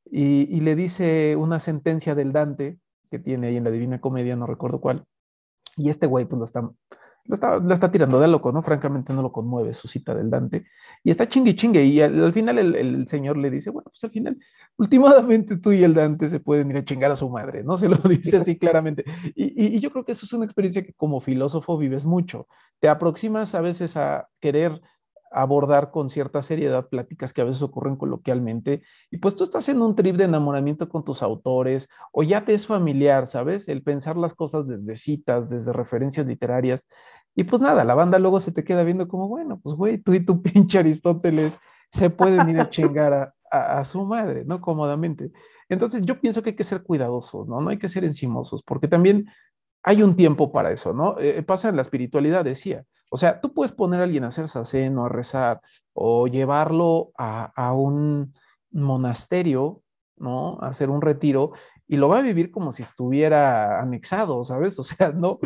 y, 0.06 0.48
y, 0.50 0.62
le 0.62 0.76
dice 0.76 1.36
una 1.36 1.60
sentencia 1.60 2.16
del 2.16 2.32
Dante 2.32 2.80
que 3.12 3.20
tiene 3.20 3.48
ahí 3.48 3.58
en 3.58 3.66
la 3.66 3.72
Divina 3.72 4.00
Comedia, 4.00 4.38
no 4.38 4.46
recuerdo 4.46 4.80
cuál. 4.80 5.04
Y 5.76 5.90
este 5.90 6.08
güey 6.08 6.24
pues 6.24 6.40
lo 6.40 6.46
está 6.46 6.70
lo 7.26 7.74
está, 7.74 7.92
tirando 7.92 8.20
de 8.20 8.28
loco, 8.28 8.52
¿no? 8.52 8.62
Francamente 8.64 9.14
no 9.14 9.22
lo 9.22 9.32
conmueve 9.32 9.74
su 9.74 9.88
cita 9.88 10.14
del 10.14 10.30
Dante. 10.30 10.66
Y 11.04 11.12
está 11.12 11.28
chingue 11.28 11.56
chingue. 11.56 11.84
Y 11.86 12.02
al, 12.02 12.34
final 12.34 12.58
el, 12.58 13.08
señor 13.08 13.38
le 13.38 13.50
dice, 13.50 13.70
bueno, 13.70 13.90
pues 13.90 14.04
al 14.04 14.12
final, 14.12 14.38
últimamente 14.78 15.58
tú 15.58 15.72
y 15.72 15.84
el 15.84 15.94
Dante 15.94 16.28
se 16.28 16.40
pueden 16.42 16.70
ir 16.72 16.78
a 16.78 16.86
chingar 16.86 17.12
a 17.12 17.16
su 17.16 17.30
madre, 17.30 17.64
¿no? 17.64 17.78
Se 17.78 17.88
lo 17.88 17.98
dice 18.10 18.38
así 18.38 18.58
claramente. 18.58 19.06
Y, 19.36 19.78
y 19.78 19.80
yo 19.80 19.92
creo 19.92 20.04
que 20.04 20.12
eso 20.12 20.26
es 20.26 20.34
una 20.34 20.46
experiencia 20.46 20.84
que 20.84 20.94
como 20.94 21.22
filósofo 21.22 21.78
vives 21.78 22.06
mucho. 22.06 22.48
Te 22.80 22.90
aproximas 22.90 23.56
a 23.56 23.62
veces 23.62 23.96
a 23.96 24.28
querer 24.42 24.82
abordar 25.34 25.92
con 25.92 26.10
cierta 26.10 26.44
seriedad 26.44 26.88
pláticas 26.88 27.34
que 27.34 27.42
a 27.42 27.46
veces 27.46 27.62
ocurren 27.62 27.96
coloquialmente. 27.96 28.84
Y 29.10 29.18
pues 29.18 29.36
tú 29.36 29.44
estás 29.44 29.68
en 29.70 29.82
un 29.82 29.96
trip 29.96 30.16
de 30.16 30.26
enamoramiento 30.26 30.88
con 30.88 31.04
tus 31.04 31.24
autores 31.24 31.90
o 32.12 32.24
ya 32.24 32.46
te 32.46 32.54
es 32.54 32.68
familiar, 32.68 33.28
¿sabes? 33.28 33.68
El 33.68 33.82
pensar 33.84 34.16
las 34.16 34.36
cosas 34.36 34.68
desde 34.68 34.96
citas, 34.96 35.50
desde 35.50 35.74
referencias 35.74 36.26
literarias. 36.28 36.88
Y 37.36 37.46
pues 37.46 37.62
nada, 37.62 37.84
la 37.84 37.96
banda 37.96 38.20
luego 38.20 38.40
se 38.40 38.52
te 38.52 38.64
queda 38.64 38.84
viendo 38.84 39.08
como, 39.08 39.28
bueno, 39.28 39.60
pues 39.62 39.76
güey, 39.76 39.98
tú 39.98 40.14
y 40.14 40.24
tu 40.24 40.42
pinche 40.44 40.80
Aristóteles 40.80 41.58
se 41.92 42.10
pueden 42.10 42.50
ir 42.50 42.60
a 42.60 42.70
chingar 42.70 43.34
a, 43.52 43.86
su 43.86 44.04
madre, 44.04 44.46
¿no? 44.46 44.62
Cómodamente. 44.62 45.32
Entonces 45.70 46.04
yo 46.04 46.20
pienso 46.20 46.42
que 46.42 46.52
hay 46.52 46.56
que 46.56 46.64
ser 46.64 46.82
cuidadosos, 46.82 47.48
¿no? 47.48 47.62
No 47.62 47.70
hay 47.70 47.78
que 47.78 47.88
ser 47.88 48.04
encimosos, 48.04 48.64
porque 48.64 48.88
también 48.88 49.28
hay 49.84 50.02
un 50.02 50.16
tiempo 50.16 50.52
para 50.52 50.72
eso, 50.72 50.92
¿no? 50.94 51.20
Eh, 51.20 51.44
pasa 51.44 51.70
en 51.70 51.76
la 51.76 51.84
espiritualidad, 51.84 52.44
decía. 52.44 52.84
O 53.14 53.18
sea, 53.18 53.40
tú 53.40 53.54
puedes 53.54 53.72
poner 53.72 54.00
a 54.00 54.06
alguien 54.06 54.24
a 54.24 54.30
hacer 54.30 54.50
saceno, 54.50 55.06
a 55.06 55.10
rezar, 55.10 55.62
o 55.94 56.26
llevarlo 56.26 57.12
a, 57.16 57.72
un 57.74 58.34
monasterio, 58.72 59.84
¿no? 60.18 60.58
A 60.62 60.70
hacer 60.70 60.90
un 60.90 61.00
retiro, 61.00 61.52
y 61.88 61.98
lo 61.98 62.10
va 62.10 62.18
a 62.18 62.22
vivir 62.24 62.50
como 62.50 62.72
si 62.72 62.82
estuviera 62.82 63.80
anexado, 63.80 64.44
¿sabes? 64.44 64.80
O 64.80 64.84
sea, 64.84 65.12
no, 65.12 65.38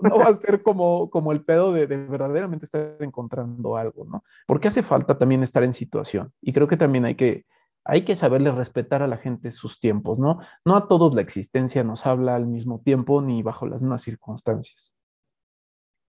no, 0.00 0.16
va 0.16 0.28
a 0.28 0.34
ser 0.36 0.62
como, 0.62 1.10
el 1.32 1.44
pedo 1.44 1.72
de, 1.72 1.88
de, 1.88 1.96
verdaderamente 1.96 2.66
estar 2.66 2.94
encontrando 3.00 3.76
algo, 3.76 4.04
¿no? 4.04 4.22
Porque 4.46 4.68
hace 4.68 4.84
falta 4.84 5.18
también 5.18 5.42
estar 5.42 5.64
en 5.64 5.72
situación. 5.72 6.32
Y 6.40 6.52
creo 6.52 6.68
que 6.68 6.76
también 6.76 7.04
hay 7.04 7.16
que, 7.16 7.46
hay 7.84 8.04
que 8.04 8.14
saberle 8.14 8.52
respetar 8.52 9.02
a 9.02 9.08
la 9.08 9.16
gente 9.16 9.50
sus 9.50 9.80
tiempos, 9.80 10.20
¿no? 10.20 10.38
No 10.64 10.76
a 10.76 10.86
todos 10.86 11.12
la 11.16 11.22
existencia 11.22 11.82
nos 11.82 12.06
habla 12.06 12.36
al 12.36 12.46
mismo 12.46 12.80
tiempo 12.80 13.20
ni 13.22 13.42
bajo 13.42 13.66
las 13.66 13.82
mismas 13.82 14.02
circunstancias. 14.02 14.94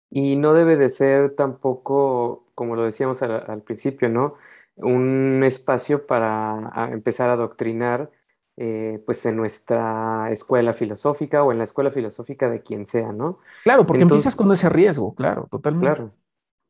Y 0.09 0.35
no 0.35 0.53
debe 0.53 0.75
de 0.77 0.89
ser 0.89 1.35
tampoco, 1.35 2.45
como 2.55 2.75
lo 2.75 2.83
decíamos 2.83 3.21
al, 3.21 3.61
principio, 3.61 4.09
¿no? 4.09 4.35
Un 4.75 5.43
espacio 5.43 6.07
para 6.07 6.89
empezar 6.91 7.29
a 7.29 7.33
adoctrinar, 7.33 8.09
eh, 8.57 9.01
pues 9.05 9.25
en 9.25 9.35
nuestra 9.35 10.31
escuela 10.31 10.73
filosófica 10.73 11.43
o 11.43 11.51
en 11.51 11.59
la 11.59 11.63
escuela 11.63 11.91
filosófica 11.91 12.49
de 12.49 12.61
quien 12.61 12.85
sea, 12.85 13.11
¿no? 13.11 13.39
Claro, 13.63 13.85
porque 13.85 14.03
empiezas 14.03 14.35
con 14.35 14.51
ese 14.51 14.67
riesgo, 14.69 15.13
claro, 15.15 15.47
totalmente. 15.49 15.95
Claro. 15.95 16.11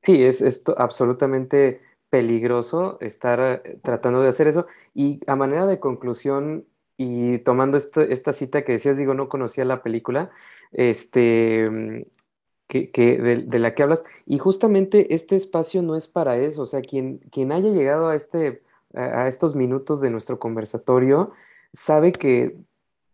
Sí, 0.03 0.23
es, 0.23 0.41
es 0.41 0.63
absolutamente 0.77 1.81
peligroso 2.09 2.97
estar 3.01 3.61
eh, 3.63 3.79
tratando 3.83 4.21
de 4.21 4.29
hacer 4.29 4.47
eso. 4.47 4.67
Y 4.93 5.21
a 5.27 5.35
manera 5.35 5.65
de 5.65 5.79
conclusión, 5.79 6.65
y 6.97 7.39
tomando 7.39 7.77
esta 7.77 8.33
cita 8.33 8.63
que 8.63 8.73
decías, 8.73 8.97
digo, 8.97 9.13
no 9.13 9.29
conocía 9.29 9.63
la 9.65 9.81
película, 9.81 10.31
este, 10.71 12.05
que, 12.69 13.45
de, 13.47 13.59
la 13.59 13.73
que 13.73 13.83
hablas. 13.83 14.03
Y 14.25 14.37
justamente 14.37 15.13
este 15.13 15.35
espacio 15.35 15.81
no 15.81 15.95
es 15.95 16.07
para 16.07 16.37
eso. 16.37 16.61
O 16.63 16.65
sea, 16.65 16.81
quien, 16.81 17.17
quien 17.31 17.51
haya 17.51 17.69
llegado 17.69 18.09
a, 18.09 18.15
este, 18.15 18.61
a, 18.93 19.27
estos 19.27 19.55
minutos 19.55 20.01
de 20.01 20.11
nuestro 20.11 20.39
conversatorio 20.39 21.31
sabe 21.73 22.11
que, 22.13 22.57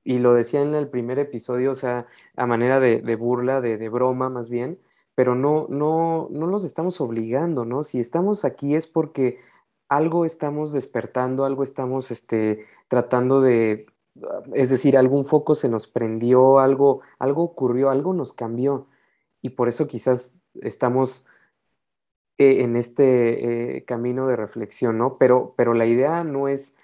y 0.03 0.19
lo 0.19 0.33
decía 0.33 0.61
en 0.61 0.75
el 0.75 0.89
primer 0.89 1.19
episodio, 1.19 1.71
o 1.71 1.75
sea, 1.75 2.07
a 2.35 2.45
manera 2.45 2.79
de, 2.79 3.15
burla, 3.15 3.61
de, 3.61 3.77
de, 3.77 3.89
broma 3.89 4.29
más 4.29 4.49
bien, 4.49 4.79
pero 5.15 5.35
no, 5.35 5.67
no, 5.69 6.27
no 6.31 6.47
los 6.47 6.63
estamos 6.65 7.01
obligando, 7.01 7.65
¿no? 7.65 7.83
Si 7.83 7.99
estamos 7.99 8.45
aquí 8.45 8.75
es 8.75 8.87
porque 8.87 9.39
algo 9.89 10.25
estamos 10.25 10.73
despertando, 10.73 11.45
algo 11.45 11.63
estamos 11.63 12.11
este, 12.11 12.65
tratando 12.89 13.41
de, 13.41 13.87
es 14.53 14.69
decir, 14.69 14.97
algún 14.97 15.25
foco 15.25 15.55
se 15.55 15.69
nos 15.69 15.87
prendió, 15.87 16.59
algo, 16.59 17.01
algo 17.19 17.43
ocurrió, 17.43 17.89
algo 17.89 18.13
nos 18.13 18.33
cambió 18.33 18.87
y 19.45 19.49
por 19.51 19.69
eso 19.69 19.85
quizás 19.85 20.33
estamos 20.61 21.27
eh, 22.39 22.63
en 22.63 22.75
este 22.75 23.77
eh, 23.77 23.85
camino 23.85 24.25
de 24.27 24.35
reflexión, 24.35 24.97
¿no? 24.97 25.19
Pero, 25.19 25.53
pero 25.55 25.75
la 25.75 25.85
idea 25.85 26.23
no 26.23 26.47
es, 26.47 26.75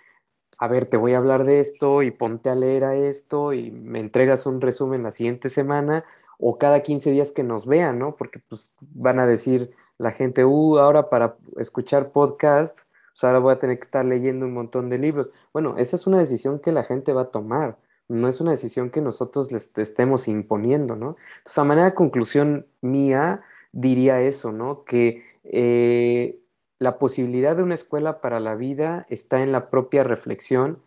a 0.59 0.67
ver, 0.67 0.85
te 0.85 0.95
voy 0.95 1.13
a 1.13 1.17
hablar 1.17 1.43
de 1.43 1.59
esto 1.59 2.03
y 2.03 2.11
ponte 2.11 2.51
a 2.51 2.55
leer 2.55 2.83
a 2.83 2.95
esto 2.95 3.53
y 3.53 3.71
me 3.71 3.99
entregas 3.99 4.45
un 4.45 4.61
resumen 4.61 5.01
la 5.01 5.11
siguiente 5.11 5.49
semana 5.49 6.05
o 6.37 6.59
cada 6.59 6.83
15 6.83 7.09
días 7.09 7.31
que 7.31 7.43
nos 7.43 7.65
vean, 7.65 7.97
¿no? 7.97 8.15
Porque 8.15 8.39
pues 8.47 8.71
van 8.79 9.19
a 9.19 9.25
decir 9.25 9.71
la 9.97 10.11
gente, 10.11 10.45
uh, 10.45 10.77
ahora 10.77 11.09
para 11.09 11.37
escuchar 11.57 12.11
podcast, 12.11 12.77
pues 13.13 13.23
ahora 13.23 13.39
voy 13.39 13.53
a 13.53 13.59
tener 13.59 13.77
que 13.79 13.85
estar 13.85 14.05
leyendo 14.05 14.45
un 14.45 14.53
montón 14.53 14.89
de 14.89 14.99
libros. 14.99 15.31
Bueno, 15.51 15.77
esa 15.79 15.95
es 15.95 16.05
una 16.05 16.19
decisión 16.19 16.59
que 16.59 16.71
la 16.71 16.83
gente 16.83 17.11
va 17.11 17.23
a 17.23 17.31
tomar, 17.31 17.77
no 18.11 18.27
es 18.27 18.41
una 18.41 18.51
decisión 18.51 18.89
que 18.89 19.01
nosotros 19.01 19.51
les 19.51 19.71
estemos 19.77 20.27
imponiendo, 20.27 20.95
¿no? 20.95 21.15
Entonces, 21.37 21.57
a 21.57 21.63
manera 21.63 21.85
de 21.89 21.95
conclusión 21.95 22.67
mía, 22.81 23.41
diría 23.71 24.21
eso, 24.21 24.51
¿no? 24.51 24.83
Que 24.83 25.23
eh, 25.43 26.39
la 26.79 26.99
posibilidad 26.99 27.55
de 27.55 27.63
una 27.63 27.75
escuela 27.75 28.21
para 28.21 28.39
la 28.39 28.55
vida 28.55 29.05
está 29.09 29.43
en 29.43 29.51
la 29.51 29.69
propia 29.69 30.03
reflexión, 30.03 30.81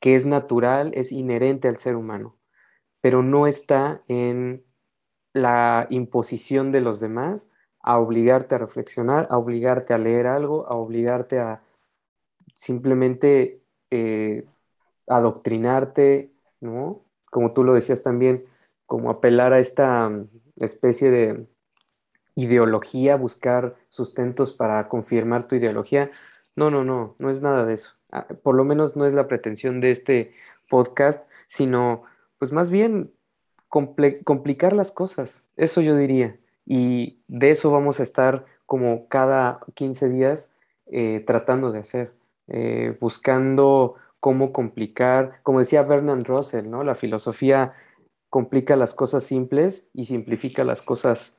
que 0.00 0.16
es 0.16 0.26
natural, 0.26 0.92
es 0.94 1.12
inherente 1.12 1.68
al 1.68 1.78
ser 1.78 1.96
humano, 1.96 2.36
pero 3.00 3.22
no 3.22 3.46
está 3.46 4.02
en 4.08 4.64
la 5.32 5.86
imposición 5.90 6.72
de 6.72 6.80
los 6.80 7.00
demás 7.00 7.48
a 7.80 7.98
obligarte 7.98 8.54
a 8.56 8.58
reflexionar, 8.58 9.28
a 9.30 9.38
obligarte 9.38 9.94
a 9.94 9.98
leer 9.98 10.26
algo, 10.26 10.66
a 10.66 10.74
obligarte 10.74 11.38
a 11.38 11.62
simplemente 12.54 13.62
eh, 13.90 14.46
adoctrinarte, 15.08 16.30
¿no? 16.60 17.02
Como 17.30 17.52
tú 17.52 17.64
lo 17.64 17.74
decías 17.74 18.02
también, 18.02 18.44
como 18.86 19.10
apelar 19.10 19.52
a 19.52 19.58
esta 19.58 20.08
mm, 20.08 20.28
especie 20.60 21.10
de 21.10 21.46
ideología, 22.34 23.16
buscar 23.16 23.76
sustentos 23.88 24.52
para 24.52 24.88
confirmar 24.88 25.48
tu 25.48 25.56
ideología. 25.56 26.10
No, 26.56 26.70
no, 26.70 26.84
no, 26.84 27.16
no 27.18 27.30
es 27.30 27.42
nada 27.42 27.64
de 27.64 27.74
eso. 27.74 27.90
Ah, 28.12 28.26
por 28.42 28.54
lo 28.54 28.64
menos 28.64 28.96
no 28.96 29.06
es 29.06 29.12
la 29.12 29.28
pretensión 29.28 29.80
de 29.80 29.90
este 29.90 30.34
podcast, 30.68 31.22
sino 31.48 32.04
pues 32.38 32.52
más 32.52 32.70
bien 32.70 33.12
complicar 33.68 34.72
las 34.72 34.92
cosas, 34.92 35.42
eso 35.56 35.80
yo 35.80 35.96
diría. 35.96 36.38
Y 36.64 37.20
de 37.28 37.50
eso 37.50 37.70
vamos 37.70 38.00
a 38.00 38.02
estar 38.02 38.46
como 38.66 39.08
cada 39.08 39.60
15 39.74 40.08
días 40.08 40.50
eh, 40.86 41.22
tratando 41.26 41.72
de 41.72 41.80
hacer, 41.80 42.12
eh, 42.46 42.96
buscando 43.00 43.96
cómo 44.20 44.52
complicar, 44.52 45.40
como 45.42 45.60
decía 45.60 45.82
Bernard 45.82 46.24
Russell, 46.26 46.68
¿no? 46.68 46.84
La 46.84 46.94
filosofía 46.94 47.74
complica 48.28 48.76
las 48.76 48.94
cosas 48.94 49.24
simples 49.24 49.88
y 49.94 50.06
simplifica 50.06 50.64
las 50.64 50.82
cosas 50.82 51.38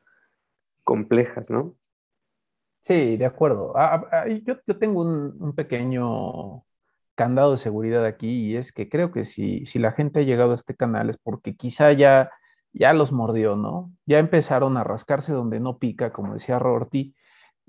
complejas, 0.84 1.50
¿no? 1.50 1.76
Sí, 2.86 3.18
de 3.18 3.26
acuerdo. 3.26 3.74
Ah, 3.78 4.08
ah, 4.12 4.26
yo, 4.28 4.58
tengo 4.80 5.02
un, 5.02 5.54
pequeño 5.56 6.64
candado 7.16 7.52
de 7.52 7.58
seguridad 7.58 8.06
aquí 8.06 8.48
y 8.48 8.56
es 8.56 8.72
que 8.72 8.90
creo 8.90 9.12
que 9.12 9.26
si, 9.26 9.66
si 9.66 9.78
la 9.78 9.92
gente 9.92 10.22
ha 10.22 10.24
llegado 10.24 10.54
a 10.54 10.56
este 10.56 10.76
canal 10.76 11.10
es 11.10 11.18
porque 11.18 11.56
quizá 11.56 11.92
ya, 11.92 12.32
ya 12.74 12.94
los 12.94 13.12
mordió, 13.12 13.56
¿no? 13.56 13.92
Ya 14.06 14.20
empezaron 14.20 14.78
a 14.78 14.84
rascarse 14.84 15.34
donde 15.34 15.60
no 15.60 15.78
pica, 15.78 16.12
como 16.12 16.34
decía 16.34 16.58
Rorty, 16.60 17.14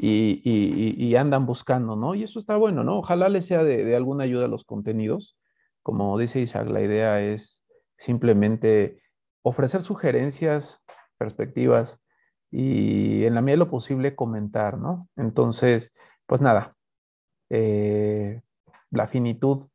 y, 0.03 1.15
andan 1.17 1.47
buscando, 1.47 1.97
¿no? 1.97 2.15
Y 2.15 2.23
eso 2.23 2.39
está 2.39 2.57
bueno, 2.57 2.85
¿no? 2.85 2.99
Ojalá 2.99 3.29
les 3.29 3.47
sea 3.47 3.63
de, 3.63 3.95
alguna 3.95 4.25
ayuda 4.25 4.49
los 4.49 4.65
contenidos. 4.65 5.37
Como 5.83 6.17
dice 6.19 6.41
Isaac, 6.41 6.69
la 6.69 6.81
idea 6.81 7.21
es 7.21 7.65
simplemente 7.99 9.03
ofrecer 9.43 9.83
sugerencias, 9.83 10.81
perspectivas 11.19 12.03
y 12.51 13.25
en 13.25 13.35
la 13.35 13.43
medida 13.43 13.55
de 13.55 13.67
lo 13.67 13.71
posible 13.71 14.15
comentar, 14.15 14.79
¿no? 14.79 15.09
Entonces, 15.17 15.93
pues 16.27 16.41
nada, 16.41 16.75
eh, 17.51 18.41
la 18.91 19.07
finitud 19.07 19.67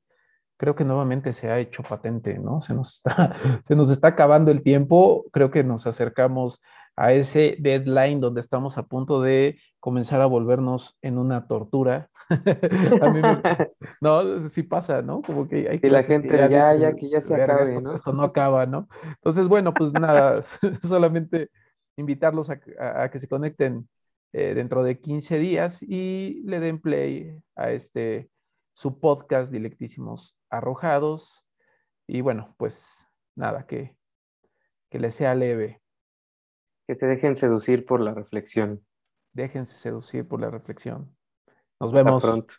creo 0.58 0.76
que 0.76 0.86
nuevamente 0.86 1.34
se 1.34 1.50
ha 1.50 1.60
hecho 1.60 1.84
patente, 1.84 2.40
¿no? 2.40 2.62
Se 2.62 2.74
nos 2.74 2.96
está, 2.96 3.36
se 3.68 3.76
nos 3.76 3.90
está 3.90 4.10
acabando 4.10 4.52
el 4.52 4.64
tiempo, 4.64 5.26
creo 5.32 5.52
que 5.52 5.64
nos 5.64 5.86
acercamos 5.88 6.62
a 6.96 7.14
ese 7.14 7.58
deadline 7.60 8.22
donde 8.22 8.42
estamos 8.42 8.78
a 8.78 8.84
punto 8.88 9.22
de 9.22 9.60
comenzar 9.80 10.22
a 10.22 10.26
volvernos 10.26 10.98
en 11.02 11.18
una 11.18 11.48
tortura. 11.48 12.10
a 13.02 13.10
mí 13.10 13.22
no, 14.02 14.50
sí 14.50 14.64
pasa, 14.64 15.02
¿no? 15.02 15.22
Como 15.22 15.48
que 15.48 15.70
hay 15.70 15.80
que 15.80 15.90
la 15.90 16.04
gente 16.04 16.30
ya, 16.50 16.76
ya, 16.76 16.96
que 16.96 17.10
ya 17.10 17.22
se 17.22 17.36
acabe, 17.36 17.70
esto, 17.70 17.82
¿no? 17.82 17.94
Esto 17.94 18.14
no 18.14 18.24
acaba, 18.24 18.66
¿no? 18.66 18.88
Entonces, 19.04 19.48
bueno, 19.48 19.74
pues 19.74 19.92
nada, 19.94 20.42
solamente 20.82 21.50
invitarlos 21.98 22.50
a, 22.50 23.10
que 23.10 23.20
se 23.20 23.28
conecten 23.28 23.88
eh, 24.34 24.54
dentro 24.54 24.84
de 24.84 25.00
15 25.00 25.38
días 25.38 25.82
y 25.82 26.42
le 26.46 26.60
den 26.60 26.80
play 26.80 27.40
a 27.56 27.72
este 27.72 28.30
su 28.74 29.00
podcast 29.00 29.52
Dilectísimos 29.52 30.36
Arrojados. 30.50 31.46
Y 32.08 32.22
bueno, 32.22 32.54
pues 32.58 33.08
nada, 33.36 33.66
que, 33.66 33.96
que 34.90 35.00
les 35.00 35.16
sea 35.16 35.36
leve. 35.36 35.82
Que 36.88 36.96
te 36.96 37.06
dejen 37.06 37.36
seducir 37.38 37.86
por 37.86 38.02
la 38.02 38.14
reflexión. 38.14 38.86
Déjense 39.34 39.76
seducir 39.76 40.28
por 40.28 40.40
la 40.40 40.50
reflexión. 40.50 41.16
Nos 41.80 41.92
vemos. 41.92 42.24
pronto. 42.24 42.54